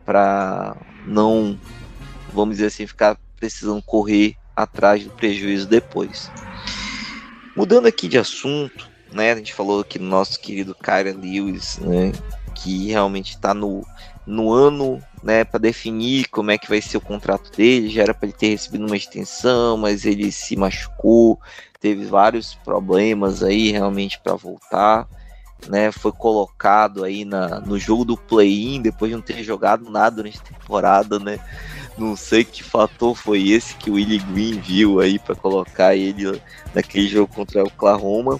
para 0.06 0.76
não, 1.06 1.58
vamos 2.34 2.56
dizer 2.56 2.68
assim, 2.68 2.88
ficar 2.88 3.18
precisam 3.38 3.82
correr 3.82 4.36
atrás 4.56 5.04
do 5.04 5.12
prejuízo 5.12 5.68
depois. 5.68 6.32
Mudando 7.56 7.88
aqui 7.88 8.08
de 8.08 8.18
assunto, 8.18 8.90
né? 9.12 9.32
A 9.32 9.36
gente 9.36 9.54
falou 9.54 9.82
aqui 9.82 10.00
nosso 10.00 10.40
querido 10.40 10.76
Kyra 10.76 11.16
Lewis, 11.16 11.78
né? 11.80 12.12
Que 12.56 12.88
realmente 12.88 13.32
está 13.32 13.54
no, 13.54 13.86
no 14.26 14.52
ano, 14.52 15.02
né? 15.24 15.44
Para 15.44 15.60
definir 15.60 16.28
como 16.30 16.52
é 16.52 16.58
que 16.58 16.70
vai 16.70 16.82
ser 16.82 16.98
o 16.98 17.02
contrato 17.02 17.52
dele. 17.56 17.90
Já 17.90 18.04
era 18.04 18.14
para 18.14 18.28
ele 18.28 18.38
ter 18.38 18.50
recebido 18.50 18.86
uma 18.86 18.98
extensão, 18.98 19.78
mas 19.78 20.06
ele 20.06 20.32
se 20.32 20.56
machucou, 20.56 21.40
teve 21.80 22.06
vários 22.06 22.56
problemas 22.56 23.44
aí 23.44 23.72
realmente 23.72 24.20
para 24.20 24.36
voltar. 24.36 25.08
Né, 25.68 25.92
foi 25.92 26.12
colocado 26.12 27.04
aí 27.04 27.26
na, 27.26 27.60
no 27.60 27.80
jogo 27.80 28.06
do 28.06 28.16
play-in 28.16 28.80
depois 28.80 29.10
de 29.10 29.16
não 29.16 29.24
ter 29.24 29.44
jogado 29.44 29.90
nada 29.90 30.18
durante 30.18 30.38
a 30.38 30.54
temporada, 30.54 31.18
né? 31.18 31.40
Não 31.98 32.16
sei 32.16 32.44
que 32.44 32.64
fator 32.64 33.16
foi 33.16 33.50
esse 33.50 33.76
que 33.76 33.90
o 33.90 33.94
Willie 33.94 34.20
Green 34.20 34.60
viu 34.60 35.00
aí 35.00 35.18
para 35.18 35.36
colocar 35.36 35.96
ele 35.96 36.40
naquele 36.74 37.08
jogo 37.08 37.34
contra 37.34 37.64
o 37.64 37.68
Oklahoma. 37.68 38.40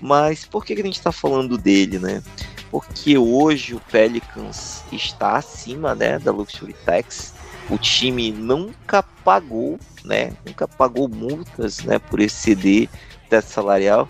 Mas 0.00 0.44
por 0.44 0.64
que, 0.64 0.76
que 0.76 0.80
a 0.80 0.84
gente 0.84 0.98
está 0.98 1.10
falando 1.10 1.58
dele, 1.58 1.98
né? 1.98 2.22
Porque 2.70 3.18
hoje 3.18 3.74
o 3.74 3.80
Pelicans 3.80 4.84
está 4.92 5.36
acima 5.36 5.94
né, 5.94 6.18
da 6.18 6.30
Luxury 6.30 6.74
Tax. 6.84 7.34
O 7.68 7.78
time 7.78 8.30
nunca 8.30 9.02
pagou, 9.02 9.78
né? 10.04 10.32
Nunca 10.46 10.68
pagou 10.68 11.08
multas 11.08 11.80
né, 11.80 11.98
por 11.98 12.20
esse 12.20 12.36
CD 12.36 12.88
teto 13.28 13.48
salarial, 13.48 14.08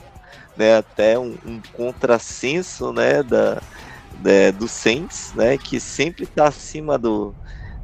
né? 0.57 0.77
Até 0.77 1.19
um, 1.19 1.37
um 1.47 1.61
contrassenso, 1.73 2.93
né? 2.93 3.23
Da, 3.23 3.63
da, 4.21 4.51
do 4.59 4.69
Saints, 4.69 5.33
né? 5.35 5.57
Que 5.57 5.81
sempre 5.81 6.25
está 6.25 6.49
acima 6.49 6.99
do, 6.99 7.35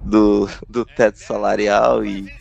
do, 0.03 0.49
do 0.69 0.85
teto 0.85 1.19
salarial 1.19 2.05
e, 2.05 2.33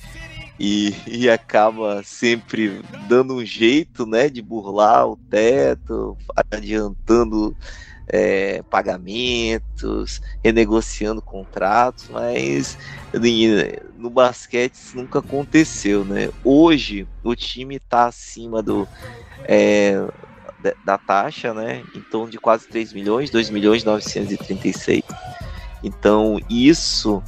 e, 0.60 0.96
e, 1.08 1.30
acaba 1.30 2.02
sempre 2.04 2.82
dando 3.08 3.36
um 3.36 3.46
jeito, 3.46 4.06
né? 4.06 4.30
De 4.30 4.42
burlar 4.42 5.08
o 5.08 5.16
teto, 5.16 6.18
adiantando 6.52 7.56
é, 8.08 8.64
pagamentos, 8.64 10.22
renegociando 10.44 11.22
contratos, 11.22 12.10
mas 12.10 12.78
no 13.98 14.10
basquete 14.10 14.74
isso 14.74 14.98
nunca 14.98 15.20
aconteceu, 15.20 16.04
né? 16.04 16.30
Hoje 16.44 17.08
o 17.24 17.36
time 17.36 17.76
está 17.76 18.08
acima 18.08 18.64
do 18.64 18.88
é, 19.46 20.04
da 20.84 20.98
taxa, 20.98 21.54
né? 21.54 21.84
Em 21.96 22.02
torno 22.02 22.30
de 22.30 22.38
quase 22.38 22.68
3 22.68 22.94
milhões, 22.94 23.30
2 23.30 23.50
milhões 23.50 23.84
936. 23.84 25.04
Então 25.84 26.40
isso, 26.50 27.24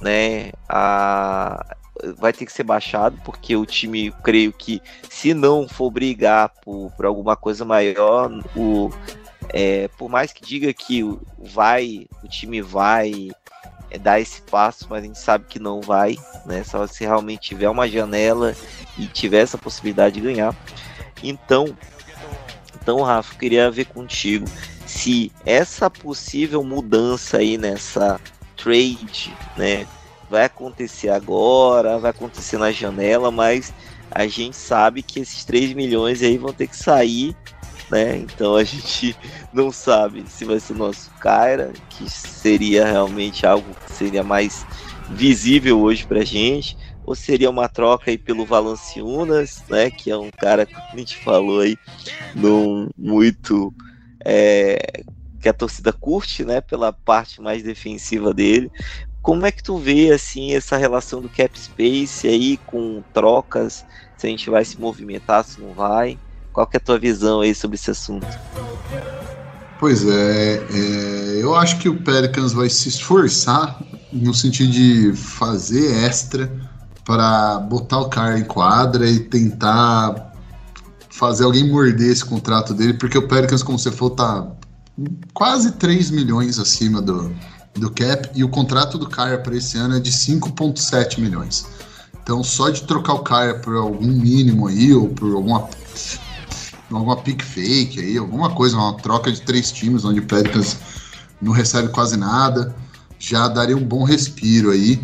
né? 0.00 0.52
A, 0.68 1.76
vai 2.16 2.32
ter 2.32 2.46
que 2.46 2.52
ser 2.52 2.64
baixado, 2.64 3.18
porque 3.24 3.56
o 3.56 3.66
time, 3.66 4.12
creio 4.22 4.52
que, 4.52 4.80
se 5.08 5.34
não 5.34 5.68
for 5.68 5.90
brigar 5.90 6.50
por, 6.64 6.90
por 6.92 7.06
alguma 7.06 7.36
coisa 7.36 7.64
maior, 7.64 8.30
o, 8.56 8.90
é, 9.48 9.88
por 9.98 10.08
mais 10.08 10.32
que 10.32 10.42
diga 10.42 10.72
que 10.72 11.02
vai, 11.38 12.06
o 12.22 12.28
time 12.28 12.62
vai 12.62 13.30
é, 13.90 13.98
dar 13.98 14.20
esse 14.20 14.42
passo, 14.42 14.86
mas 14.88 15.02
a 15.02 15.06
gente 15.06 15.18
sabe 15.18 15.44
que 15.48 15.58
não 15.58 15.80
vai, 15.80 16.16
né? 16.46 16.64
Só 16.64 16.86
se 16.86 17.04
realmente 17.04 17.48
tiver 17.48 17.68
uma 17.68 17.88
janela 17.88 18.54
e 18.98 19.06
tiver 19.06 19.40
essa 19.40 19.58
possibilidade 19.58 20.14
de 20.14 20.20
ganhar. 20.20 20.54
Então, 21.22 21.76
então, 22.80 23.02
Rafa, 23.02 23.34
queria 23.34 23.70
ver 23.70 23.86
contigo 23.86 24.46
se 24.86 25.30
essa 25.44 25.90
possível 25.90 26.64
mudança 26.64 27.38
aí 27.38 27.58
nessa 27.58 28.20
trade, 28.62 29.34
né, 29.56 29.86
vai 30.28 30.44
acontecer 30.44 31.08
agora, 31.08 31.98
vai 31.98 32.10
acontecer 32.10 32.58
na 32.58 32.70
janela, 32.70 33.30
mas 33.30 33.72
a 34.10 34.26
gente 34.26 34.56
sabe 34.56 35.02
que 35.02 35.20
esses 35.20 35.44
3 35.44 35.72
milhões 35.72 36.22
aí 36.22 36.36
vão 36.36 36.52
ter 36.52 36.66
que 36.66 36.76
sair 36.76 37.36
né? 37.90 38.18
Então 38.18 38.54
a 38.56 38.62
gente 38.64 39.16
não 39.52 39.72
sabe 39.72 40.24
se 40.28 40.44
vai 40.44 40.60
ser 40.60 40.72
o 40.74 40.76
nosso 40.76 41.10
Kyra, 41.20 41.72
que 41.90 42.08
seria 42.08 42.84
realmente 42.86 43.44
algo 43.44 43.74
que 43.84 43.92
seria 43.92 44.22
mais 44.22 44.64
visível 45.10 45.80
hoje 45.80 46.06
pra 46.06 46.24
gente, 46.24 46.78
ou 47.04 47.14
seria 47.14 47.50
uma 47.50 47.68
troca 47.68 48.10
aí 48.10 48.16
pelo 48.16 48.46
Valanciunas, 48.46 49.64
né? 49.68 49.90
Que 49.90 50.10
é 50.10 50.16
um 50.16 50.30
cara 50.30 50.64
que 50.64 50.74
a 50.74 50.96
gente 50.96 51.16
falou 51.18 51.60
aí, 51.60 51.76
não 52.34 52.88
muito 52.96 53.74
é, 54.24 55.02
que 55.40 55.48
a 55.48 55.54
torcida 55.54 55.92
curte, 55.92 56.44
né? 56.44 56.60
Pela 56.60 56.92
parte 56.92 57.40
mais 57.40 57.62
defensiva 57.62 58.34
dele. 58.34 58.70
Como 59.22 59.44
é 59.44 59.50
que 59.50 59.62
tu 59.62 59.78
vê 59.78 60.12
assim 60.12 60.54
essa 60.54 60.76
relação 60.76 61.20
do 61.20 61.28
cap 61.28 61.58
space 61.58 62.26
aí 62.26 62.56
com 62.66 63.02
trocas? 63.12 63.84
Se 64.16 64.26
a 64.26 64.30
gente 64.30 64.48
vai 64.50 64.64
se 64.64 64.78
movimentar, 64.78 65.44
se 65.44 65.60
não 65.60 65.72
vai? 65.72 66.18
Qual 66.52 66.66
que 66.66 66.76
é 66.76 66.78
a 66.78 66.80
tua 66.80 66.98
visão 66.98 67.40
aí 67.40 67.54
sobre 67.54 67.76
esse 67.76 67.90
assunto? 67.90 68.26
Pois 69.78 70.06
é, 70.06 70.56
é, 70.56 71.42
eu 71.42 71.54
acho 71.54 71.78
que 71.78 71.88
o 71.88 72.02
Pelicans 72.02 72.52
vai 72.52 72.68
se 72.68 72.88
esforçar 72.88 73.82
no 74.12 74.34
sentido 74.34 74.70
de 74.70 75.12
fazer 75.14 76.04
extra 76.04 76.52
para 77.04 77.58
botar 77.60 78.00
o 78.00 78.10
cara 78.10 78.38
em 78.38 78.44
quadra 78.44 79.08
e 79.08 79.20
tentar 79.20 80.34
fazer 81.08 81.44
alguém 81.44 81.70
morder 81.70 82.10
esse 82.10 82.24
contrato 82.24 82.74
dele, 82.74 82.94
porque 82.94 83.16
o 83.16 83.26
Pelicans, 83.26 83.62
como 83.62 83.78
você 83.78 83.90
falou, 83.90 84.14
tá 84.14 84.46
quase 85.32 85.72
3 85.72 86.10
milhões 86.10 86.58
acima 86.58 87.00
do, 87.00 87.34
do 87.74 87.90
cap 87.90 88.30
e 88.34 88.44
o 88.44 88.48
contrato 88.48 88.98
do 88.98 89.08
cara 89.08 89.38
para 89.38 89.56
esse 89.56 89.78
ano 89.78 89.96
é 89.96 90.00
de 90.00 90.10
5,7 90.10 91.18
milhões. 91.18 91.66
Então, 92.22 92.42
só 92.44 92.68
de 92.68 92.82
trocar 92.82 93.14
o 93.14 93.20
cara 93.20 93.54
por 93.54 93.74
algum 93.76 94.06
mínimo 94.06 94.68
aí, 94.68 94.92
ou 94.94 95.08
por 95.08 95.34
alguma 95.34 95.68
alguma 96.92 97.16
pick 97.16 97.42
fake 97.42 98.00
aí, 98.00 98.18
alguma 98.18 98.50
coisa, 98.50 98.76
uma 98.76 98.96
troca 98.96 99.30
de 99.30 99.40
três 99.42 99.70
times 99.70 100.04
onde 100.04 100.20
o 100.20 100.26
Pelicans 100.26 100.76
não 101.40 101.52
recebe 101.52 101.88
quase 101.88 102.16
nada, 102.16 102.74
já 103.18 103.48
daria 103.48 103.76
um 103.76 103.84
bom 103.84 104.04
respiro 104.04 104.70
aí. 104.70 105.00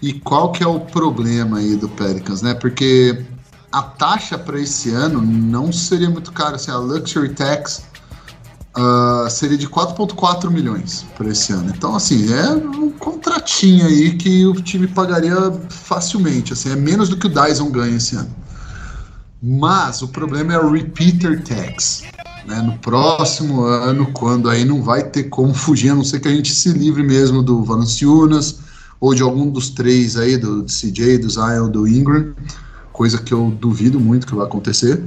E 0.00 0.12
qual 0.12 0.52
que 0.52 0.62
é 0.62 0.66
o 0.66 0.80
problema 0.80 1.58
aí 1.58 1.76
do 1.76 1.88
Pelicans, 1.88 2.42
né? 2.42 2.54
Porque 2.54 3.24
a 3.72 3.82
taxa 3.82 4.38
para 4.38 4.60
esse 4.60 4.90
ano 4.90 5.20
não 5.20 5.72
seria 5.72 6.08
muito 6.08 6.32
cara, 6.32 6.56
assim, 6.56 6.70
a 6.70 6.76
luxury 6.76 7.30
tax 7.30 7.87
uh, 8.78 9.28
seria 9.28 9.58
de 9.58 9.68
4,4 9.68 10.50
milhões 10.50 11.04
para 11.16 11.28
esse 11.28 11.52
ano. 11.52 11.72
Então, 11.76 11.94
assim, 11.96 12.32
é 12.32 12.50
um 12.50 12.90
contratinho 12.90 13.86
aí 13.86 14.16
que 14.16 14.46
o 14.46 14.54
time 14.54 14.86
pagaria 14.86 15.34
facilmente, 15.68 16.52
assim, 16.52 16.70
é 16.70 16.76
menos 16.76 17.08
do 17.08 17.16
que 17.16 17.26
o 17.26 17.30
Dyson 17.30 17.70
ganha 17.70 17.96
esse 17.96 18.16
ano. 18.16 18.30
Mas 19.42 20.02
o 20.02 20.08
problema 20.08 20.54
é 20.54 20.58
o 20.58 20.70
repeater 20.70 21.42
tax. 21.42 22.04
Né? 22.46 22.62
No 22.62 22.78
próximo 22.78 23.62
ano, 23.62 24.10
quando 24.12 24.48
aí 24.48 24.64
não 24.64 24.82
vai 24.82 25.04
ter 25.04 25.24
como 25.24 25.52
fugir, 25.52 25.90
a 25.90 25.94
não 25.94 26.04
ser 26.04 26.20
que 26.20 26.28
a 26.28 26.34
gente 26.34 26.52
se 26.52 26.70
livre 26.70 27.02
mesmo 27.02 27.42
do 27.42 27.62
Valanciunas 27.62 28.60
ou 29.00 29.14
de 29.14 29.22
algum 29.22 29.48
dos 29.48 29.70
três 29.70 30.16
aí, 30.16 30.36
do, 30.36 30.64
CJ, 30.64 31.18
do 31.18 31.30
Zion, 31.30 31.68
do 31.68 31.86
Ingram, 31.86 32.34
coisa 32.92 33.18
que 33.18 33.32
eu 33.32 33.50
duvido 33.60 34.00
muito 34.00 34.26
que 34.26 34.34
vai 34.34 34.44
acontecer. 34.44 35.00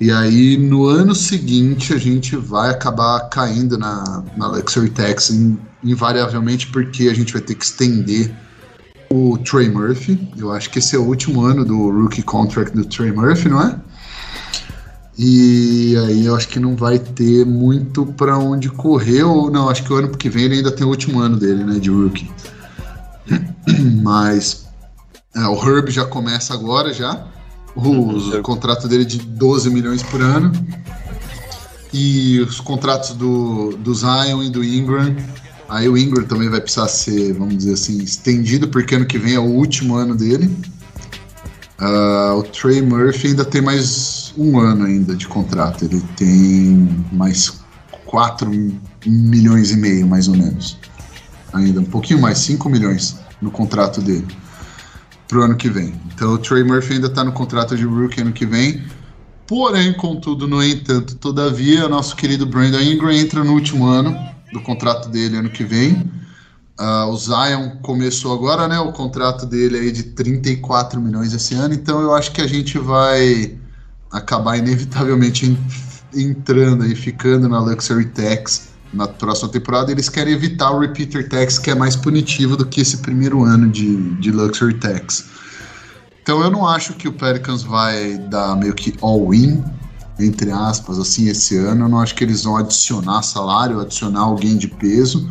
E 0.00 0.10
aí, 0.10 0.56
no 0.56 0.86
ano 0.86 1.14
seguinte, 1.14 1.94
a 1.94 1.98
gente 1.98 2.36
vai 2.36 2.70
acabar 2.70 3.28
caindo 3.28 3.78
na, 3.78 4.24
na 4.36 4.48
Luxury 4.48 4.90
Tax 4.90 5.30
invariavelmente, 5.84 6.66
porque 6.68 7.08
a 7.08 7.14
gente 7.14 7.32
vai 7.32 7.42
ter 7.42 7.54
que 7.54 7.64
estender 7.64 8.34
o 9.10 9.38
Trey 9.38 9.68
Murphy. 9.70 10.28
Eu 10.36 10.50
acho 10.50 10.70
que 10.70 10.78
esse 10.78 10.96
é 10.96 10.98
o 10.98 11.02
último 11.02 11.44
ano 11.44 11.64
do 11.64 11.90
rookie 11.90 12.22
contract 12.22 12.74
do 12.74 12.84
Trey 12.84 13.12
Murphy, 13.12 13.48
não 13.48 13.60
é? 13.60 13.78
E 15.18 15.94
aí 15.98 16.26
eu 16.26 16.34
acho 16.34 16.48
que 16.48 16.58
não 16.58 16.74
vai 16.74 16.98
ter 16.98 17.44
muito 17.44 18.06
para 18.06 18.38
onde 18.38 18.70
correr, 18.70 19.22
ou 19.22 19.50
não, 19.50 19.68
acho 19.68 19.84
que 19.84 19.92
o 19.92 19.96
ano 19.96 20.08
que 20.08 20.30
vem 20.30 20.44
ele 20.44 20.56
ainda 20.56 20.72
tem 20.72 20.86
o 20.86 20.90
último 20.90 21.20
ano 21.20 21.36
dele, 21.36 21.62
né, 21.62 21.78
de 21.78 21.90
rookie. 21.90 22.30
Mas 24.02 24.66
é, 25.36 25.46
o 25.46 25.54
Herb 25.54 25.90
já 25.90 26.06
começa 26.06 26.54
agora 26.54 26.92
já. 26.92 27.26
O, 27.74 27.80
o 27.80 28.34
uhum. 28.34 28.42
contrato 28.42 28.86
dele 28.86 29.02
é 29.02 29.06
de 29.06 29.18
12 29.18 29.70
milhões 29.70 30.02
por 30.02 30.20
ano. 30.20 30.52
E 31.92 32.40
os 32.40 32.60
contratos 32.60 33.10
do, 33.10 33.76
do 33.76 33.94
Zion 33.94 34.42
e 34.42 34.50
do 34.50 34.64
Ingram 34.64 35.14
Aí 35.72 35.88
o 35.88 35.96
Ingram 35.96 36.24
também 36.24 36.50
vai 36.50 36.60
precisar 36.60 36.86
ser, 36.86 37.32
vamos 37.32 37.56
dizer 37.56 37.72
assim, 37.72 37.96
estendido, 38.02 38.68
porque 38.68 38.94
ano 38.94 39.06
que 39.06 39.16
vem 39.16 39.36
é 39.36 39.38
o 39.38 39.44
último 39.44 39.94
ano 39.94 40.14
dele. 40.14 40.54
Uh, 41.80 42.36
o 42.36 42.42
Trey 42.42 42.82
Murphy 42.82 43.28
ainda 43.28 43.42
tem 43.42 43.62
mais 43.62 44.34
um 44.36 44.60
ano 44.60 44.84
ainda 44.84 45.16
de 45.16 45.26
contrato. 45.26 45.86
Ele 45.86 46.02
tem 46.14 46.94
mais 47.10 47.54
4 48.04 48.50
milhões 49.06 49.70
e 49.70 49.76
meio, 49.78 50.06
mais 50.06 50.28
ou 50.28 50.36
menos. 50.36 50.76
Ainda, 51.54 51.80
um 51.80 51.86
pouquinho 51.86 52.20
mais, 52.20 52.36
5 52.36 52.68
milhões 52.68 53.16
no 53.40 53.50
contrato 53.50 54.02
dele 54.02 54.26
pro 55.32 55.44
ano 55.44 55.56
que 55.56 55.70
vem. 55.70 55.94
Então 56.14 56.34
o 56.34 56.38
Trey 56.38 56.62
Murphy 56.62 56.92
ainda 56.92 57.06
está 57.06 57.24
no 57.24 57.32
contrato 57.32 57.74
de 57.74 57.84
rookie 57.86 58.20
ano 58.20 58.32
que 58.32 58.44
vem. 58.44 58.84
Porém, 59.46 59.94
contudo, 59.94 60.46
no 60.46 60.62
entanto, 60.62 61.16
todavia, 61.16 61.88
nosso 61.88 62.14
querido 62.14 62.44
Brandon 62.44 62.80
Ingram 62.80 63.10
entra 63.10 63.42
no 63.42 63.54
último 63.54 63.86
ano 63.86 64.14
do 64.52 64.60
contrato 64.60 65.08
dele 65.08 65.38
ano 65.38 65.48
que 65.48 65.64
vem. 65.64 66.10
Uh, 66.78 67.06
o 67.08 67.16
Zion 67.16 67.78
começou 67.82 68.34
agora, 68.34 68.68
né? 68.68 68.78
O 68.78 68.92
contrato 68.92 69.46
dele 69.46 69.78
aí 69.78 69.92
de 69.92 70.02
34 70.02 71.00
milhões 71.00 71.32
esse 71.32 71.54
ano, 71.54 71.72
então 71.72 72.00
eu 72.02 72.14
acho 72.14 72.30
que 72.32 72.42
a 72.42 72.46
gente 72.46 72.78
vai 72.78 73.56
acabar 74.10 74.58
inevitavelmente 74.58 75.56
entrando 76.14 76.84
e 76.86 76.94
ficando 76.94 77.48
na 77.48 77.58
Luxury 77.58 78.06
Tax 78.06 78.71
na 78.92 79.08
próxima 79.08 79.48
temporada. 79.48 79.90
Eles 79.90 80.08
querem 80.08 80.32
evitar 80.32 80.70
o 80.70 80.80
Repeater 80.80 81.28
Tax, 81.28 81.58
que 81.58 81.70
é 81.70 81.74
mais 81.74 81.96
punitivo 81.96 82.56
do 82.56 82.66
que 82.66 82.80
esse 82.80 82.98
primeiro 82.98 83.42
ano 83.42 83.68
de, 83.68 84.14
de 84.16 84.30
Luxury 84.30 84.74
Tax. 84.74 85.26
Então 86.22 86.40
eu 86.42 86.50
não 86.50 86.66
acho 86.66 86.94
que 86.94 87.08
o 87.08 87.12
Pelicans 87.12 87.62
vai 87.62 88.18
dar 88.18 88.56
meio 88.56 88.74
que 88.74 88.94
all-in 89.02 89.62
entre 90.18 90.50
aspas, 90.50 90.98
assim, 90.98 91.28
esse 91.28 91.56
ano. 91.56 91.84
Eu 91.84 91.88
não 91.88 92.00
acho 92.00 92.14
que 92.14 92.24
eles 92.24 92.44
vão 92.44 92.56
adicionar 92.56 93.22
salário, 93.22 93.80
adicionar 93.80 94.20
alguém 94.20 94.56
de 94.56 94.68
peso, 94.68 95.30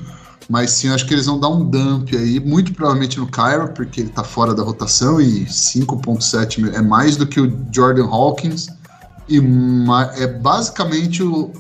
mas 0.50 0.72
sim 0.72 0.90
acho 0.90 1.06
que 1.06 1.14
eles 1.14 1.26
vão 1.26 1.40
dar 1.40 1.50
um 1.50 1.64
dump 1.64 2.16
aí, 2.16 2.40
muito 2.40 2.74
provavelmente 2.74 3.20
no 3.20 3.28
Cairo, 3.28 3.70
porque 3.74 4.02
ele 4.02 4.10
tá 4.10 4.24
fora 4.24 4.54
da 4.54 4.64
rotação 4.64 5.22
e 5.22 5.46
5,7 5.46 6.74
é 6.74 6.82
mais 6.82 7.16
do 7.16 7.26
que 7.26 7.40
o 7.40 7.66
Jordan 7.72 8.06
Hawkins 8.06 8.68
e 9.30 9.42
é 10.18 10.28
basicamente 10.28 11.24
o. 11.24 11.52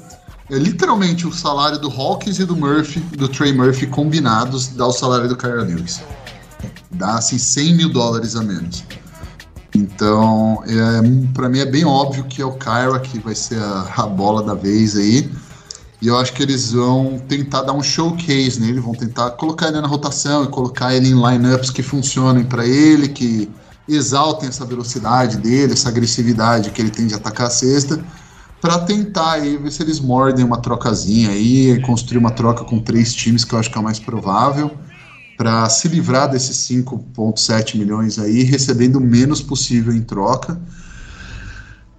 É 0.52 0.58
literalmente 0.58 1.26
o 1.26 1.32
salário 1.32 1.80
do 1.80 1.89
Hawkins 1.89 2.38
e 2.38 2.43
do 2.43 2.58
Murphy, 2.58 2.99
do 2.99 3.30
Trey 3.30 3.54
Murphy 3.54 3.88
combinados, 3.88 4.68
dá 4.68 4.86
o 4.86 4.91
salário 4.91 5.30
do 5.30 5.38
Kyra 5.38 5.64
Lewis. 5.64 6.02
Dá 6.91 7.16
assim 7.16 7.38
100 7.38 7.76
mil 7.76 7.89
dólares 7.89 8.36
a 8.36 8.43
menos. 8.43 8.84
Então, 9.74 10.62
é, 10.68 11.34
para 11.34 11.47
mim 11.47 11.60
é 11.60 11.66
bem 11.66 11.86
óbvio 11.86 12.26
que 12.26 12.41
é 12.41 12.45
o 12.45 12.52
Kyra 12.52 12.99
que 12.99 13.18
vai 13.20 13.34
ser 13.34 13.60
a, 13.60 13.93
a, 13.95 14.06
bola 14.06 14.43
da 14.43 14.54
vez 14.54 14.97
aí. 14.97 15.32
E 16.02 16.08
eu 16.08 16.18
acho 16.18 16.34
que 16.34 16.43
eles 16.43 16.74
vão 16.74 17.18
tentar 17.30 17.62
dar 17.62 17.72
um 17.72 17.82
showcase 17.82 18.60
nele, 18.60 18.82
vão 18.82 18.93
tentar 18.93 19.32
colocar 19.32 19.70
ele 19.70 19.80
na 19.80 19.88
rotação 19.88 20.43
e 20.43 20.47
colocar 20.47 20.93
ele 20.93 21.08
em 21.08 21.16
lineups 21.16 21.70
que 21.70 21.82
funcionem 21.82 22.43
para 22.43 22.68
ele, 22.68 23.08
que 23.08 23.49
exaltem 23.88 24.49
essa 24.49 24.66
velocidade 24.66 25.38
dele, 25.38 25.72
essa 25.72 25.88
agressividade 25.88 26.72
que 26.72 26.82
ele 26.82 26.89
tem 26.91 27.08
de 27.08 27.14
atacar 27.14 27.47
a 27.47 27.49
cesta, 27.49 28.04
para 28.62 28.78
tentar 28.80 29.34
aí 29.34 29.57
ver 29.57 29.72
se 29.72 29.82
eles 29.82 29.99
mordem 29.99 30.45
uma 30.45 30.62
trocazinha 30.62 31.32
aí, 31.32 31.82
construir 31.82 32.20
uma 32.20 32.30
troca 32.30 32.64
com 32.64 32.80
três 32.80 33.14
times 33.14 33.43
que 33.43 33.53
eu 33.53 33.59
acho 33.59 33.72
que 33.72 33.78
é 33.78 33.82
o 33.82 33.84
mais 33.84 33.99
provável 33.99 34.72
para 35.36 35.68
se 35.70 35.88
livrar 35.88 36.30
desses 36.30 36.55
5,7 36.70 37.76
milhões 37.76 38.20
aí, 38.20 38.43
recebendo 38.43 38.97
o 38.97 39.01
menos 39.01 39.41
possível 39.41 39.91
em 39.91 40.01
troca. 40.01 40.62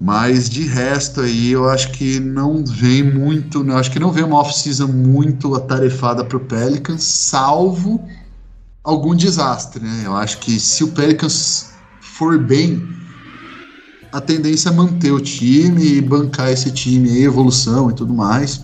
Mas 0.00 0.48
de 0.48 0.62
resto 0.62 1.20
aí, 1.20 1.50
eu 1.50 1.68
acho 1.68 1.90
que 1.90 2.20
não 2.20 2.64
vem 2.64 3.02
muito, 3.02 3.66
eu 3.66 3.76
acho 3.76 3.90
que 3.90 3.98
não 3.98 4.12
vem 4.12 4.22
uma 4.22 4.38
off-season 4.38 4.86
muito 4.86 5.54
atarefada 5.56 6.24
para 6.24 6.36
o 6.36 6.40
Pelicans, 6.40 7.02
salvo 7.02 8.04
algum 8.84 9.14
desastre, 9.14 9.82
né? 9.82 10.02
Eu 10.04 10.14
acho 10.16 10.38
que 10.38 10.60
se 10.60 10.84
o 10.84 10.88
Pelicans 10.88 11.70
for 12.00 12.38
bem, 12.38 12.88
a 14.12 14.20
tendência 14.20 14.68
é 14.68 14.72
manter 14.72 15.10
o 15.10 15.20
time 15.20 15.96
e 15.96 16.00
bancar 16.00 16.50
esse 16.50 16.70
time 16.70 17.08
aí, 17.08 17.24
evolução 17.24 17.90
e 17.90 17.94
tudo 17.94 18.12
mais. 18.12 18.62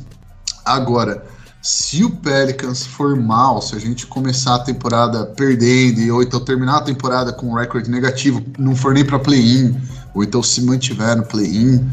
Agora, 0.64 1.24
se 1.62 2.04
o 2.04 2.10
Pelicans 2.10 2.84
for 2.84 3.16
mal, 3.16 3.60
se 3.62 3.74
a 3.74 3.78
gente 3.78 4.06
começar 4.06 4.56
a 4.56 4.58
temporada 4.60 5.24
perdendo, 5.24 6.14
ou 6.14 6.22
então 6.22 6.38
terminar 6.38 6.76
a 6.76 6.80
temporada 6.82 7.32
com 7.32 7.48
um 7.48 7.54
recorde 7.54 7.90
negativo, 7.90 8.42
não 8.58 8.76
for 8.76 8.92
nem 8.92 9.04
para 9.04 9.18
play-in, 9.18 9.74
ou 10.14 10.22
então 10.22 10.42
se 10.42 10.60
mantiver 10.62 11.16
no 11.16 11.24
play-in, 11.24 11.84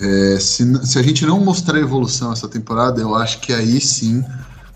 é, 0.00 0.38
se, 0.40 0.86
se 0.86 0.98
a 0.98 1.02
gente 1.02 1.24
não 1.24 1.40
mostrar 1.40 1.78
evolução 1.78 2.32
essa 2.32 2.48
temporada, 2.48 3.00
eu 3.00 3.14
acho 3.14 3.40
que 3.40 3.52
aí 3.52 3.80
sim 3.80 4.24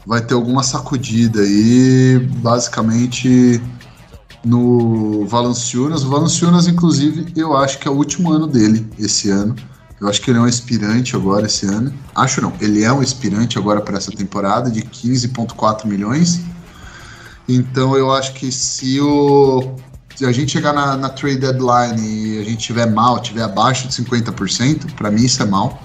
vai 0.06 0.20
ter 0.20 0.34
alguma 0.34 0.62
sacudida 0.62 1.40
aí, 1.40 2.18
basicamente 2.36 3.60
no 4.45 5.26
Valanciunas. 5.26 6.05
O 6.05 6.11
Valanciunas, 6.11 6.66
inclusive, 6.68 7.32
eu 7.34 7.57
acho 7.57 7.78
que 7.78 7.88
é 7.88 7.90
o 7.90 7.95
último 7.95 8.30
ano 8.30 8.47
dele 8.47 8.86
esse 8.99 9.30
ano. 9.30 9.57
Eu 10.01 10.09
acho 10.09 10.20
que 10.20 10.30
ele 10.30 10.38
é 10.38 10.42
um 10.42 10.45
aspirante 10.45 11.16
agora 11.16 11.47
esse 11.47 11.66
ano. 11.66 11.92
Acho 12.14 12.42
não, 12.42 12.53
ele 12.61 12.82
é 12.82 12.92
um 12.92 13.01
aspirante 13.01 13.59
agora 13.59 13.80
para 13.80 13.97
essa 13.97 14.12
temporada 14.12 14.70
de 14.70 14.82
15,4 14.82 15.86
milhões. 15.86 16.40
Então 17.49 17.97
eu 17.97 18.12
acho 18.12 18.34
que 18.34 18.51
se 18.51 19.01
o 19.01 19.76
se 20.14 20.24
a 20.24 20.30
gente 20.30 20.53
chegar 20.53 20.72
na, 20.72 20.97
na, 20.97 21.09
trade 21.09 21.38
deadline 21.38 22.01
e 22.01 22.38
a 22.38 22.45
gente 22.45 22.59
tiver 22.59 22.86
mal, 22.86 23.18
tiver 23.18 23.42
abaixo 23.42 23.88
de 23.88 23.95
50%, 23.95 24.92
para 24.95 25.11
mim 25.11 25.24
isso 25.24 25.42
é 25.42 25.47
mal. 25.47 25.82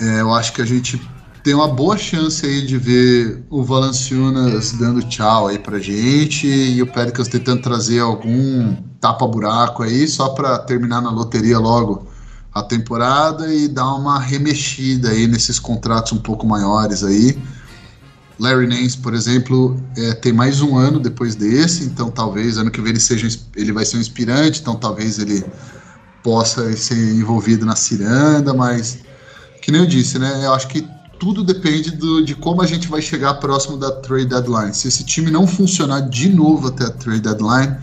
É, 0.00 0.20
eu 0.20 0.34
acho 0.34 0.52
que 0.52 0.60
a 0.60 0.64
gente 0.64 1.00
tem 1.44 1.52
uma 1.52 1.68
boa 1.68 1.98
chance 1.98 2.44
aí 2.44 2.64
de 2.64 2.78
ver 2.78 3.44
o 3.50 3.62
Valanciunas 3.62 4.72
dando 4.72 5.02
tchau 5.02 5.46
aí 5.48 5.58
pra 5.58 5.78
gente 5.78 6.46
e 6.46 6.80
o 6.80 6.86
Pelicans 6.86 7.28
tentando 7.28 7.60
trazer 7.60 8.00
algum 8.00 8.74
tapa-buraco 8.98 9.82
aí 9.82 10.08
só 10.08 10.30
para 10.30 10.58
terminar 10.60 11.02
na 11.02 11.10
loteria 11.10 11.58
logo 11.58 12.08
a 12.54 12.62
temporada 12.62 13.52
e 13.52 13.68
dar 13.68 13.92
uma 13.94 14.18
remexida 14.18 15.10
aí 15.10 15.26
nesses 15.26 15.58
contratos 15.58 16.12
um 16.12 16.18
pouco 16.18 16.46
maiores 16.46 17.04
aí. 17.04 17.38
Larry 18.38 18.66
Nance, 18.66 18.96
por 18.96 19.12
exemplo, 19.12 19.78
é, 19.98 20.14
tem 20.14 20.32
mais 20.32 20.62
um 20.62 20.78
ano 20.78 20.98
depois 20.98 21.34
desse, 21.34 21.84
então 21.84 22.10
talvez 22.10 22.56
ano 22.56 22.70
que 22.70 22.80
vem 22.80 22.92
ele 22.92 23.00
seja 23.00 23.28
ele 23.54 23.70
vai 23.70 23.84
ser 23.84 23.98
um 23.98 24.00
inspirante, 24.00 24.62
então 24.62 24.76
talvez 24.76 25.18
ele 25.18 25.44
possa 26.22 26.74
ser 26.74 26.96
envolvido 27.16 27.66
na 27.66 27.76
ciranda, 27.76 28.54
mas 28.54 29.00
que 29.60 29.70
nem 29.70 29.82
eu 29.82 29.86
disse, 29.86 30.18
né? 30.18 30.46
Eu 30.46 30.54
acho 30.54 30.68
que 30.68 30.88
tudo 31.18 31.42
depende 31.42 31.90
do, 31.92 32.24
de 32.24 32.34
como 32.34 32.62
a 32.62 32.66
gente 32.66 32.88
vai 32.88 33.02
chegar 33.02 33.34
próximo 33.34 33.76
da 33.76 33.90
trade 33.90 34.26
deadline. 34.26 34.74
Se 34.74 34.88
esse 34.88 35.04
time 35.04 35.30
não 35.30 35.46
funcionar 35.46 36.00
de 36.00 36.28
novo 36.28 36.68
até 36.68 36.84
a 36.84 36.90
trade 36.90 37.20
deadline, 37.20 37.76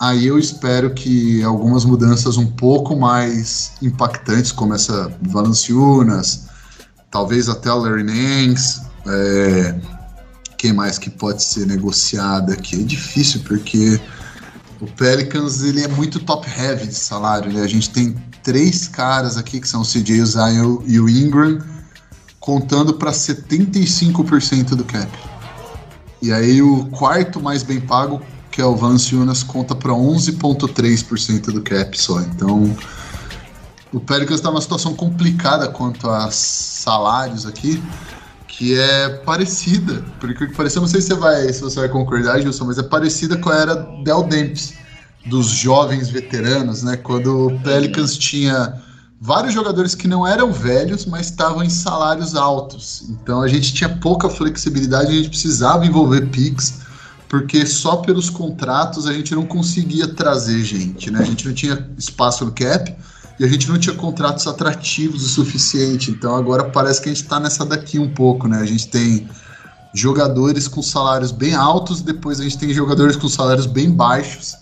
Aí 0.00 0.26
eu 0.26 0.38
espero 0.38 0.94
que 0.94 1.42
algumas 1.42 1.84
mudanças 1.84 2.38
um 2.38 2.46
pouco 2.46 2.96
mais 2.96 3.72
impactantes, 3.82 4.50
como 4.50 4.72
essa 4.72 5.12
Valanciunas, 5.20 6.46
talvez 7.10 7.50
até 7.50 7.70
o 7.70 7.76
Larry 7.76 8.04
Nance, 8.04 8.80
é, 9.06 9.78
quem 10.56 10.72
mais 10.72 10.96
que 10.96 11.10
pode 11.10 11.42
ser 11.42 11.66
negociada 11.66 12.54
aqui? 12.54 12.80
É 12.80 12.82
difícil, 12.82 13.42
porque 13.46 14.00
o 14.80 14.86
Pelicans 14.86 15.62
ele 15.62 15.84
é 15.84 15.88
muito 15.88 16.18
top-heavy 16.18 16.86
de 16.86 16.94
salário. 16.94 17.52
Né? 17.52 17.60
A 17.60 17.68
gente 17.68 17.90
tem 17.90 18.16
três 18.42 18.88
caras 18.88 19.36
aqui, 19.36 19.60
que 19.60 19.68
são 19.68 19.82
o 19.82 19.84
CJ, 19.84 20.24
Zion 20.24 20.78
e 20.86 20.98
o 20.98 21.10
Ingram, 21.10 21.58
contando 22.40 22.94
para 22.94 23.12
75% 23.12 24.70
do 24.70 24.84
cap. 24.84 25.10
E 26.20 26.32
aí 26.32 26.60
o 26.60 26.86
quarto 26.86 27.40
mais 27.40 27.62
bem 27.62 27.80
pago 27.80 28.20
que 28.50 28.60
é 28.60 28.64
o 28.64 28.74
Valanciunas 28.74 29.42
conta 29.42 29.74
para 29.74 29.92
11,3% 29.92 31.52
do 31.52 31.62
cap 31.62 31.98
só. 31.98 32.20
Então, 32.20 32.76
o 33.92 34.00
Pelicans 34.00 34.36
está 34.36 34.50
numa 34.50 34.60
situação 34.60 34.94
complicada 34.94 35.68
quanto 35.68 36.10
a 36.10 36.30
salários 36.30 37.46
aqui, 37.46 37.82
que 38.48 38.78
é 38.78 39.08
parecida, 39.08 40.04
porque 40.18 40.46
pareceu, 40.48 40.82
não 40.82 40.88
sei 40.88 41.00
se 41.00 41.08
você 41.08 41.14
vai, 41.14 41.52
se 41.52 41.62
você 41.62 41.80
vai 41.80 41.88
concordar, 41.88 42.40
Gilson, 42.40 42.66
mas 42.66 42.78
é 42.78 42.82
parecida 42.82 43.36
com 43.36 43.50
a 43.50 43.54
era 43.54 43.74
Del 44.04 44.24
Dempes, 44.24 44.74
dos 45.26 45.46
jovens 45.46 46.08
veteranos, 46.08 46.82
né? 46.82 46.96
Quando 46.96 47.46
o 47.46 47.60
Pelicans 47.60 48.16
tinha 48.16 48.80
vários 49.20 49.52
jogadores 49.52 49.94
que 49.94 50.08
não 50.08 50.26
eram 50.26 50.50
velhos, 50.50 51.04
mas 51.04 51.26
estavam 51.26 51.62
em 51.62 51.68
salários 51.68 52.34
altos. 52.34 53.04
Então 53.10 53.42
a 53.42 53.48
gente 53.48 53.74
tinha 53.74 53.88
pouca 53.88 54.30
flexibilidade, 54.30 55.08
a 55.10 55.16
gente 55.16 55.28
precisava 55.28 55.84
envolver 55.84 56.26
picks 56.30 56.80
porque 57.28 57.64
só 57.64 57.98
pelos 57.98 58.28
contratos 58.28 59.06
a 59.06 59.12
gente 59.12 59.34
não 59.36 59.46
conseguia 59.46 60.08
trazer 60.08 60.64
gente, 60.64 61.12
né? 61.12 61.20
A 61.20 61.24
gente 61.24 61.46
não 61.46 61.54
tinha 61.54 61.88
espaço 61.96 62.44
no 62.44 62.50
cap 62.50 62.92
e 63.38 63.44
a 63.44 63.46
gente 63.46 63.68
não 63.68 63.78
tinha 63.78 63.94
contratos 63.94 64.48
atrativos 64.48 65.22
o 65.24 65.28
suficiente. 65.28 66.10
Então 66.10 66.34
agora 66.34 66.64
parece 66.64 67.00
que 67.00 67.08
a 67.08 67.12
gente 67.12 67.22
está 67.22 67.38
nessa 67.38 67.64
daqui 67.64 68.00
um 68.00 68.12
pouco, 68.12 68.48
né? 68.48 68.58
A 68.58 68.66
gente 68.66 68.88
tem 68.88 69.28
jogadores 69.94 70.66
com 70.66 70.82
salários 70.82 71.30
bem 71.30 71.54
altos, 71.54 72.02
depois 72.02 72.40
a 72.40 72.42
gente 72.42 72.58
tem 72.58 72.74
jogadores 72.74 73.14
com 73.14 73.28
salários 73.28 73.66
bem 73.66 73.92
baixos. 73.92 74.56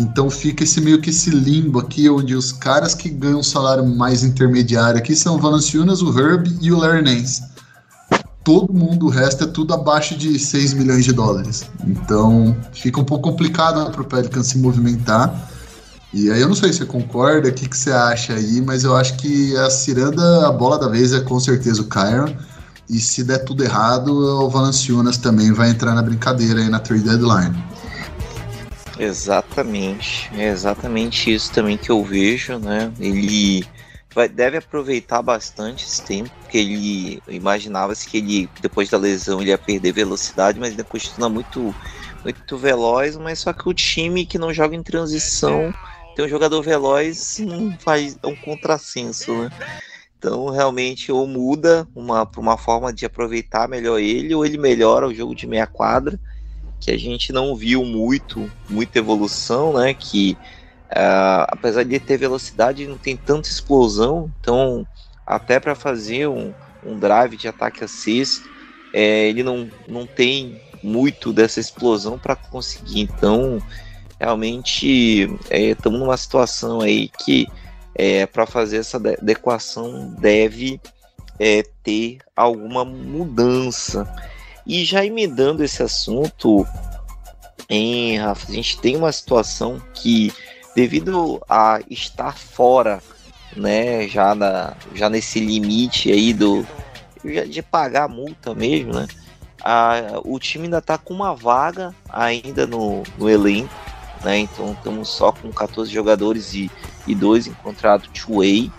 Então 0.00 0.30
fica 0.30 0.64
esse 0.64 0.80
meio 0.80 1.00
que 1.00 1.10
esse 1.10 1.30
limbo 1.30 1.78
aqui, 1.78 2.08
onde 2.08 2.34
os 2.34 2.50
caras 2.50 2.94
que 2.94 3.08
ganham 3.08 3.40
um 3.40 3.42
salário 3.42 3.86
mais 3.86 4.24
intermediário 4.24 4.98
aqui 4.98 5.14
são 5.14 5.36
o 5.36 5.38
Valanciunas, 5.38 6.02
o 6.02 6.18
Herb 6.18 6.48
e 6.60 6.72
o 6.72 6.78
Larry 6.78 7.02
Nance 7.02 7.50
todo 8.42 8.72
mundo, 8.72 9.06
o 9.06 9.08
resto 9.08 9.44
é 9.44 9.46
tudo 9.46 9.74
abaixo 9.74 10.16
de 10.16 10.38
6 10.38 10.74
milhões 10.74 11.04
de 11.04 11.12
dólares. 11.12 11.64
Então 11.86 12.56
fica 12.72 13.00
um 13.00 13.04
pouco 13.04 13.30
complicado 13.30 13.90
para 13.90 14.02
o 14.02 14.04
Pelican 14.04 14.42
se 14.42 14.58
movimentar. 14.58 15.48
E 16.12 16.30
aí 16.30 16.40
eu 16.40 16.48
não 16.48 16.56
sei 16.56 16.72
se 16.72 16.78
você 16.78 16.86
concorda, 16.86 17.48
o 17.48 17.52
que, 17.52 17.68
que 17.68 17.76
você 17.76 17.92
acha 17.92 18.34
aí, 18.34 18.60
mas 18.60 18.82
eu 18.82 18.96
acho 18.96 19.16
que 19.16 19.56
a 19.56 19.70
ciranda, 19.70 20.48
a 20.48 20.52
bola 20.52 20.78
da 20.78 20.88
vez 20.88 21.12
é 21.12 21.20
com 21.20 21.38
certeza 21.38 21.82
o 21.82 21.84
Kyron. 21.84 22.34
E 22.88 22.98
se 22.98 23.22
der 23.22 23.44
tudo 23.44 23.62
errado, 23.62 24.08
o 24.08 24.50
Valanciunas 24.50 25.16
também 25.16 25.52
vai 25.52 25.70
entrar 25.70 25.94
na 25.94 26.02
brincadeira 26.02 26.60
aí 26.60 26.68
na 26.68 26.80
trade 26.80 27.04
deadline. 27.04 27.56
Exatamente, 29.00 30.30
é 30.34 30.48
exatamente 30.48 31.32
isso 31.32 31.50
também 31.54 31.78
que 31.78 31.90
eu 31.90 32.04
vejo, 32.04 32.58
né? 32.58 32.92
Ele 33.00 33.64
vai, 34.14 34.28
deve 34.28 34.58
aproveitar 34.58 35.22
bastante 35.22 35.86
esse 35.86 36.04
tempo, 36.04 36.30
porque 36.42 36.58
ele 36.58 37.22
imaginava-se 37.26 38.06
que 38.06 38.18
ele, 38.18 38.50
depois 38.60 38.90
da 38.90 38.98
lesão, 38.98 39.40
ele 39.40 39.52
ia 39.52 39.56
perder 39.56 39.92
velocidade, 39.92 40.60
mas 40.60 40.74
ele 40.74 40.84
continua 40.84 41.30
muito, 41.30 41.74
muito 42.22 42.58
veloz, 42.58 43.16
mas 43.16 43.38
só 43.38 43.54
que 43.54 43.66
o 43.66 43.72
time 43.72 44.26
que 44.26 44.36
não 44.38 44.52
joga 44.52 44.76
em 44.76 44.82
transição 44.82 45.72
tem 46.14 46.26
um 46.26 46.28
jogador 46.28 46.60
veloz 46.60 47.38
não 47.38 47.74
faz 47.78 48.18
é 48.22 48.26
um 48.26 48.36
contrassenso, 48.36 49.32
né? 49.34 49.50
Então 50.18 50.50
realmente 50.50 51.10
ou 51.10 51.26
muda 51.26 51.88
uma 51.96 52.28
uma 52.36 52.58
forma 52.58 52.92
de 52.92 53.06
aproveitar 53.06 53.66
melhor 53.66 53.98
ele, 53.98 54.34
ou 54.34 54.44
ele 54.44 54.58
melhora 54.58 55.08
o 55.08 55.14
jogo 55.14 55.34
de 55.34 55.46
meia 55.46 55.66
quadra, 55.66 56.20
que 56.80 56.90
a 56.90 56.98
gente 56.98 57.32
não 57.32 57.54
viu 57.54 57.84
muito, 57.84 58.50
muita 58.68 58.98
evolução, 58.98 59.74
né? 59.74 59.94
Que 59.94 60.36
Uh, 60.90 61.46
apesar 61.46 61.84
de 61.84 62.00
ter 62.00 62.16
velocidade, 62.16 62.84
não 62.84 62.98
tem 62.98 63.16
tanta 63.16 63.48
explosão, 63.48 64.28
então 64.40 64.84
até 65.24 65.60
para 65.60 65.76
fazer 65.76 66.26
um, 66.26 66.52
um, 66.84 66.98
drive 66.98 67.36
de 67.36 67.46
ataque 67.46 67.84
assist, 67.84 68.42
é, 68.92 69.28
ele 69.28 69.44
não, 69.44 69.70
não 69.86 70.04
tem 70.04 70.60
muito 70.82 71.32
dessa 71.32 71.60
explosão 71.60 72.18
para 72.18 72.34
conseguir. 72.34 73.02
Então, 73.02 73.62
realmente, 74.18 75.30
estamos 75.48 76.00
é, 76.00 76.02
numa 76.02 76.16
situação 76.16 76.80
aí 76.80 77.08
que 77.24 77.46
é, 77.94 78.26
para 78.26 78.44
fazer 78.44 78.78
essa 78.78 78.96
adequação 78.96 80.12
deve 80.18 80.80
é, 81.38 81.62
ter 81.84 82.18
alguma 82.34 82.84
mudança. 82.84 84.12
E 84.70 84.84
já 84.84 85.04
emendando 85.04 85.64
esse 85.64 85.82
assunto, 85.82 86.64
em 87.68 88.16
Rafa, 88.18 88.52
a 88.52 88.54
gente 88.54 88.78
tem 88.78 88.96
uma 88.96 89.10
situação 89.10 89.82
que 89.92 90.32
devido 90.76 91.42
a 91.48 91.80
estar 91.90 92.38
fora, 92.38 93.02
né, 93.56 94.06
já, 94.06 94.32
na, 94.32 94.76
já 94.94 95.10
nesse 95.10 95.40
limite 95.40 96.12
aí 96.12 96.32
do 96.32 96.64
de 97.24 97.60
pagar 97.62 98.04
a 98.04 98.08
multa 98.08 98.54
mesmo, 98.54 98.94
né? 98.94 99.08
A, 99.60 100.20
o 100.24 100.38
time 100.38 100.66
ainda 100.66 100.78
está 100.78 100.96
com 100.96 101.14
uma 101.14 101.34
vaga 101.34 101.92
ainda 102.08 102.64
no, 102.64 103.02
no 103.18 103.28
elenco, 103.28 103.74
né? 104.22 104.38
Então 104.38 104.70
estamos 104.70 105.08
só 105.08 105.32
com 105.32 105.50
14 105.50 105.90
jogadores 105.92 106.54
e, 106.54 106.70
e 107.08 107.14
dois 107.16 107.48
encontrados 107.48 108.08
two-way. 108.14 108.70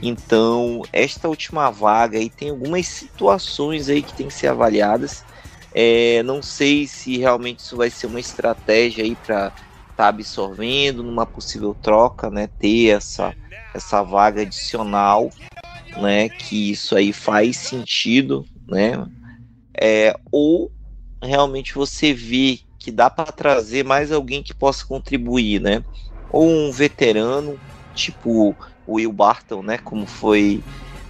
Então, 0.00 0.82
esta 0.92 1.28
última 1.28 1.68
vaga 1.68 2.16
aí 2.16 2.30
tem 2.30 2.50
algumas 2.50 2.86
situações 2.86 3.88
aí 3.88 4.02
que 4.02 4.14
tem 4.14 4.28
que 4.28 4.34
ser 4.34 4.46
avaliadas. 4.46 5.24
É, 5.74 6.22
não 6.22 6.42
sei 6.42 6.86
se 6.86 7.16
realmente 7.18 7.60
isso 7.60 7.76
vai 7.76 7.88
ser 7.88 8.06
uma 8.06 8.20
estratégia 8.20 9.04
aí 9.04 9.16
para 9.16 9.46
estar 9.46 9.54
tá 9.96 10.08
absorvendo 10.08 11.02
numa 11.02 11.24
possível 11.24 11.74
troca, 11.74 12.30
né? 12.30 12.48
Ter 12.58 12.88
essa, 12.88 13.34
essa 13.74 14.02
vaga 14.02 14.42
adicional, 14.42 15.30
né? 15.96 16.28
Que 16.28 16.70
isso 16.72 16.94
aí 16.94 17.12
faz 17.12 17.56
sentido, 17.56 18.44
né? 18.68 19.06
É, 19.80 20.14
ou 20.30 20.70
realmente 21.22 21.74
você 21.74 22.12
vê 22.12 22.60
que 22.78 22.90
dá 22.90 23.08
para 23.08 23.32
trazer 23.32 23.84
mais 23.84 24.12
alguém 24.12 24.42
que 24.42 24.52
possa 24.52 24.84
contribuir, 24.84 25.60
né? 25.60 25.82
Ou 26.30 26.48
um 26.48 26.70
veterano, 26.70 27.58
tipo 27.94 28.54
o 28.86 28.94
Will 28.94 29.12
Barton, 29.12 29.62
né? 29.62 29.78
Como 29.78 30.06
foi 30.06 30.62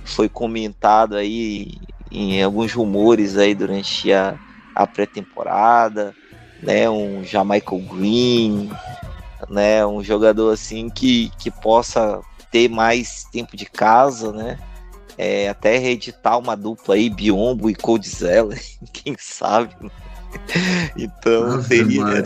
foi 0.05 0.29
comentado 0.29 1.17
aí 1.17 1.73
em 2.11 2.43
alguns 2.43 2.73
rumores 2.73 3.37
aí 3.37 3.55
durante 3.55 4.13
a, 4.13 4.39
a 4.75 4.87
pré-temporada, 4.87 6.15
né? 6.63 6.89
Um 6.89 7.25
Jamaica 7.25 7.77
Green, 7.77 8.71
né? 9.49 9.85
Um 9.87 10.03
jogador 10.03 10.53
assim 10.53 10.89
que, 10.89 11.31
que 11.39 11.51
possa 11.51 12.21
ter 12.51 12.69
mais 12.69 13.25
tempo 13.33 13.57
de 13.57 13.67
casa, 13.67 14.33
né? 14.33 14.59
É, 15.19 15.49
até 15.49 15.79
reeditar 15.79 16.39
uma 16.39 16.57
dupla 16.57 16.95
aí, 16.95 17.11
Biombo 17.11 17.69
e 17.69 17.75
Coldzella, 17.75 18.55
quem 18.93 19.17
sabe. 19.19 19.75
Né? 19.81 19.91
Então 20.97 21.53
Ave 21.53 21.69
teria, 21.69 22.25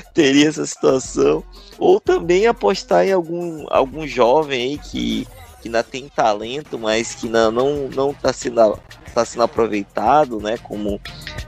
teria 0.14 0.48
essa 0.48 0.64
situação. 0.64 1.44
Ou 1.78 2.00
também 2.00 2.46
apostar 2.46 3.06
em 3.06 3.12
algum, 3.12 3.66
algum 3.68 4.06
jovem 4.06 4.62
aí 4.62 4.78
que, 4.78 5.26
que 5.60 5.68
ainda 5.68 5.82
tem 5.82 6.08
talento, 6.08 6.78
mas 6.78 7.14
que 7.14 7.28
não 7.28 7.50
não 7.50 7.88
não 7.88 8.10
está 8.12 8.32
sendo 8.32 8.78
tá 9.16 9.24
sendo 9.24 9.44
aproveitado, 9.44 10.40
né? 10.40 10.58
Como 10.58 11.00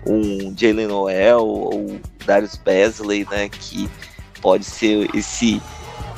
um 0.07 0.57
Jalen 0.57 0.87
Noel 0.87 1.45
ou 1.47 2.01
Darius 2.25 2.57
Besley, 2.57 3.27
né? 3.31 3.51
Que 3.51 3.91
pode 4.41 4.65
ser 4.65 5.15
esse 5.15 5.61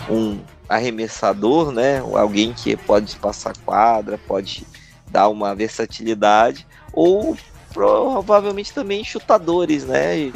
um 0.08 0.38
arremessador, 0.68 1.72
né? 1.72 1.98
Alguém 1.98 2.52
que 2.52 2.76
pode 2.76 3.16
passar 3.16 3.56
quadra, 3.64 4.16
pode 4.28 4.64
dar 5.10 5.28
uma 5.28 5.52
versatilidade, 5.52 6.64
ou 6.92 7.36
provavelmente 7.72 8.72
também 8.72 9.02
chutadores, 9.02 9.84
né? 9.84 10.32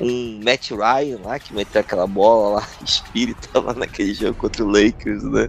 Um 0.00 0.40
Matt 0.44 0.70
Ryan 0.70 1.18
lá, 1.22 1.38
que 1.38 1.52
meteu 1.52 1.80
aquela 1.80 2.06
bola 2.06 2.60
lá, 2.60 2.68
espírita 2.82 3.60
lá 3.60 3.74
naquele 3.74 4.14
jogo 4.14 4.34
contra 4.34 4.64
o 4.64 4.68
Lakers, 4.68 5.24
né? 5.24 5.48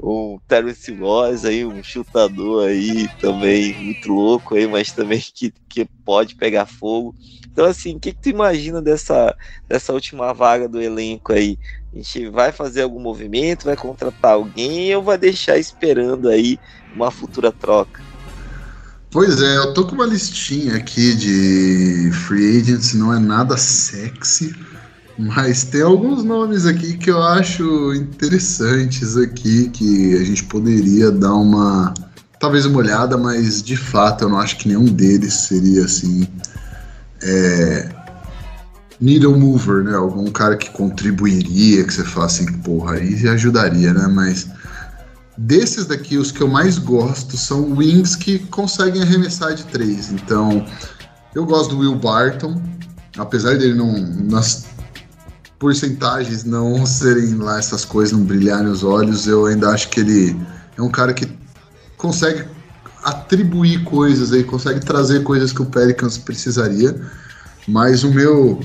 Um 0.00 0.38
Terence 0.46 0.92
Ross 0.94 1.44
aí, 1.44 1.64
um 1.64 1.82
chutador 1.82 2.68
aí 2.68 3.08
também 3.20 3.74
muito 3.74 4.12
louco 4.12 4.54
aí, 4.54 4.66
mas 4.66 4.92
também 4.92 5.20
que, 5.20 5.52
que 5.68 5.84
pode 6.04 6.36
pegar 6.36 6.66
fogo. 6.66 7.14
Então, 7.52 7.66
assim, 7.66 7.96
o 7.96 8.00
que, 8.00 8.12
que 8.12 8.20
tu 8.20 8.28
imagina 8.30 8.80
dessa, 8.80 9.36
dessa 9.68 9.92
última 9.92 10.32
vaga 10.32 10.68
do 10.68 10.80
elenco 10.80 11.32
aí? 11.32 11.58
A 11.92 11.96
gente 11.96 12.30
vai 12.30 12.50
fazer 12.50 12.82
algum 12.82 13.00
movimento, 13.00 13.64
vai 13.64 13.76
contratar 13.76 14.32
alguém 14.32 14.94
ou 14.96 15.02
vai 15.02 15.18
deixar 15.18 15.58
esperando 15.58 16.28
aí 16.28 16.58
uma 16.94 17.10
futura 17.10 17.52
troca? 17.52 18.11
Pois 19.12 19.42
é, 19.42 19.58
eu 19.58 19.74
tô 19.74 19.84
com 19.84 19.94
uma 19.94 20.06
listinha 20.06 20.74
aqui 20.74 21.14
de 21.14 22.10
free 22.12 22.62
agents, 22.62 22.94
não 22.94 23.12
é 23.12 23.18
nada 23.18 23.58
sexy, 23.58 24.56
mas 25.18 25.64
tem 25.64 25.82
alguns 25.82 26.24
nomes 26.24 26.64
aqui 26.64 26.96
que 26.96 27.10
eu 27.10 27.22
acho 27.22 27.92
interessantes 27.92 29.18
aqui, 29.18 29.68
que 29.68 30.14
a 30.16 30.24
gente 30.24 30.44
poderia 30.44 31.10
dar 31.10 31.34
uma, 31.34 31.92
talvez 32.40 32.64
uma 32.64 32.78
olhada, 32.78 33.18
mas 33.18 33.62
de 33.62 33.76
fato 33.76 34.24
eu 34.24 34.30
não 34.30 34.38
acho 34.38 34.56
que 34.56 34.68
nenhum 34.68 34.86
deles 34.86 35.34
seria 35.34 35.84
assim, 35.84 36.26
é, 37.22 37.90
needle 38.98 39.38
mover, 39.38 39.84
né? 39.84 39.94
Algum 39.94 40.30
cara 40.30 40.56
que 40.56 40.70
contribuiria, 40.70 41.84
que 41.84 41.92
você 41.92 42.02
fala 42.02 42.26
assim, 42.26 42.50
porra, 42.60 42.94
aí 42.94 43.28
ajudaria, 43.28 43.92
né? 43.92 44.08
Mas 44.08 44.48
Desses 45.42 45.86
daqui, 45.86 46.16
os 46.16 46.30
que 46.30 46.40
eu 46.40 46.46
mais 46.46 46.78
gosto 46.78 47.36
são 47.36 47.72
wings 47.72 48.14
que 48.14 48.38
conseguem 48.38 49.02
arremessar 49.02 49.54
de 49.54 49.64
três. 49.64 50.12
Então, 50.12 50.64
eu 51.34 51.44
gosto 51.44 51.70
do 51.70 51.80
Will 51.80 51.96
Barton, 51.96 52.62
apesar 53.18 53.58
dele 53.58 53.74
não 53.74 53.92
nas 54.30 54.66
porcentagens 55.58 56.44
não 56.44 56.86
serem 56.86 57.34
lá 57.34 57.58
essas 57.58 57.84
coisas, 57.84 58.16
não 58.16 58.24
brilharem 58.24 58.68
os 58.68 58.84
olhos, 58.84 59.26
eu 59.26 59.46
ainda 59.46 59.70
acho 59.70 59.88
que 59.88 59.98
ele 59.98 60.40
é 60.78 60.80
um 60.80 60.88
cara 60.88 61.12
que 61.12 61.28
consegue 61.96 62.44
atribuir 63.02 63.82
coisas 63.82 64.32
aí, 64.32 64.44
consegue 64.44 64.78
trazer 64.78 65.24
coisas 65.24 65.52
que 65.52 65.60
o 65.60 65.66
Pelicans 65.66 66.18
precisaria. 66.18 66.94
Mas 67.66 68.04
o 68.04 68.12
meu 68.12 68.60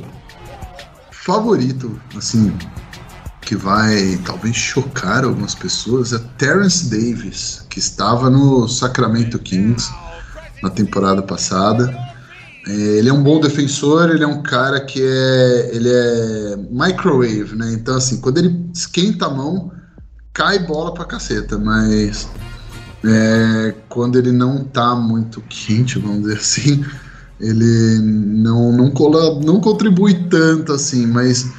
favorito, 1.09 1.99
assim, 2.15 2.55
que 3.47 3.55
vai 3.55 4.19
talvez 4.25 4.57
chocar 4.57 5.23
algumas 5.23 5.55
pessoas 5.55 6.11
é 6.11 6.19
Terence 6.37 6.89
Davis, 6.89 7.65
que 7.69 7.79
estava 7.79 8.29
no 8.29 8.67
Sacramento 8.67 9.39
Kings 9.39 9.89
na 10.61 10.69
temporada 10.69 11.21
passada. 11.21 11.97
É, 12.67 12.71
ele 12.71 13.07
é 13.07 13.13
um 13.13 13.23
bom 13.23 13.39
defensor, 13.39 14.09
ele 14.09 14.25
é 14.25 14.27
um 14.27 14.43
cara 14.43 14.81
que 14.81 15.01
é, 15.01 15.69
ele 15.73 15.87
é 15.89 16.57
microwave, 16.69 17.55
né? 17.55 17.71
Então 17.71 17.95
assim, 17.95 18.19
quando 18.19 18.39
ele 18.39 18.69
esquenta 18.75 19.27
a 19.27 19.29
mão, 19.29 19.71
cai 20.33 20.59
bola 20.59 20.93
pra 20.93 21.05
caceta, 21.05 21.57
mas 21.57 22.27
é, 23.05 23.73
quando 23.87 24.19
ele 24.19 24.33
não 24.33 24.65
tá 24.65 24.93
muito 24.93 25.41
quente, 25.47 25.99
vamos 25.99 26.23
dizer 26.23 26.35
assim, 26.35 26.85
ele 27.39 27.99
não, 28.01 28.73
não, 28.73 28.91
cola, 28.91 29.39
não 29.41 29.61
contribui 29.61 30.15
tanto 30.25 30.73
assim, 30.73 31.07
mas 31.07 31.49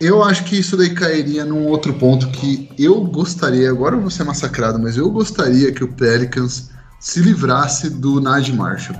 eu 0.00 0.22
acho 0.22 0.44
que 0.44 0.58
isso 0.58 0.76
daí 0.76 0.90
cairia 0.90 1.44
num 1.44 1.66
outro 1.66 1.94
ponto 1.94 2.28
que 2.28 2.68
eu 2.78 3.02
gostaria, 3.04 3.70
agora 3.70 3.96
eu 3.96 4.00
vou 4.00 4.10
ser 4.10 4.24
massacrado, 4.24 4.78
mas 4.78 4.96
eu 4.96 5.10
gostaria 5.10 5.72
que 5.72 5.82
o 5.82 5.92
Pelicans 5.92 6.70
se 7.00 7.20
livrasse 7.20 7.88
do 7.88 8.20
Nad 8.20 8.48
Marshall. 8.48 8.98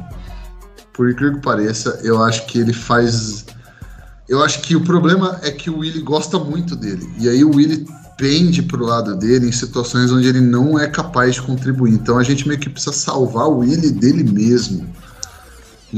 Por 0.93 1.11
incrível 1.11 1.37
que 1.37 1.43
pareça, 1.43 2.01
eu 2.03 2.23
acho 2.23 2.47
que 2.47 2.59
ele 2.59 2.73
faz. 2.73 3.45
Eu 4.29 4.43
acho 4.43 4.63
que 4.63 4.75
o 4.75 4.81
problema 4.81 5.39
é 5.43 5.51
que 5.51 5.69
o 5.69 5.79
Willie 5.79 6.03
gosta 6.03 6.39
muito 6.39 6.75
dele. 6.75 7.09
E 7.19 7.29
aí 7.29 7.45
o 7.45 7.55
Willie 7.55 7.87
pende 8.17 8.63
pro 8.63 8.85
lado 8.85 9.15
dele 9.15 9.49
em 9.49 9.53
situações 9.53 10.11
onde 10.11 10.27
ele 10.27 10.41
não 10.41 10.79
é 10.79 10.89
capaz 10.89 11.35
de 11.35 11.43
contribuir. 11.43 11.93
Então 11.93 12.19
a 12.19 12.23
gente 12.23 12.49
meio 12.49 12.59
que 12.59 12.71
precisa 12.71 12.95
salvar 12.95 13.47
o 13.47 13.59
Willie 13.59 13.91
dele 13.91 14.25
mesmo. 14.25 14.87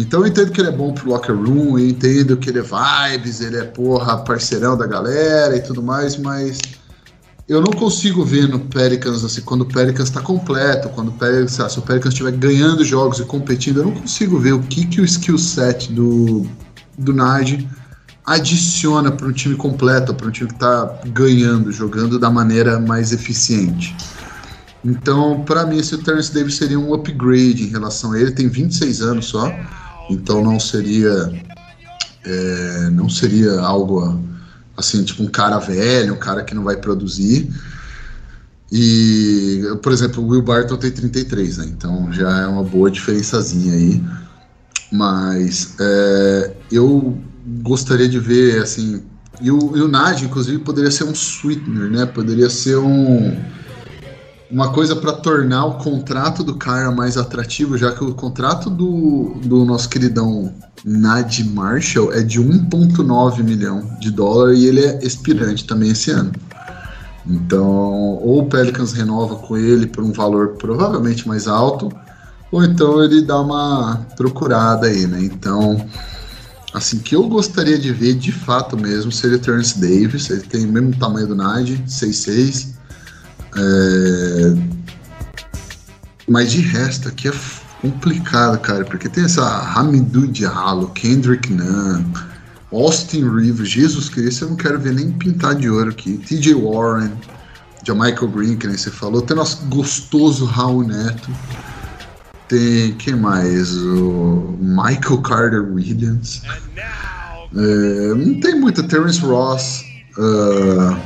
Então 0.01 0.21
eu 0.21 0.29
entendo 0.29 0.53
que 0.53 0.61
ele 0.61 0.69
é 0.69 0.73
bom 0.73 0.93
pro 0.93 1.11
locker 1.11 1.35
room, 1.35 1.77
eu 1.77 1.89
entendo 1.89 2.37
que 2.37 2.49
ele 2.49 2.61
é 2.61 2.63
vibes, 2.63 3.41
ele 3.41 3.57
é 3.57 3.65
porra, 3.65 4.19
parceirão 4.19 4.77
da 4.79 4.87
galera 4.87 5.57
e 5.57 5.61
tudo 5.61 5.83
mais, 5.83 6.17
mas 6.17 6.61
eu 7.49 7.61
não 7.61 7.73
consigo 7.73 8.25
ver 8.25 8.47
no 8.47 8.61
Pelicans, 8.61 9.25
assim, 9.25 9.41
quando 9.41 9.63
o 9.63 9.67
Pelicans 9.67 10.09
está 10.09 10.21
completo, 10.21 10.89
quando 10.91 11.09
o 11.09 11.13
Pelicans, 11.13 11.51
se 11.51 11.79
o 11.81 11.83
Pelicans 11.83 12.15
estiver 12.15 12.31
ganhando 12.31 12.85
jogos 12.85 13.19
e 13.19 13.25
competindo, 13.25 13.79
eu 13.81 13.87
não 13.87 13.93
consigo 13.93 14.39
ver 14.39 14.53
o 14.53 14.61
que, 14.61 14.87
que 14.87 15.01
o 15.01 15.05
skill 15.05 15.37
set 15.37 15.91
do, 15.93 16.47
do 16.97 17.13
Nard 17.13 17.69
adiciona 18.25 19.11
para 19.11 19.27
um 19.27 19.33
time 19.33 19.57
completo, 19.57 20.15
para 20.15 20.29
um 20.29 20.31
time 20.31 20.49
que 20.49 20.55
está 20.55 21.01
ganhando, 21.07 21.73
jogando 21.73 22.21
da 22.21 22.31
maneira 22.31 22.79
mais 22.79 23.13
eficiente. 23.13 23.97
Então, 24.85 25.43
para 25.45 25.67
mim, 25.67 25.79
esse 25.79 25.99
Terence 25.99 26.33
Davis 26.33 26.55
seria 26.55 26.79
um 26.79 26.95
upgrade 26.95 27.65
em 27.65 27.69
relação 27.69 28.13
a 28.13 28.21
ele. 28.21 28.31
Tem 28.31 28.47
26 28.47 29.03
anos 29.03 29.27
só, 29.27 29.53
então 30.09 30.43
não 30.43 30.59
seria 30.59 31.33
é, 32.25 32.91
não 32.91 33.09
seria 33.09 33.61
algo 33.61 34.21
assim, 34.77 35.03
tipo 35.03 35.23
um 35.23 35.29
cara 35.29 35.59
velho, 35.59 36.15
um 36.15 36.19
cara 36.19 36.45
que 36.45 36.55
não 36.55 36.63
vai 36.63 36.77
produzir. 36.77 37.51
E, 38.71 39.63
por 39.83 39.93
exemplo, 39.93 40.23
o 40.23 40.29
Will 40.29 40.43
Barton 40.43 40.77
tem 40.77 40.91
33, 40.91 41.59
né? 41.59 41.67
Então 41.67 42.13
já 42.13 42.43
é 42.43 42.47
uma 42.47 42.63
boa 42.63 42.91
diferençazinha 42.91 43.75
aí. 43.75 44.03
Mas 44.93 45.75
é, 45.81 46.55
eu 46.71 47.19
gostaria 47.63 48.09
de 48.09 48.19
ver, 48.19 48.63
assim. 48.63 49.03
E 49.41 49.51
o, 49.51 49.77
e 49.77 49.81
o 49.81 49.91
inclusive, 50.25 50.59
poderia 50.59 50.91
ser 50.91 51.05
um 51.05 51.13
sweetener, 51.13 51.91
né? 51.91 52.07
Poderia 52.07 52.51
ser 52.51 52.77
um 52.77 53.37
uma 54.51 54.73
coisa 54.73 54.97
para 54.97 55.13
tornar 55.13 55.67
o 55.67 55.75
contrato 55.75 56.43
do 56.43 56.55
cara 56.57 56.91
mais 56.91 57.17
atrativo, 57.17 57.77
já 57.77 57.93
que 57.93 58.03
o 58.03 58.15
contrato 58.15 58.71
do, 58.71 59.35
do 59.45 59.65
nosso 59.65 59.89
queridão 59.89 60.53
Nad 60.85 61.41
Marshall 61.41 62.13
é 62.13 62.23
de 62.23 62.41
1,9 62.41 63.43
milhão 63.43 63.97
de 64.01 64.11
dólar 64.11 64.55
e 64.55 64.67
ele 64.67 64.85
é 64.85 64.99
expirante 65.05 65.67
também 65.67 65.91
esse 65.91 66.11
ano. 66.11 66.33
Então, 67.27 67.67
ou 67.67 68.41
o 68.41 68.47
Pelicans 68.47 68.93
renova 68.93 69.37
com 69.37 69.57
ele 69.57 69.87
por 69.87 70.03
um 70.03 70.13
valor 70.13 70.55
provavelmente 70.57 71.29
mais 71.29 71.47
alto, 71.47 71.93
ou 72.51 72.65
então 72.65 73.05
ele 73.05 73.21
dá 73.21 73.39
uma 73.41 74.07
procurada 74.17 74.87
aí, 74.87 75.07
né? 75.07 75.21
Então, 75.23 75.87
assim, 76.73 77.01
que 77.01 77.15
eu 77.15 77.29
gostaria 77.29 77.79
de 77.79 77.93
ver 77.93 78.15
de 78.15 78.33
fato 78.33 78.79
mesmo 78.79 79.13
seria 79.13 79.39
Terence 79.39 79.79
Davis, 79.79 80.31
ele 80.31 80.41
tem 80.41 80.65
o 80.65 80.73
mesmo 80.73 80.97
tamanho 80.97 81.27
do 81.27 81.35
Nad, 81.35 81.69
6'6", 81.87 82.78
é... 83.57 84.79
Mas 86.29 86.53
de 86.53 86.61
resto 86.61 87.09
aqui 87.09 87.29
é 87.29 87.33
complicado, 87.81 88.59
cara, 88.61 88.85
porque 88.85 89.09
tem 89.09 89.25
essa 89.25 89.43
Hamidou 89.75 90.27
Diallo, 90.27 90.89
Kendrick 90.91 91.53
Nunn, 91.53 92.05
Austin 92.73 93.29
Rivers, 93.29 93.71
Jesus 93.71 94.09
Cristo, 94.09 94.45
eu 94.45 94.51
não 94.51 94.57
quero 94.57 94.79
ver 94.79 94.93
nem 94.93 95.11
pintar 95.13 95.55
de 95.55 95.71
ouro 95.71 95.91
aqui. 95.91 96.19
TJ 96.19 96.55
Warren, 96.55 97.13
Michael 97.95 98.29
Green, 98.29 98.57
que 98.57 98.67
nem 98.67 98.77
você 98.77 98.91
falou. 98.91 99.23
Tem 99.23 99.37
nosso 99.37 99.65
gostoso 99.67 100.45
Raul 100.45 100.87
Neto. 100.87 101.31
Tem, 102.49 102.95
quem 102.95 103.15
mais? 103.15 103.75
O 103.77 104.57
Michael 104.61 105.23
Carter 105.23 105.63
Williams. 105.63 106.43
É, 107.55 108.15
não 108.15 108.41
tem 108.41 108.59
muita. 108.59 108.83
Terence 108.83 109.21
Ross. 109.21 109.85
Uh, 110.19 110.97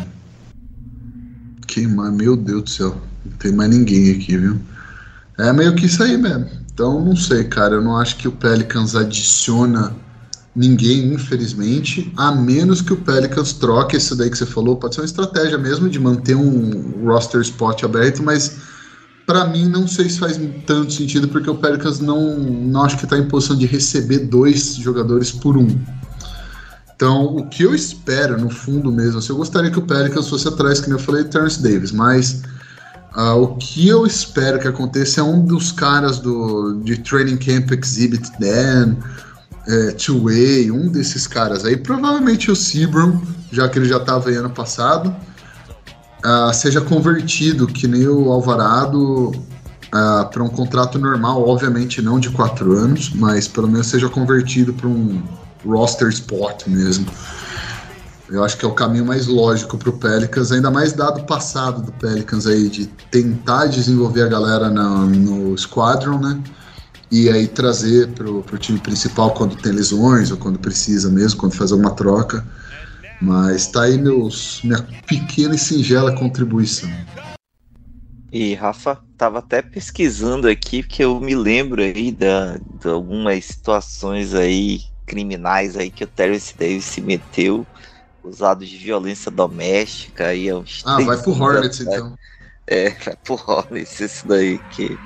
quem 1.73 1.87
mais? 1.87 2.12
Meu 2.12 2.37
Deus 2.37 2.62
do 2.62 2.70
céu. 2.70 2.97
Não 3.25 3.33
tem 3.39 3.53
mais 3.53 3.70
ninguém 3.70 4.11
aqui, 4.11 4.37
viu? 4.37 4.61
É 5.39 5.53
meio 5.53 5.75
que 5.75 5.87
isso 5.87 6.03
aí 6.03 6.18
mesmo. 6.18 6.47
Então, 6.73 7.03
não 7.03 7.16
sei, 7.16 7.45
cara. 7.45 7.77
Eu 7.77 7.83
não 7.83 7.97
acho 7.97 8.16
que 8.16 8.29
o 8.29 8.33
Pelicans 8.33 8.95
adiciona 8.95 9.95
ninguém, 10.55 11.14
infelizmente, 11.14 12.12
a 12.16 12.31
menos 12.31 12.83
que 12.83 12.93
o 12.93 12.97
Pelicans 12.97 13.55
troque 13.55 13.97
isso 13.97 14.14
daí 14.14 14.29
que 14.29 14.37
você 14.37 14.45
falou. 14.45 14.77
Pode 14.77 14.95
ser 14.95 15.01
uma 15.01 15.07
estratégia 15.07 15.57
mesmo 15.57 15.89
de 15.89 15.99
manter 15.99 16.35
um 16.35 17.07
roster 17.07 17.41
spot 17.41 17.85
aberto, 17.85 18.23
mas 18.23 18.59
para 19.27 19.47
mim 19.47 19.66
não 19.66 19.89
sei 19.89 20.11
se 20.11 20.18
faz 20.18 20.39
tanto 20.66 20.93
sentido, 20.93 21.29
porque 21.29 21.49
o 21.49 21.55
Pelicans 21.55 22.01
não, 22.01 22.39
não 22.39 22.83
acho 22.83 22.99
que 22.99 23.05
está 23.05 23.16
em 23.16 23.27
posição 23.29 23.57
de 23.57 23.64
receber 23.64 24.18
dois 24.18 24.75
jogadores 24.75 25.31
por 25.31 25.57
um. 25.57 25.68
Então, 27.03 27.24
o 27.24 27.44
que 27.48 27.64
eu 27.64 27.74
espero, 27.74 28.40
no 28.40 28.48
fundo 28.48 28.92
mesmo, 28.92 29.18
assim, 29.18 29.30
eu 29.30 29.36
gostaria 29.36 29.72
que 29.72 29.78
o 29.80 29.82
Pelicans 29.82 30.28
fosse 30.28 30.46
atrás, 30.46 30.80
que 30.80 30.88
eu 30.88 31.00
falei, 31.00 31.24
Terence 31.24 31.61
Davis, 31.61 31.90
mas 31.90 32.42
uh, 33.16 33.42
o 33.42 33.57
que 33.57 33.88
eu 33.88 34.07
espero 34.07 34.61
que 34.61 34.68
aconteça 34.68 35.20
é 35.20 35.24
um 35.24 35.44
dos 35.44 35.72
caras 35.72 36.20
do, 36.20 36.80
de 36.84 36.96
Training 36.98 37.38
Camp 37.38 37.72
Exhibit 37.72 38.30
Dan, 38.38 38.94
é, 39.66 39.90
Two-Way, 39.90 40.70
um 40.70 40.92
desses 40.92 41.26
caras 41.26 41.64
aí, 41.64 41.76
provavelmente 41.76 42.53
o 42.53 42.55
Seabron, 42.55 43.20
já 43.50 43.68
que 43.68 43.80
ele 43.80 43.88
já 43.88 43.96
estava 43.96 44.28
aí 44.28 44.36
ano 44.36 44.50
passado, 44.50 45.12
uh, 46.24 46.55
seja 46.55 46.80
convertido, 46.80 47.66
que 47.66 47.88
nem 47.88 48.07
o 48.07 48.30
Alvarado, 48.30 49.30
uh, 49.30 50.30
para 50.30 50.40
um 50.40 50.48
contrato 50.48 51.00
normal, 51.00 51.48
obviamente 51.48 52.00
não 52.00 52.20
de 52.20 52.30
quatro 52.30 52.78
anos, 52.78 53.11
mas 53.12 53.48
pelo 53.48 53.66
menos 53.66 53.88
seja 53.88 54.09
convertido 54.09 54.72
para 54.72 54.86
um 54.86 55.20
roster 55.64 56.08
spot 56.08 56.66
mesmo. 56.66 57.06
Eu 58.32 58.42
acho 58.42 58.56
que 58.56 58.64
é 58.64 58.68
o 58.68 58.72
caminho 58.72 59.04
mais 59.04 59.26
lógico 59.26 59.76
para 59.76 59.90
o 59.90 59.98
Pelicans, 59.98 60.50
ainda 60.52 60.70
mais 60.70 60.94
dado 60.94 61.20
o 61.20 61.26
passado 61.26 61.82
do 61.82 61.92
Pelicans 61.92 62.46
aí, 62.46 62.68
de 62.68 62.86
tentar 62.86 63.66
desenvolver 63.66 64.22
a 64.22 64.28
galera 64.28 64.70
na, 64.70 65.04
no 65.04 65.56
Squadron, 65.58 66.18
né? 66.18 66.42
E 67.10 67.28
aí 67.28 67.46
trazer 67.46 68.08
para 68.12 68.30
o 68.30 68.42
time 68.58 68.78
principal 68.78 69.32
quando 69.32 69.54
tem 69.54 69.72
lesões 69.72 70.30
ou 70.30 70.38
quando 70.38 70.58
precisa 70.58 71.10
mesmo, 71.10 71.38
quando 71.38 71.52
faz 71.52 71.72
alguma 71.72 71.90
troca. 71.90 72.42
Mas 73.20 73.66
tá 73.66 73.82
aí 73.82 73.98
meus, 73.98 74.60
minha 74.64 74.82
pequena 75.06 75.54
e 75.54 75.58
singela 75.58 76.16
contribuição. 76.16 76.90
E 78.32 78.54
Rafa, 78.54 78.98
tava 79.18 79.40
até 79.40 79.60
pesquisando 79.60 80.48
aqui, 80.48 80.82
porque 80.82 81.04
eu 81.04 81.20
me 81.20 81.34
lembro 81.34 81.82
aí 81.82 82.10
da, 82.10 82.56
de 82.80 82.88
algumas 82.88 83.44
situações 83.44 84.32
aí 84.34 84.80
criminais 85.12 85.76
aí 85.76 85.90
que 85.90 86.04
o 86.04 86.06
Terence 86.06 86.56
Davis 86.56 86.86
se 86.86 87.02
meteu, 87.02 87.66
usados 88.24 88.66
de 88.66 88.78
violência 88.78 89.30
doméstica 89.30 90.28
aí 90.28 90.48
é 90.48 90.54
uns 90.54 90.82
Ah, 90.86 90.98
vai 91.00 91.18
pro 91.20 91.32
Hornets 91.32 91.80
então. 91.80 92.16
É, 92.66 92.90
vai 92.90 93.16
pro 93.22 93.34
Hornets 93.34 94.00
isso 94.00 94.26
daí 94.26 94.58
que 94.70 94.98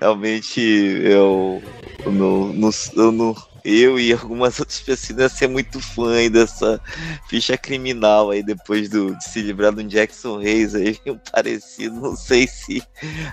realmente 0.00 0.60
eu, 0.60 1.60
eu 2.04 2.12
não, 2.12 2.52
não, 2.52 2.70
eu 2.94 3.10
não 3.10 3.34
eu 3.64 3.98
e 3.98 4.12
algumas 4.12 4.58
outras 4.60 4.80
pessoas 4.80 5.18
ia 5.18 5.28
ser 5.28 5.48
muito 5.48 5.80
fã 5.80 6.12
aí 6.12 6.30
dessa 6.30 6.80
ficha 7.28 7.58
criminal 7.58 8.30
aí 8.30 8.42
depois 8.42 8.88
do, 8.88 9.16
de 9.16 9.24
se 9.24 9.42
livrar 9.42 9.72
do 9.72 9.82
Jackson 9.82 10.38
Reis 10.38 10.76
aí 10.76 10.96
um 11.08 11.18
parecido 11.32 12.00
não 12.00 12.14
sei 12.14 12.46
se 12.46 12.80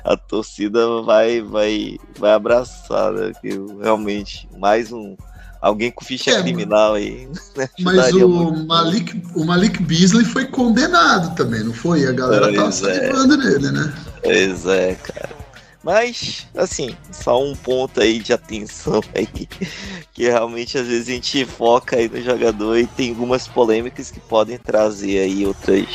a 0.04 0.18
torcida 0.18 1.04
vai 1.04 1.42
vai 1.42 1.98
vai 2.18 2.32
abraçar 2.32 3.14
né? 3.14 3.32
que 3.40 3.50
realmente 3.84 4.50
mais 4.58 4.92
um 4.92 5.16
alguém 5.62 5.92
com 5.92 6.04
ficha 6.04 6.32
é, 6.32 6.42
criminal 6.42 6.96
aí. 6.96 7.28
Né? 7.56 7.70
Mas 7.82 8.14
o 8.14 8.66
Malik, 8.66 9.22
o 9.36 9.44
Malik 9.44 9.82
Beasley 9.82 10.26
foi 10.26 10.46
condenado 10.46 11.36
também, 11.36 11.64
não 11.64 11.74
foi? 11.74 12.06
A 12.08 12.12
galera 12.12 12.52
pois 12.54 12.82
tava 12.82 12.94
é. 12.94 13.38
nele, 13.38 13.72
né? 13.72 13.94
Pois 14.24 14.66
é, 14.66 14.96
cara. 14.96 15.48
Mas, 15.88 16.46
assim, 16.54 16.94
só 17.12 17.42
um 17.42 17.56
ponto 17.56 18.02
aí 18.02 18.20
de 18.20 18.34
atenção 18.34 19.02
aí, 19.16 19.26
que 19.26 20.24
realmente 20.24 20.78
às 20.78 20.86
vezes 20.86 21.08
a 21.08 21.12
gente 21.12 21.46
foca 21.46 21.96
aí 21.96 22.10
no 22.10 22.22
jogador 22.22 22.78
e 22.78 22.86
tem 22.86 23.12
algumas 23.12 23.48
polêmicas 23.48 24.12
que 24.12 24.20
podem 24.20 24.58
trazer 24.58 25.20
aí 25.20 25.46
outras, 25.46 25.88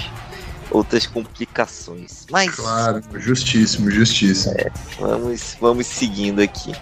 outras 0.71 1.07
complicações. 1.07 2.27
Mas, 2.31 2.55
claro, 2.55 3.03
justíssimo, 3.17 3.91
justíssimo. 3.91 4.55
É, 4.57 4.73
vamos, 4.99 5.59
vamos 5.61 5.87
seguindo 5.87 6.41
aqui. 6.41 6.73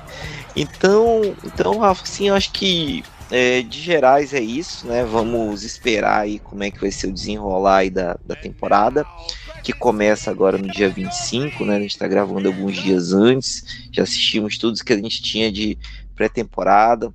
Então, 0.54 1.36
então, 1.44 1.78
Rafa, 1.78 2.04
sim, 2.06 2.28
eu 2.28 2.34
acho 2.34 2.52
que 2.52 3.04
é, 3.30 3.62
de 3.62 3.80
gerais 3.80 4.34
é 4.34 4.40
isso, 4.40 4.86
né? 4.88 5.04
Vamos 5.04 5.62
esperar 5.62 6.22
aí 6.22 6.40
como 6.40 6.64
é 6.64 6.70
que 6.70 6.80
vai 6.80 6.90
ser 6.90 7.06
o 7.08 7.12
desenrolar 7.12 7.78
aí 7.78 7.90
da, 7.90 8.18
da 8.24 8.34
temporada, 8.34 9.06
que 9.62 9.72
começa 9.72 10.30
agora 10.30 10.58
no 10.58 10.68
dia 10.68 10.90
25, 10.90 11.64
né? 11.64 11.76
A 11.76 11.80
gente 11.80 11.92
está 11.92 12.08
gravando 12.08 12.48
alguns 12.48 12.76
dias 12.76 13.12
antes, 13.12 13.62
já 13.92 14.02
assistimos 14.02 14.58
tudo 14.58 14.82
que 14.84 14.92
a 14.92 14.96
gente 14.96 15.22
tinha 15.22 15.52
de 15.52 15.78
pré-temporada, 16.16 17.14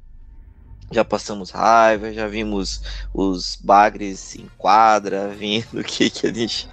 já 0.92 1.04
passamos 1.04 1.50
raiva, 1.52 2.14
já 2.14 2.28
vimos 2.28 2.82
os 3.14 3.58
bagres 3.62 4.36
em 4.36 4.48
quadra, 4.58 5.28
vendo 5.36 5.84
que, 5.84 6.10
que 6.10 6.28
a 6.28 6.34
gente 6.34 6.70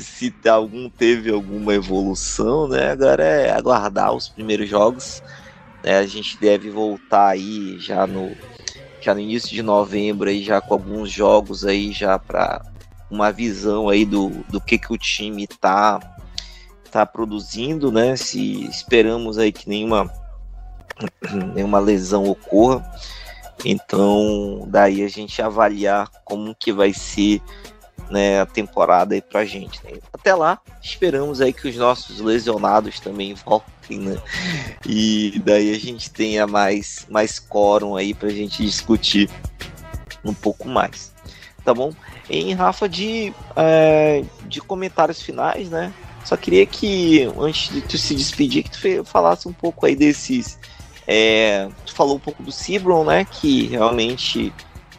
se 0.00 0.34
algum 0.48 0.90
teve 0.90 1.30
alguma 1.30 1.74
evolução, 1.74 2.68
né? 2.68 2.90
Agora 2.90 3.24
é 3.24 3.50
aguardar 3.50 4.12
os 4.14 4.28
primeiros 4.28 4.68
jogos 4.68 5.22
né, 5.84 5.98
a 5.98 6.06
gente 6.06 6.38
deve 6.38 6.70
voltar 6.70 7.28
aí 7.28 7.78
já 7.78 8.06
no, 8.06 8.34
já 9.00 9.14
no 9.14 9.20
início 9.20 9.50
de 9.50 9.62
novembro 9.62 10.30
aí 10.30 10.42
já 10.42 10.60
com 10.60 10.74
alguns 10.74 11.10
jogos 11.10 11.64
aí 11.64 11.92
já 11.92 12.18
para 12.18 12.64
uma 13.10 13.30
visão 13.30 13.88
aí 13.88 14.04
do, 14.04 14.30
do 14.48 14.60
que, 14.60 14.78
que 14.78 14.92
o 14.92 14.98
time 14.98 15.46
tá 15.46 16.00
tá 16.90 17.04
produzindo, 17.04 17.90
né? 17.90 18.14
Se 18.14 18.64
esperamos 18.66 19.36
aí 19.36 19.50
que 19.50 19.68
nenhuma 19.68 20.08
nenhuma 21.54 21.80
lesão 21.80 22.24
ocorra. 22.24 22.88
Então, 23.64 24.64
daí 24.68 25.02
a 25.02 25.08
gente 25.08 25.42
avaliar 25.42 26.08
como 26.24 26.54
que 26.54 26.72
vai 26.72 26.92
ser 26.92 27.42
né, 28.10 28.40
a 28.40 28.46
temporada 28.46 29.14
aí 29.14 29.22
pra 29.22 29.44
gente. 29.44 29.80
Né? 29.84 29.98
Até 30.12 30.34
lá, 30.34 30.58
esperamos 30.82 31.40
aí 31.40 31.52
que 31.52 31.68
os 31.68 31.76
nossos 31.76 32.20
lesionados 32.20 33.00
também 33.00 33.34
voltem, 33.34 33.98
né? 33.98 34.16
E 34.86 35.40
daí 35.44 35.74
a 35.74 35.78
gente 35.78 36.10
tenha 36.10 36.46
mais, 36.46 37.06
mais 37.08 37.38
quórum 37.38 37.96
aí 37.96 38.14
pra 38.14 38.28
gente 38.28 38.64
discutir 38.64 39.28
um 40.24 40.34
pouco 40.34 40.68
mais. 40.68 41.12
Tá 41.64 41.72
bom? 41.72 41.92
Em 42.28 42.52
Rafa, 42.54 42.88
de, 42.88 43.32
é, 43.56 44.22
de 44.46 44.60
comentários 44.60 45.22
finais, 45.22 45.70
né? 45.70 45.92
Só 46.24 46.36
queria 46.36 46.64
que, 46.64 47.30
antes 47.38 47.72
de 47.72 47.82
tu 47.82 47.98
se 47.98 48.14
despedir, 48.14 48.62
que 48.62 48.70
tu 48.70 49.04
falasse 49.04 49.46
um 49.46 49.52
pouco 49.52 49.84
aí 49.84 49.94
desses. 49.94 50.58
É, 51.06 51.68
tu 51.84 51.94
falou 51.94 52.16
um 52.16 52.18
pouco 52.18 52.42
do 52.42 52.50
Cibron, 52.50 53.04
né? 53.04 53.26
Que 53.26 53.66
realmente 53.66 54.52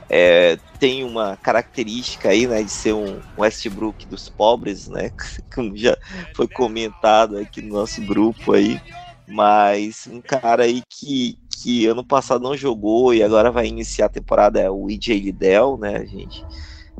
é, 0.09 0.57
tem 0.85 1.03
uma 1.03 1.35
característica 1.37 2.29
aí, 2.29 2.45
né, 2.45 2.61
de 2.61 2.69
ser 2.69 2.93
um 2.93 3.19
Westbrook 3.35 4.05
dos 4.05 4.29
pobres, 4.29 4.87
né, 4.87 5.09
como 5.51 5.75
já 5.75 5.97
foi 6.35 6.47
comentado 6.47 7.39
aqui 7.39 7.59
no 7.59 7.73
nosso 7.73 8.05
grupo 8.05 8.53
aí, 8.53 8.79
mas 9.27 10.05
um 10.05 10.21
cara 10.21 10.65
aí 10.65 10.83
que, 10.87 11.39
que 11.49 11.87
ano 11.87 12.05
passado 12.05 12.43
não 12.43 12.55
jogou 12.55 13.15
e 13.15 13.23
agora 13.23 13.51
vai 13.51 13.65
iniciar 13.65 14.05
a 14.05 14.09
temporada 14.09 14.59
é 14.61 14.69
o 14.69 14.87
EJ 14.87 15.07
Liddell, 15.23 15.75
né, 15.75 16.05
gente, 16.05 16.45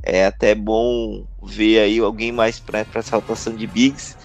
é 0.02 0.26
até 0.26 0.56
bom 0.56 1.24
ver 1.44 1.82
aí 1.82 1.99
alguém 1.99 2.32
mais 2.32 2.60
para 2.60 2.88
essa 2.95 3.18
rotação 3.18 3.56
de 3.56 3.68
bigs, 3.68 4.18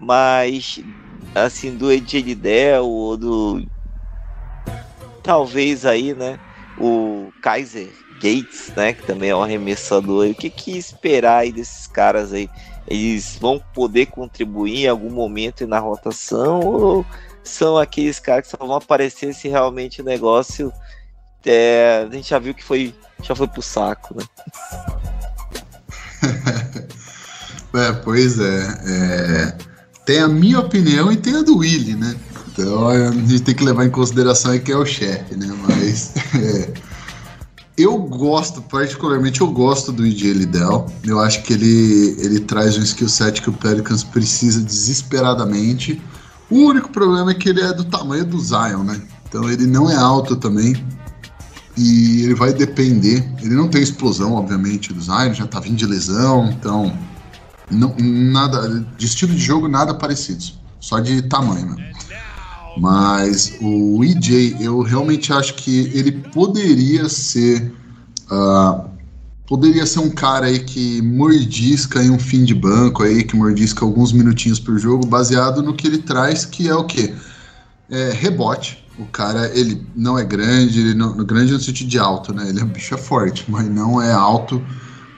mas 0.00 0.80
assim, 1.34 1.76
do 1.76 1.90
AJ 1.90 2.14
Liddell 2.14 2.86
ou 2.86 3.18
do 3.18 3.62
talvez 5.22 5.84
aí, 5.84 6.14
né, 6.14 6.38
o 6.78 7.30
Kaiser 7.42 7.92
Gates, 8.22 8.72
né, 8.76 8.92
que 8.92 9.02
também 9.02 9.30
é 9.30 9.36
um 9.36 9.42
arremessador. 9.42 10.28
O 10.28 10.34
que 10.34 10.48
que 10.48 10.78
esperar 10.78 11.38
aí 11.38 11.52
desses 11.52 11.86
caras 11.86 12.32
aí? 12.32 12.48
Eles 12.86 13.36
vão 13.40 13.60
poder 13.74 14.06
contribuir 14.06 14.84
em 14.84 14.88
algum 14.88 15.10
momento 15.10 15.66
na 15.66 15.78
rotação 15.78 16.60
ou 16.60 17.06
são 17.42 17.76
aqueles 17.76 18.20
caras 18.20 18.44
que 18.44 18.56
só 18.56 18.64
vão 18.64 18.76
aparecer 18.76 19.34
se 19.34 19.48
realmente 19.48 20.00
o 20.00 20.04
negócio 20.04 20.72
é, 21.44 22.06
a 22.08 22.14
gente 22.14 22.30
já 22.30 22.38
viu 22.38 22.54
que 22.54 22.62
foi 22.62 22.94
já 23.22 23.34
foi 23.34 23.46
pro 23.46 23.62
saco, 23.62 24.16
né? 24.16 24.24
é, 27.74 27.92
pois 28.04 28.38
é, 28.38 28.66
é, 28.86 29.56
Tem 30.04 30.20
a 30.20 30.28
minha 30.28 30.60
opinião 30.60 31.10
e 31.10 31.16
tem 31.16 31.36
a 31.36 31.42
do 31.42 31.58
Willy, 31.58 31.94
né? 31.94 32.16
Então 32.48 32.88
a 32.88 33.10
gente 33.10 33.40
tem 33.40 33.54
que 33.54 33.64
levar 33.64 33.84
em 33.84 33.90
consideração 33.90 34.52
aí 34.52 34.60
que 34.60 34.72
é 34.72 34.76
o 34.76 34.84
chefe, 34.84 35.36
né? 35.36 35.46
Mas 35.68 36.14
é, 36.34 36.72
eu 37.76 37.98
gosto, 37.98 38.60
particularmente 38.62 39.40
eu 39.40 39.46
gosto 39.48 39.92
do 39.92 40.06
EJ 40.06 40.32
Liddell. 40.32 40.86
Eu 41.04 41.20
acho 41.20 41.42
que 41.42 41.52
ele, 41.52 42.16
ele 42.18 42.40
traz 42.40 42.76
um 42.76 42.82
skill 42.82 43.08
set 43.08 43.40
que 43.40 43.48
o 43.48 43.52
Pelicans 43.52 44.04
precisa 44.04 44.62
desesperadamente. 44.62 46.00
O 46.50 46.56
único 46.56 46.90
problema 46.90 47.30
é 47.30 47.34
que 47.34 47.48
ele 47.48 47.62
é 47.62 47.72
do 47.72 47.84
tamanho 47.84 48.24
do 48.24 48.38
Zion, 48.38 48.84
né? 48.84 49.00
Então 49.26 49.48
ele 49.48 49.66
não 49.66 49.90
é 49.90 49.96
alto 49.96 50.36
também. 50.36 50.84
E 51.74 52.24
ele 52.24 52.34
vai 52.34 52.52
depender. 52.52 53.26
Ele 53.40 53.54
não 53.54 53.68
tem 53.68 53.82
explosão, 53.82 54.34
obviamente, 54.34 54.92
do 54.92 55.00
Zion, 55.00 55.32
já 55.32 55.46
tá 55.46 55.58
vindo 55.58 55.76
de 55.76 55.86
lesão, 55.86 56.50
então. 56.50 56.92
Não, 57.70 57.94
nada. 57.98 58.84
De 58.98 59.06
estilo 59.06 59.32
de 59.32 59.40
jogo, 59.40 59.66
nada 59.66 59.94
parecido. 59.94 60.44
Só 60.78 61.00
de 61.00 61.22
tamanho, 61.22 61.74
né? 61.74 61.92
Mas 62.76 63.58
o 63.60 64.02
EJ, 64.02 64.56
eu 64.60 64.80
realmente 64.80 65.32
acho 65.32 65.54
que 65.54 65.90
ele 65.94 66.12
poderia 66.12 67.08
ser. 67.08 67.72
Uh, 68.30 68.90
poderia 69.46 69.84
ser 69.84 69.98
um 69.98 70.10
cara 70.10 70.46
aí 70.46 70.60
que 70.60 71.02
mordisca 71.02 72.02
em 72.02 72.10
um 72.10 72.18
fim 72.18 72.44
de 72.44 72.54
banco 72.54 73.02
aí, 73.02 73.22
que 73.22 73.36
mordisca 73.36 73.84
alguns 73.84 74.12
minutinhos 74.12 74.58
por 74.58 74.78
jogo, 74.78 75.06
baseado 75.06 75.62
no 75.62 75.74
que 75.74 75.86
ele 75.86 75.98
traz, 75.98 76.46
que 76.46 76.68
é 76.68 76.74
o 76.74 76.84
quê? 76.84 77.14
É, 77.90 78.12
rebote. 78.12 78.82
O 78.98 79.04
cara, 79.06 79.50
ele 79.54 79.86
não 79.94 80.18
é 80.18 80.24
grande, 80.24 80.80
ele 80.80 80.94
não, 80.94 81.16
grande 81.16 81.52
no 81.52 81.60
sentido 81.60 81.88
de 81.88 81.98
alto, 81.98 82.32
né? 82.32 82.48
Ele 82.48 82.60
é 82.60 82.64
um 82.64 82.68
bicho 82.68 82.94
é 82.94 82.98
forte, 82.98 83.44
mas 83.48 83.68
não 83.68 84.00
é 84.00 84.12
alto, 84.12 84.62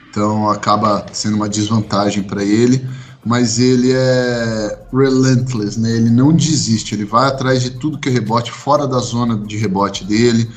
então 0.09 0.49
acaba 0.49 1.05
sendo 1.13 1.35
uma 1.35 1.47
desvantagem 1.47 2.23
para 2.23 2.43
ele 2.43 2.85
mas 3.25 3.57
ele 3.57 3.91
é 3.91 4.79
relentless, 4.93 5.79
né? 5.79 5.91
Ele 5.91 6.11
não 6.11 6.31
desiste, 6.31 6.93
ele 6.93 7.05
vai 7.05 7.27
atrás 7.27 7.63
de 7.63 7.71
tudo 7.71 7.97
que 7.97 8.07
é 8.07 8.11
rebote, 8.11 8.51
fora 8.51 8.87
da 8.87 8.99
zona 8.99 9.35
de 9.35 9.57
rebote 9.57 10.05
dele. 10.05 10.47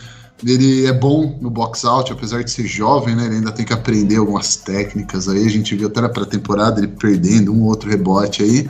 Ele 0.45 0.85
é 0.87 0.93
bom 0.93 1.37
no 1.41 1.49
box 1.49 1.85
out, 1.87 2.13
apesar 2.13 2.45
de 2.45 2.51
ser 2.51 2.67
jovem, 2.67 3.17
né? 3.17 3.25
Ele 3.25 3.37
ainda 3.37 3.51
tem 3.51 3.65
que 3.65 3.73
aprender 3.73 4.17
algumas 4.17 4.55
técnicas 4.57 5.29
aí. 5.29 5.47
A 5.47 5.51
gente 5.51 5.75
viu 5.75 5.89
até 5.89 6.03
na 6.03 6.11
pré-temporada 6.11 6.79
ele 6.79 6.89
perdendo 6.89 7.53
um 7.53 7.63
outro 7.63 7.89
rebote 7.89 8.43
aí. 8.43 8.69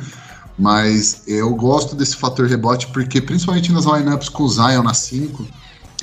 Mas 0.56 1.22
eu 1.26 1.52
gosto 1.54 1.94
desse 1.96 2.16
fator 2.16 2.46
rebote 2.46 2.86
porque, 2.88 3.20
principalmente 3.20 3.72
nas 3.72 3.84
lineups 3.84 4.28
com 4.28 4.44
o 4.44 4.48
Zion 4.48 4.82
na 4.82 4.94
5, 4.94 5.44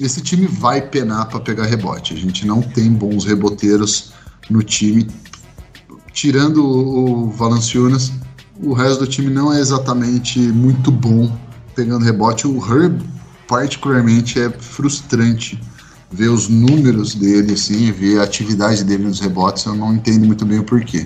esse 0.02 0.22
time 0.22 0.48
vai 0.48 0.82
penar 0.82 1.30
para 1.30 1.40
pegar 1.40 1.66
rebote. 1.66 2.14
A 2.14 2.18
gente 2.18 2.46
não 2.46 2.62
tem 2.62 2.92
bons 2.92 3.26
reboteiros 3.26 4.12
no 4.50 4.62
time 4.62 5.08
tirando 6.16 6.66
o 6.66 7.30
Valanciunas, 7.30 8.14
o 8.64 8.74
resto 8.74 9.02
do 9.02 9.08
time 9.08 9.30
não 9.30 9.54
é 9.54 9.60
exatamente 9.60 10.40
muito 10.40 10.90
bom 10.90 11.30
pegando 11.76 12.06
rebote. 12.06 12.48
O 12.48 12.58
Herb, 12.58 13.02
particularmente, 13.48 14.40
é 14.40 14.50
frustrante 14.50 15.62
ver 16.10 16.30
os 16.30 16.48
números 16.48 17.14
dele, 17.14 17.54
assim, 17.54 17.92
ver 17.92 18.22
a 18.22 18.24
atividade 18.24 18.84
dele 18.86 19.04
nos 19.04 19.20
rebotes. 19.20 19.66
Eu 19.66 19.76
não 19.76 19.94
entendo 19.94 20.26
muito 20.26 20.46
bem 20.46 20.60
o 20.60 20.64
porquê. 20.64 21.06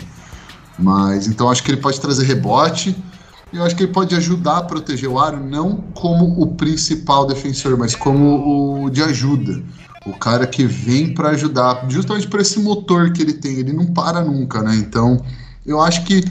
Mas 0.78 1.28
então 1.28 1.50
acho 1.50 1.64
que 1.64 1.72
ele 1.72 1.82
pode 1.82 2.00
trazer 2.00 2.26
rebote. 2.26 2.96
Eu 3.52 3.64
acho 3.64 3.76
que 3.76 3.84
ele 3.84 3.92
pode 3.92 4.16
ajudar 4.16 4.60
a 4.60 4.64
proteger 4.64 5.10
o 5.10 5.18
aro, 5.18 5.44
não 5.44 5.78
como 5.96 6.40
o 6.40 6.54
principal 6.54 7.26
defensor, 7.26 7.76
mas 7.80 7.96
como 7.96 8.84
o 8.86 8.90
de 8.92 9.02
ajuda 9.02 9.64
o 10.06 10.14
cara 10.14 10.48
que 10.48 10.66
vem 10.66 11.14
para 11.14 11.30
ajudar, 11.30 11.86
justamente 11.90 12.28
por 12.28 12.40
esse 12.40 12.60
motor 12.60 13.12
que 13.12 13.22
ele 13.22 13.34
tem, 13.34 13.58
ele 13.58 13.74
não 13.74 13.88
para 13.88 14.22
nunca, 14.22 14.62
né? 14.62 14.76
Então, 14.76 15.22
eu 15.66 15.82
acho 15.82 16.04
que 16.06 16.24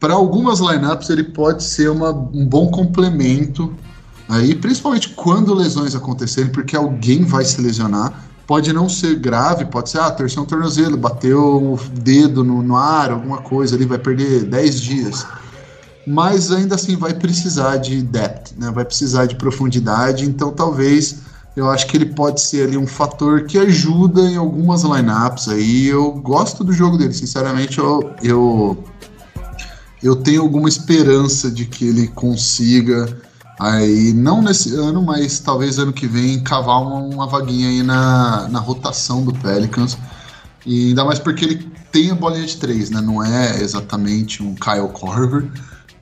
para 0.00 0.14
algumas 0.14 0.60
lineups 0.60 1.10
ele 1.10 1.24
pode 1.24 1.62
ser 1.62 1.90
uma, 1.90 2.10
um 2.10 2.46
bom 2.46 2.68
complemento 2.68 3.74
aí, 4.28 4.54
principalmente 4.54 5.10
quando 5.10 5.54
lesões 5.54 5.94
acontecerem, 5.94 6.50
porque 6.50 6.76
alguém 6.76 7.24
vai 7.24 7.44
se 7.44 7.60
lesionar. 7.60 8.24
Pode 8.46 8.72
não 8.74 8.90
ser 8.90 9.14
grave, 9.16 9.64
pode 9.64 9.88
ser, 9.88 10.00
ah, 10.00 10.10
torceu 10.10 10.42
um 10.42 10.46
tornozelo, 10.46 10.98
bateu 10.98 11.72
o 11.72 11.80
dedo 11.94 12.44
no, 12.44 12.62
no 12.62 12.76
ar, 12.76 13.10
alguma 13.10 13.38
coisa 13.38 13.74
ali, 13.74 13.86
vai 13.86 13.98
perder 13.98 14.44
10 14.44 14.80
dias. 14.80 15.26
Mas 16.06 16.52
ainda 16.52 16.74
assim 16.74 16.96
vai 16.96 17.14
precisar 17.14 17.78
de 17.78 18.02
depth, 18.02 18.52
né? 18.58 18.70
Vai 18.70 18.84
precisar 18.84 19.24
de 19.24 19.36
profundidade, 19.36 20.26
então 20.26 20.52
talvez 20.52 21.20
eu 21.56 21.70
acho 21.70 21.86
que 21.86 21.96
ele 21.96 22.06
pode 22.06 22.40
ser 22.40 22.66
ali 22.66 22.76
um 22.76 22.86
fator 22.86 23.44
que 23.44 23.56
ajuda 23.56 24.20
em 24.22 24.36
algumas 24.36 24.82
lineups 24.82 25.48
aí. 25.48 25.86
Eu 25.86 26.12
gosto 26.12 26.64
do 26.64 26.72
jogo 26.72 26.98
dele, 26.98 27.12
sinceramente, 27.12 27.78
eu, 27.78 28.12
eu, 28.22 28.84
eu 30.02 30.16
tenho 30.16 30.42
alguma 30.42 30.68
esperança 30.68 31.50
de 31.50 31.64
que 31.64 31.86
ele 31.86 32.08
consiga 32.08 33.16
aí, 33.58 34.12
não 34.12 34.42
nesse 34.42 34.74
ano, 34.74 35.00
mas 35.00 35.38
talvez 35.38 35.78
ano 35.78 35.92
que 35.92 36.08
vem, 36.08 36.42
cavar 36.42 36.82
uma, 36.82 36.96
uma 36.96 37.26
vaguinha 37.26 37.68
aí 37.68 37.82
na, 37.82 38.48
na 38.48 38.58
rotação 38.58 39.24
do 39.24 39.32
Pelicans. 39.32 39.96
E 40.66 40.88
ainda 40.88 41.04
mais 41.04 41.18
porque 41.18 41.44
ele 41.44 41.70
tem 41.92 42.10
a 42.10 42.14
bolinha 42.14 42.46
de 42.46 42.56
três, 42.56 42.90
né? 42.90 43.00
Não 43.00 43.22
é 43.22 43.60
exatamente 43.62 44.42
um 44.42 44.54
Kyle 44.54 44.88
Korver 44.92 45.48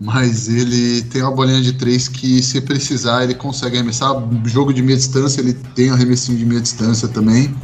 mas 0.03 0.49
ele 0.49 1.03
tem 1.03 1.23
uma 1.23 1.31
bolinha 1.31 1.63
de 1.63 1.75
três 1.75 2.09
que, 2.09 2.43
se 2.43 2.61
precisar, 2.61 3.23
ele 3.23 3.35
consegue 3.35 3.77
arremessar. 3.77 4.13
Jogo 4.45 4.75
de 4.75 4.83
meia 4.83 4.99
distância, 4.99 5.41
ele 5.41 5.53
tem 5.53 5.91
arremessinho 5.91 6.37
de 6.37 6.45
meia 6.45 6.61
distância 6.61 7.07
também. 7.07 7.55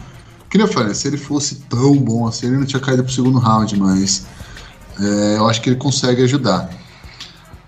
Que 0.49 0.57
nem 0.57 0.67
eu 0.67 0.73
falei, 0.73 0.95
se 0.95 1.09
ele 1.09 1.17
fosse 1.17 1.57
tão 1.69 1.97
bom 1.97 2.29
assim, 2.29 2.47
ele 2.47 2.59
não 2.59 2.65
tinha 2.65 2.81
caído 2.81 3.03
pro 3.03 3.13
segundo 3.13 3.39
round, 3.39 3.77
mas 3.77 4.25
é, 5.01 5.37
eu 5.37 5.49
acho 5.49 5.61
que 5.61 5.69
ele 5.69 5.77
consegue 5.77 6.23
ajudar. 6.23 6.71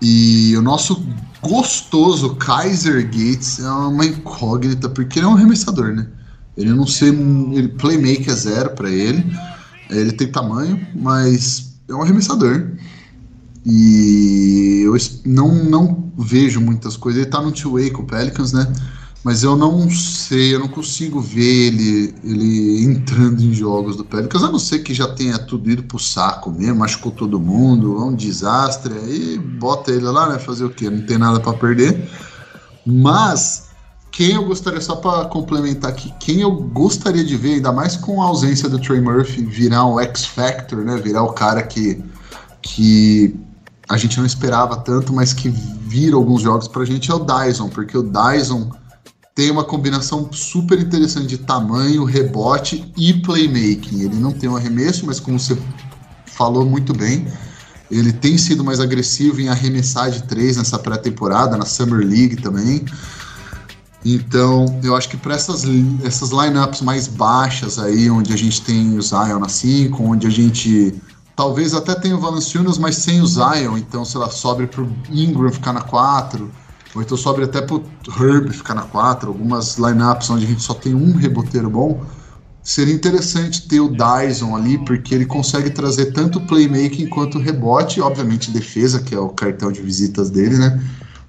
E 0.01 0.55
o 0.55 0.61
nosso 0.61 1.05
gostoso 1.41 2.35
Kaiser 2.35 3.03
Gates 3.05 3.59
é 3.59 3.69
uma 3.69 4.05
incógnita, 4.05 4.87
porque 4.87 5.19
ele 5.19 5.25
é 5.25 5.29
um 5.29 5.33
arremessador, 5.33 5.93
né? 5.93 6.07
Ele 6.55 6.71
não 6.71 6.87
sei, 6.87 7.09
ele 7.09 7.67
playmaker 7.67 8.29
é 8.29 8.35
zero 8.35 8.69
para 8.71 8.89
ele. 8.89 9.25
Ele 9.89 10.13
tem 10.13 10.31
tamanho, 10.31 10.79
mas 10.95 11.73
é 11.89 11.93
um 11.93 12.01
arremessador. 12.01 12.71
E 13.65 14.81
eu 14.83 14.95
não, 15.25 15.63
não 15.63 16.11
vejo 16.17 16.59
muitas 16.59 16.97
coisas. 16.97 17.21
Ele 17.21 17.29
tá 17.29 17.41
no 17.41 17.51
two-way 17.51 17.91
com 17.91 18.01
o 18.01 18.05
Pelicans, 18.05 18.53
né? 18.53 18.71
Mas 19.23 19.43
eu 19.43 19.55
não 19.55 19.87
sei, 19.91 20.55
eu 20.55 20.59
não 20.59 20.67
consigo 20.67 21.21
ver 21.21 21.67
ele, 21.67 22.15
ele 22.23 22.83
entrando 22.83 23.39
em 23.43 23.53
jogos 23.53 23.95
do 23.95 24.03
Pelicans, 24.03 24.43
a 24.43 24.51
não 24.51 24.57
ser 24.57 24.79
que 24.79 24.95
já 24.95 25.07
tenha 25.07 25.37
tudo 25.37 25.69
ido 25.69 25.83
pro 25.83 25.99
saco 25.99 26.49
mesmo, 26.49 26.77
machucou 26.77 27.11
todo 27.11 27.39
mundo, 27.39 27.97
é 27.97 28.03
um 28.03 28.15
desastre, 28.15 28.91
aí 28.95 29.37
bota 29.37 29.91
ele 29.91 30.05
lá, 30.05 30.27
né? 30.27 30.39
Fazer 30.39 30.65
o 30.65 30.71
quê? 30.71 30.89
Não 30.89 31.05
tem 31.05 31.19
nada 31.19 31.39
para 31.39 31.53
perder. 31.53 32.09
Mas 32.83 33.69
quem 34.11 34.33
eu 34.33 34.43
gostaria, 34.43 34.81
só 34.81 34.95
para 34.95 35.25
complementar 35.25 35.91
aqui, 35.91 36.11
quem 36.19 36.41
eu 36.41 36.51
gostaria 36.51 37.23
de 37.23 37.37
ver, 37.37 37.55
ainda 37.55 37.71
mais 37.71 37.95
com 37.95 38.23
a 38.23 38.25
ausência 38.25 38.67
do 38.67 38.79
Trey 38.79 39.01
Murphy, 39.01 39.45
virar 39.45 39.85
um 39.85 39.99
X-Factor, 39.99 40.79
né? 40.79 40.97
Virar 40.97 41.21
o 41.21 41.33
cara 41.33 41.61
que, 41.61 42.03
que 42.59 43.39
a 43.91 43.97
gente 43.97 44.17
não 44.17 44.25
esperava 44.25 44.77
tanto, 44.77 45.11
mas 45.11 45.33
que 45.33 45.49
vira 45.49 46.15
alguns 46.15 46.41
jogos 46.41 46.65
pra 46.65 46.85
gente 46.85 47.11
é 47.11 47.13
o 47.13 47.19
Dyson, 47.19 47.67
porque 47.67 47.97
o 47.97 48.01
Dyson 48.01 48.71
tem 49.35 49.51
uma 49.51 49.65
combinação 49.65 50.31
super 50.31 50.79
interessante 50.79 51.27
de 51.27 51.37
tamanho, 51.37 52.05
rebote 52.05 52.89
e 52.97 53.13
playmaking. 53.13 54.03
Ele 54.03 54.15
não 54.15 54.31
tem 54.31 54.49
um 54.49 54.55
arremesso, 54.55 55.05
mas 55.05 55.19
como 55.19 55.37
você 55.37 55.57
falou 56.25 56.65
muito 56.65 56.93
bem, 56.93 57.27
ele 57.89 58.13
tem 58.13 58.37
sido 58.37 58.63
mais 58.63 58.79
agressivo 58.79 59.41
em 59.41 59.49
arremessar 59.49 60.09
de 60.09 60.23
três 60.23 60.55
nessa 60.55 60.79
pré-temporada, 60.79 61.57
na 61.57 61.65
Summer 61.65 61.99
League 61.99 62.37
também. 62.37 62.85
Então, 64.05 64.79
eu 64.81 64.95
acho 64.95 65.09
que 65.09 65.17
para 65.17 65.35
essas, 65.35 65.65
essas 66.01 66.29
lineups 66.29 66.81
mais 66.81 67.07
baixas 67.07 67.77
aí, 67.77 68.09
onde 68.09 68.31
a 68.31 68.37
gente 68.37 68.61
tem 68.61 68.97
o 68.97 69.01
Zion 69.01 69.39
na 69.39 69.49
5, 69.49 70.01
onde 70.01 70.27
a 70.27 70.29
gente 70.29 70.95
Talvez 71.41 71.73
até 71.73 71.95
tenha 71.95 72.15
o 72.15 72.19
Valanciunas, 72.19 72.77
mas 72.77 72.97
sem 72.97 73.19
o 73.19 73.25
Zion, 73.25 73.75
então, 73.75 74.05
sei 74.05 74.19
lá, 74.19 74.29
sobe 74.29 74.67
pro 74.67 74.87
Ingram 75.09 75.51
ficar 75.51 75.73
na 75.73 75.81
4, 75.81 76.51
ou 76.93 77.01
então 77.01 77.17
sobe 77.17 77.43
até 77.43 77.59
pro 77.63 77.83
Herb 78.15 78.53
ficar 78.53 78.75
na 78.75 78.83
4, 78.83 79.27
algumas 79.27 79.75
lineups 79.79 80.29
onde 80.29 80.45
a 80.45 80.47
gente 80.47 80.61
só 80.61 80.75
tem 80.75 80.93
um 80.93 81.15
reboteiro 81.15 81.67
bom, 81.67 82.05
seria 82.61 82.93
interessante 82.93 83.67
ter 83.67 83.79
o 83.79 83.89
Dyson 83.89 84.55
ali, 84.55 84.77
porque 84.85 85.15
ele 85.15 85.25
consegue 85.25 85.71
trazer 85.71 86.13
tanto 86.13 86.39
playmaking 86.41 87.07
quanto 87.07 87.39
rebote, 87.39 87.99
obviamente 87.99 88.51
defesa, 88.51 88.99
que 88.99 89.15
é 89.15 89.19
o 89.19 89.29
cartão 89.29 89.71
de 89.71 89.81
visitas 89.81 90.29
dele, 90.29 90.59
né? 90.59 90.79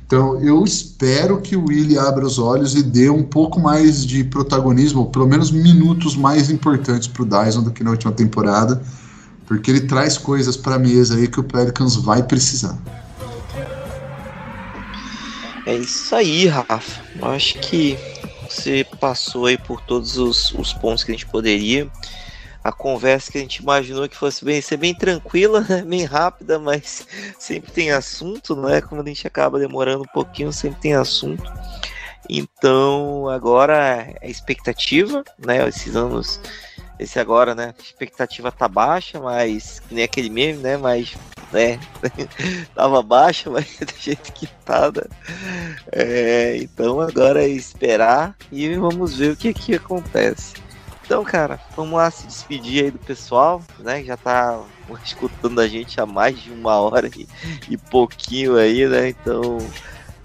Então 0.06 0.38
eu 0.42 0.62
espero 0.62 1.40
que 1.40 1.56
o 1.56 1.68
Willie 1.68 1.98
abra 1.98 2.26
os 2.26 2.38
olhos 2.38 2.74
e 2.74 2.82
dê 2.82 3.08
um 3.08 3.22
pouco 3.22 3.58
mais 3.58 4.04
de 4.04 4.24
protagonismo, 4.24 5.00
ou 5.00 5.06
pelo 5.06 5.26
menos 5.26 5.50
minutos 5.50 6.14
mais 6.14 6.50
importantes 6.50 7.08
para 7.08 7.22
o 7.22 7.24
Dyson 7.24 7.62
do 7.62 7.70
que 7.70 7.82
na 7.82 7.92
última 7.92 8.12
temporada, 8.12 8.82
porque 9.46 9.70
ele 9.70 9.80
traz 9.82 10.16
coisas 10.16 10.56
para 10.56 10.76
a 10.76 10.78
mesa 10.78 11.16
aí 11.16 11.28
que 11.28 11.40
o 11.40 11.44
Pelicans 11.44 11.96
vai 11.96 12.22
precisar. 12.22 12.78
É 15.64 15.74
isso 15.74 16.14
aí, 16.14 16.46
Rafa. 16.46 17.02
Eu 17.16 17.28
acho 17.28 17.58
que 17.60 17.96
você 18.48 18.84
passou 19.00 19.46
aí 19.46 19.56
por 19.56 19.80
todos 19.80 20.18
os, 20.18 20.52
os 20.52 20.72
pontos 20.72 21.04
que 21.04 21.12
a 21.12 21.14
gente 21.14 21.26
poderia. 21.26 21.90
A 22.64 22.70
conversa 22.70 23.32
que 23.32 23.38
a 23.38 23.40
gente 23.40 23.56
imaginou 23.56 24.08
que 24.08 24.16
fosse 24.16 24.44
bem, 24.44 24.60
ser 24.60 24.76
bem 24.76 24.94
tranquila, 24.94 25.62
né? 25.68 25.82
bem 25.82 26.04
rápida, 26.04 26.58
mas 26.58 27.06
sempre 27.38 27.72
tem 27.72 27.90
assunto, 27.90 28.54
não 28.54 28.68
é? 28.68 28.80
Como 28.80 29.00
a 29.00 29.04
gente 29.04 29.26
acaba 29.26 29.58
demorando 29.58 30.04
um 30.04 30.12
pouquinho, 30.12 30.52
sempre 30.52 30.80
tem 30.80 30.94
assunto. 30.94 31.42
Então, 32.28 33.28
agora 33.28 34.14
é 34.20 34.30
expectativa, 34.30 35.24
né? 35.38 35.66
Esses 35.68 35.96
anos, 35.96 36.40
esse 37.02 37.18
agora, 37.18 37.54
né? 37.54 37.74
A 37.78 37.82
expectativa 37.82 38.50
tá 38.50 38.68
baixa, 38.68 39.20
mas 39.20 39.82
nem 39.90 40.04
aquele 40.04 40.30
meme, 40.30 40.58
né? 40.58 40.76
Mas 40.76 41.16
né? 41.52 41.78
Tava 42.74 43.02
baixa, 43.02 43.50
mas 43.50 43.66
do 43.78 43.94
jeito 44.00 44.32
que 44.32 44.46
tá, 44.64 44.90
né? 44.90 45.02
É, 45.92 46.56
então 46.56 47.00
agora 47.00 47.44
é 47.44 47.48
esperar 47.48 48.34
e 48.50 48.74
vamos 48.74 49.18
ver 49.18 49.32
o 49.32 49.36
que 49.36 49.52
que 49.52 49.74
acontece. 49.74 50.54
Então, 51.04 51.22
cara, 51.24 51.60
vamos 51.76 51.94
lá 51.94 52.10
se 52.10 52.26
despedir 52.26 52.84
aí 52.84 52.90
do 52.90 52.98
pessoal, 52.98 53.62
né? 53.78 54.02
Já 54.02 54.16
tá 54.16 54.60
escutando 55.04 55.60
a 55.60 55.68
gente 55.68 56.00
há 56.00 56.06
mais 56.06 56.40
de 56.40 56.50
uma 56.50 56.80
hora 56.80 57.10
e, 57.14 57.28
e 57.68 57.76
pouquinho 57.76 58.56
aí, 58.56 58.86
né? 58.88 59.10
Então, 59.10 59.58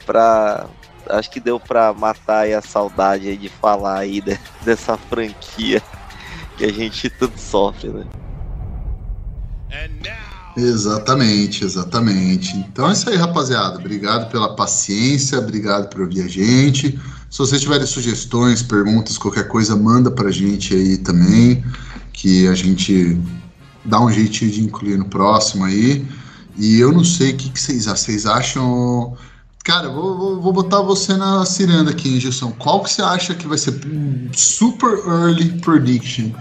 pra. 0.06 0.66
Acho 1.10 1.32
que 1.32 1.40
deu 1.40 1.58
pra 1.58 1.94
matar 1.94 2.49
a 2.52 2.62
saudade 2.62 3.38
de 3.38 3.48
falar 3.48 3.99
aí 3.99 4.20
de, 4.20 4.38
dessa 4.64 4.98
franquia 4.98 5.82
que 6.57 6.65
a 6.65 6.73
gente 6.73 7.09
tanto 7.11 7.39
sofre, 7.39 7.89
né? 7.89 8.05
Exatamente, 10.57 11.63
exatamente. 11.63 12.57
Então 12.57 12.89
é 12.89 12.93
isso 12.93 13.07
aí, 13.09 13.15
rapaziada. 13.15 13.77
Obrigado 13.77 14.31
pela 14.31 14.55
paciência, 14.55 15.38
obrigado 15.38 15.88
por 15.89 16.01
ouvir 16.01 16.23
a 16.23 16.27
gente. 16.27 16.99
Se 17.29 17.38
vocês 17.38 17.61
tiverem 17.61 17.85
sugestões, 17.85 18.63
perguntas, 18.63 19.17
qualquer 19.17 19.47
coisa, 19.47 19.75
manda 19.75 20.09
pra 20.09 20.31
gente 20.31 20.73
aí 20.73 20.97
também, 20.97 21.63
que 22.11 22.47
a 22.47 22.55
gente 22.55 23.19
dá 23.85 24.01
um 24.01 24.11
jeitinho 24.11 24.49
de 24.49 24.63
incluir 24.63 24.97
no 24.97 25.05
próximo 25.05 25.63
aí. 25.63 26.05
E 26.57 26.79
eu 26.79 26.91
não 26.91 27.03
sei 27.03 27.34
o 27.34 27.38
que, 27.38 27.49
que 27.49 27.61
vocês 27.61 27.88
acham. 27.88 27.97
Vocês 27.97 28.25
acham. 28.25 29.17
Cara, 29.68 29.89
vou, 29.89 30.18
vou, 30.18 30.41
vou, 30.41 30.53
botar 30.53 30.81
você 30.81 31.18
na 31.18 31.45
ciranda 31.45 31.91
aqui, 31.91 32.22
Gilson. 32.22 32.53
Qual 32.57 32.81
que 32.81 32.89
você 32.89 33.02
acha 33.02 33.35
que 33.35 33.45
vai 33.45 33.57
ser 33.57 33.77
super 34.31 34.98
early 35.06 35.60
prediction? 35.60 36.31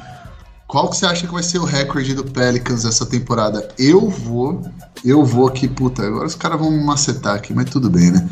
Qual 0.69 0.89
que 0.89 0.97
você 0.97 1.07
acha 1.07 1.27
que 1.27 1.33
vai 1.33 1.43
ser 1.43 1.59
o 1.59 1.65
recorde 1.65 2.15
do 2.15 2.23
Pelicans 2.23 2.85
essa 2.85 3.05
temporada? 3.05 3.67
Eu 3.77 4.09
vou, 4.09 4.63
eu 5.05 5.25
vou 5.25 5.49
aqui, 5.49 5.67
puta, 5.67 6.07
agora 6.07 6.29
os 6.29 6.37
caras 6.37 6.61
vão 6.61 6.71
me 6.71 6.85
macetar 6.85 7.35
aqui, 7.35 7.53
mas 7.53 7.69
tudo 7.69 7.91
bem, 7.91 8.13
né? 8.13 8.29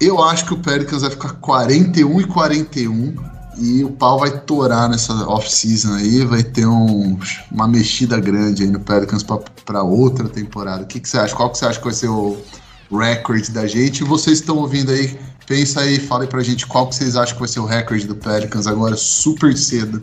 Eu 0.00 0.22
acho 0.22 0.44
que 0.44 0.54
o 0.54 0.62
Pelicans 0.62 1.02
vai 1.02 1.10
ficar 1.10 1.32
41 1.40 2.20
e 2.20 2.24
41 2.24 3.16
e 3.58 3.82
o 3.82 3.90
pau 3.90 4.20
vai 4.20 4.30
torar 4.30 4.88
nessa 4.88 5.14
off-season 5.28 5.94
aí, 5.94 6.24
vai 6.24 6.44
ter 6.44 6.64
um, 6.64 7.18
uma 7.50 7.66
mexida 7.66 8.20
grande 8.20 8.62
aí 8.62 8.70
no 8.70 8.78
Pelicans 8.78 9.24
para 9.64 9.82
outra 9.82 10.28
temporada. 10.28 10.84
O 10.84 10.86
que, 10.86 11.00
que 11.00 11.08
você 11.08 11.18
acha? 11.18 11.34
Qual 11.34 11.50
que 11.50 11.58
você 11.58 11.66
acha 11.66 11.80
que 11.80 11.84
vai 11.86 11.94
ser 11.94 12.06
o 12.06 12.38
recorde 12.90 13.50
da 13.50 13.66
gente? 13.66 14.04
Vocês 14.04 14.38
estão 14.38 14.56
ouvindo 14.56 14.90
aí, 14.90 15.18
pensa 15.46 15.80
aí, 15.80 15.98
fale 15.98 16.26
pra 16.26 16.42
gente 16.42 16.66
qual 16.66 16.88
que 16.88 16.94
vocês 16.94 17.16
acham 17.16 17.34
que 17.34 17.40
vai 17.40 17.48
ser 17.48 17.60
o 17.60 17.66
recorde 17.66 18.06
do 18.06 18.14
Pelicans 18.14 18.66
agora 18.66 18.96
super 18.96 19.56
cedo. 19.56 20.02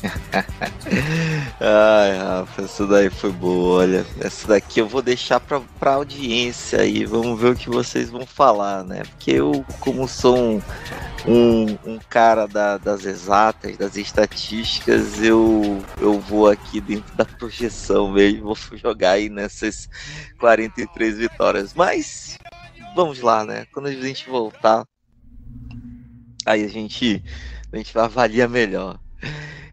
Ai, 1.60 2.16
Rafa, 2.16 2.62
essa 2.62 2.86
daí 2.86 3.10
foi 3.10 3.30
boa. 3.30 3.80
Olha, 3.80 4.06
essa 4.20 4.48
daqui 4.48 4.80
eu 4.80 4.88
vou 4.88 5.02
deixar 5.02 5.40
pra, 5.40 5.60
pra 5.78 5.94
audiência 5.94 6.80
aí. 6.80 7.04
Vamos 7.04 7.38
ver 7.40 7.52
o 7.52 7.56
que 7.56 7.68
vocês 7.68 8.10
vão 8.10 8.26
falar, 8.26 8.84
né? 8.84 9.02
Porque 9.02 9.32
eu, 9.32 9.64
como 9.78 10.08
sou 10.08 10.38
um, 10.38 10.62
um, 11.26 11.78
um 11.84 11.98
cara 12.08 12.46
da, 12.46 12.78
das 12.78 13.04
exatas, 13.04 13.76
das 13.76 13.96
estatísticas, 13.96 15.22
eu, 15.22 15.82
eu 15.98 16.18
vou 16.18 16.48
aqui 16.48 16.80
dentro 16.80 17.14
da 17.14 17.24
projeção 17.24 18.10
mesmo. 18.10 18.54
Vou 18.54 18.56
jogar 18.78 19.12
aí 19.12 19.28
nessas 19.28 19.88
43 20.38 21.18
vitórias. 21.18 21.74
Mas 21.74 22.38
vamos 22.94 23.20
lá, 23.20 23.44
né? 23.44 23.66
Quando 23.72 23.86
a 23.86 23.92
gente 23.92 24.28
voltar, 24.28 24.86
aí 26.46 26.64
a 26.64 26.68
gente, 26.68 27.22
a 27.70 27.76
gente 27.76 27.92
vai 27.92 28.04
avaliar 28.04 28.48
melhor. 28.48 28.98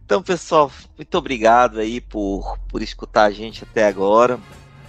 Então, 0.08 0.24
pessoal, 0.24 0.72
muito 0.98 1.18
obrigado 1.18 1.82
aí 1.82 2.00
por, 2.00 2.58
por 2.70 2.82
escutar 2.82 3.26
a 3.26 3.30
gente 3.30 3.66
até 3.66 3.86
agora. 3.86 4.40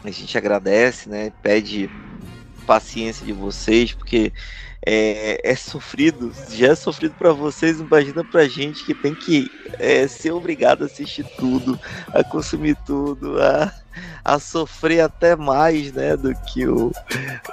A 0.04 0.10
gente 0.12 0.38
agradece, 0.38 1.08
né? 1.08 1.32
Pede 1.42 1.90
paciência 2.64 3.26
de 3.26 3.32
vocês, 3.32 3.92
porque 3.92 4.32
é, 4.86 5.40
é 5.42 5.56
sofrido, 5.56 6.32
já 6.52 6.68
é 6.68 6.74
sofrido 6.76 7.16
para 7.18 7.32
vocês, 7.32 7.80
imagina 7.80 8.22
pra 8.22 8.46
gente 8.46 8.84
que 8.84 8.94
tem 8.94 9.12
que 9.12 9.50
é, 9.80 10.06
ser 10.06 10.30
obrigado 10.30 10.84
a 10.84 10.86
assistir 10.86 11.24
tudo, 11.36 11.76
a 12.14 12.22
consumir 12.22 12.76
tudo, 12.86 13.42
a, 13.42 13.74
a 14.24 14.38
sofrer 14.38 15.00
até 15.00 15.34
mais, 15.34 15.92
né, 15.92 16.16
do 16.16 16.32
que 16.42 16.64
o, 16.68 16.92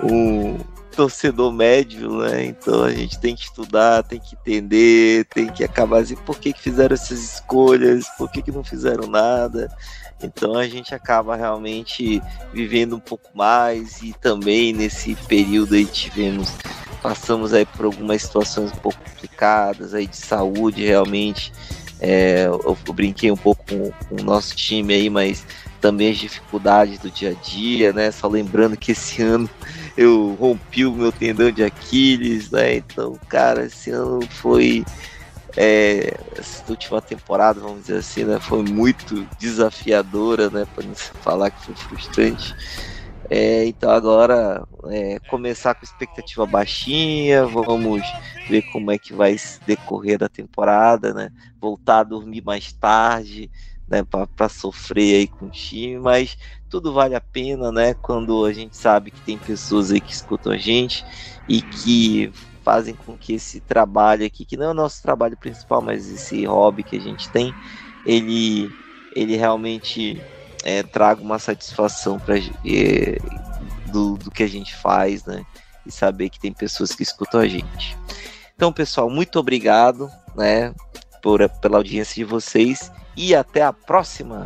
o, 0.03 0.59
torcedor 0.95 1.51
médio, 1.51 2.19
né? 2.19 2.45
Então 2.45 2.83
a 2.83 2.91
gente 2.91 3.19
tem 3.19 3.35
que 3.35 3.43
estudar, 3.43 4.03
tem 4.03 4.19
que 4.19 4.35
entender, 4.35 5.25
tem 5.25 5.47
que 5.47 5.63
acabar 5.63 6.01
assim, 6.01 6.15
por 6.15 6.39
que, 6.39 6.53
que 6.53 6.61
fizeram 6.61 6.93
essas 6.93 7.19
escolhas, 7.33 8.07
por 8.17 8.31
que, 8.31 8.41
que 8.41 8.51
não 8.51 8.63
fizeram 8.63 9.07
nada. 9.07 9.69
Então 10.23 10.55
a 10.55 10.67
gente 10.67 10.95
acaba 10.95 11.35
realmente 11.35 12.21
vivendo 12.53 12.95
um 12.95 12.99
pouco 12.99 13.29
mais 13.33 14.01
e 14.01 14.13
também 14.13 14.73
nesse 14.73 15.13
período 15.27 15.75
aí 15.75 15.85
tivemos 15.85 16.53
passamos 17.05 17.53
aí 17.53 17.67
por 17.67 17.85
algumas 17.85 18.23
situações 18.23 18.71
um 18.71 18.77
pouco 18.77 18.97
complicadas 18.97 19.93
aí 19.93 20.07
de 20.07 20.17
saúde 20.17 20.83
realmente. 20.83 21.53
É, 21.99 22.45
eu, 22.47 22.77
eu, 22.87 22.93
brinquei 22.93 23.31
um 23.31 23.37
pouco 23.37 23.63
com, 23.63 23.91
com, 23.91 24.21
o 24.21 24.23
nosso 24.23 24.55
time 24.55 24.93
aí, 24.93 25.09
mas 25.09 25.45
também 25.79 26.11
as 26.11 26.17
dificuldades 26.17 26.97
do 26.99 27.11
dia 27.11 27.29
a 27.29 27.33
dia, 27.33 27.93
né? 27.93 28.09
Só 28.11 28.27
lembrando 28.27 28.75
que 28.75 28.91
esse 28.91 29.21
ano 29.21 29.49
eu 29.97 30.33
rompi 30.35 30.85
o 30.85 30.95
meu 30.95 31.11
tendão 31.11 31.51
de 31.51 31.63
Aquiles, 31.63 32.51
né? 32.51 32.75
Então, 32.75 33.19
cara, 33.29 33.65
esse 33.65 33.91
ano 33.91 34.27
foi. 34.29 34.83
É, 35.57 36.11
essa 36.37 36.63
última 36.69 37.01
temporada, 37.01 37.61
vamos 37.61 37.81
dizer 37.83 37.97
assim, 37.99 38.25
né, 38.25 38.39
foi 38.41 38.61
muito 38.63 39.25
desafiadora, 39.39 40.49
né, 40.49 40.65
para 40.65 40.83
não 40.85 40.93
falar 40.95 41.49
que 41.51 41.63
foi 41.63 41.75
frustrante. 41.75 42.53
É, 43.29 43.65
então 43.65 43.89
agora 43.89 44.63
é, 44.89 45.19
começar 45.29 45.73
com 45.73 45.83
expectativa 45.85 46.45
baixinha, 46.45 47.45
vamos 47.47 48.01
ver 48.47 48.61
como 48.71 48.91
é 48.91 48.99
que 48.99 49.13
vai 49.13 49.35
decorrer 49.65 50.19
da 50.19 50.29
temporada, 50.29 51.13
né? 51.13 51.31
Voltar 51.59 51.99
a 52.01 52.03
dormir 52.03 52.43
mais 52.43 52.71
tarde, 52.73 53.49
né? 53.87 54.03
Para 54.03 54.49
sofrer 54.49 55.15
aí 55.15 55.27
com 55.27 55.47
o 55.47 55.49
time, 55.49 55.97
mas 55.99 56.37
tudo 56.75 56.91
vale 56.91 57.15
a 57.15 57.21
pena, 57.21 57.71
né? 57.71 57.93
Quando 57.93 58.43
a 58.43 58.51
gente 58.51 58.75
sabe 58.75 59.09
que 59.09 59.21
tem 59.21 59.37
pessoas 59.37 59.93
aí 59.93 60.01
que 60.01 60.11
escutam 60.11 60.51
a 60.51 60.57
gente 60.57 61.05
e 61.47 61.61
que 61.61 62.29
fazem 62.65 62.93
com 62.93 63.17
que 63.17 63.35
esse 63.35 63.61
trabalho 63.61 64.25
aqui, 64.25 64.43
que 64.43 64.57
não 64.57 64.65
é 64.65 64.71
o 64.71 64.73
nosso 64.73 65.01
trabalho 65.01 65.37
principal, 65.37 65.81
mas 65.81 66.11
esse 66.11 66.43
hobby 66.43 66.83
que 66.83 66.97
a 66.97 66.99
gente 66.99 67.29
tem, 67.29 67.55
ele, 68.05 68.69
ele 69.15 69.37
realmente 69.37 70.21
é, 70.65 70.83
traga 70.83 71.21
uma 71.21 71.39
satisfação 71.39 72.19
para 72.19 72.35
é, 72.39 73.19
do, 73.89 74.17
do 74.17 74.29
que 74.29 74.43
a 74.43 74.49
gente 74.49 74.75
faz, 74.75 75.23
né? 75.23 75.45
E 75.85 75.91
saber 75.93 76.29
que 76.29 76.41
tem 76.41 76.51
pessoas 76.51 76.93
que 76.93 77.03
escutam 77.03 77.39
a 77.39 77.47
gente. 77.47 77.97
Então, 78.53 78.73
pessoal, 78.73 79.09
muito 79.09 79.39
obrigado, 79.39 80.11
né, 80.35 80.75
por, 81.23 81.47
pela 81.61 81.77
audiência 81.77 82.15
de 82.15 82.25
vocês 82.25 82.91
e 83.15 83.33
até 83.33 83.63
a 83.63 83.71
próxima. 83.71 84.45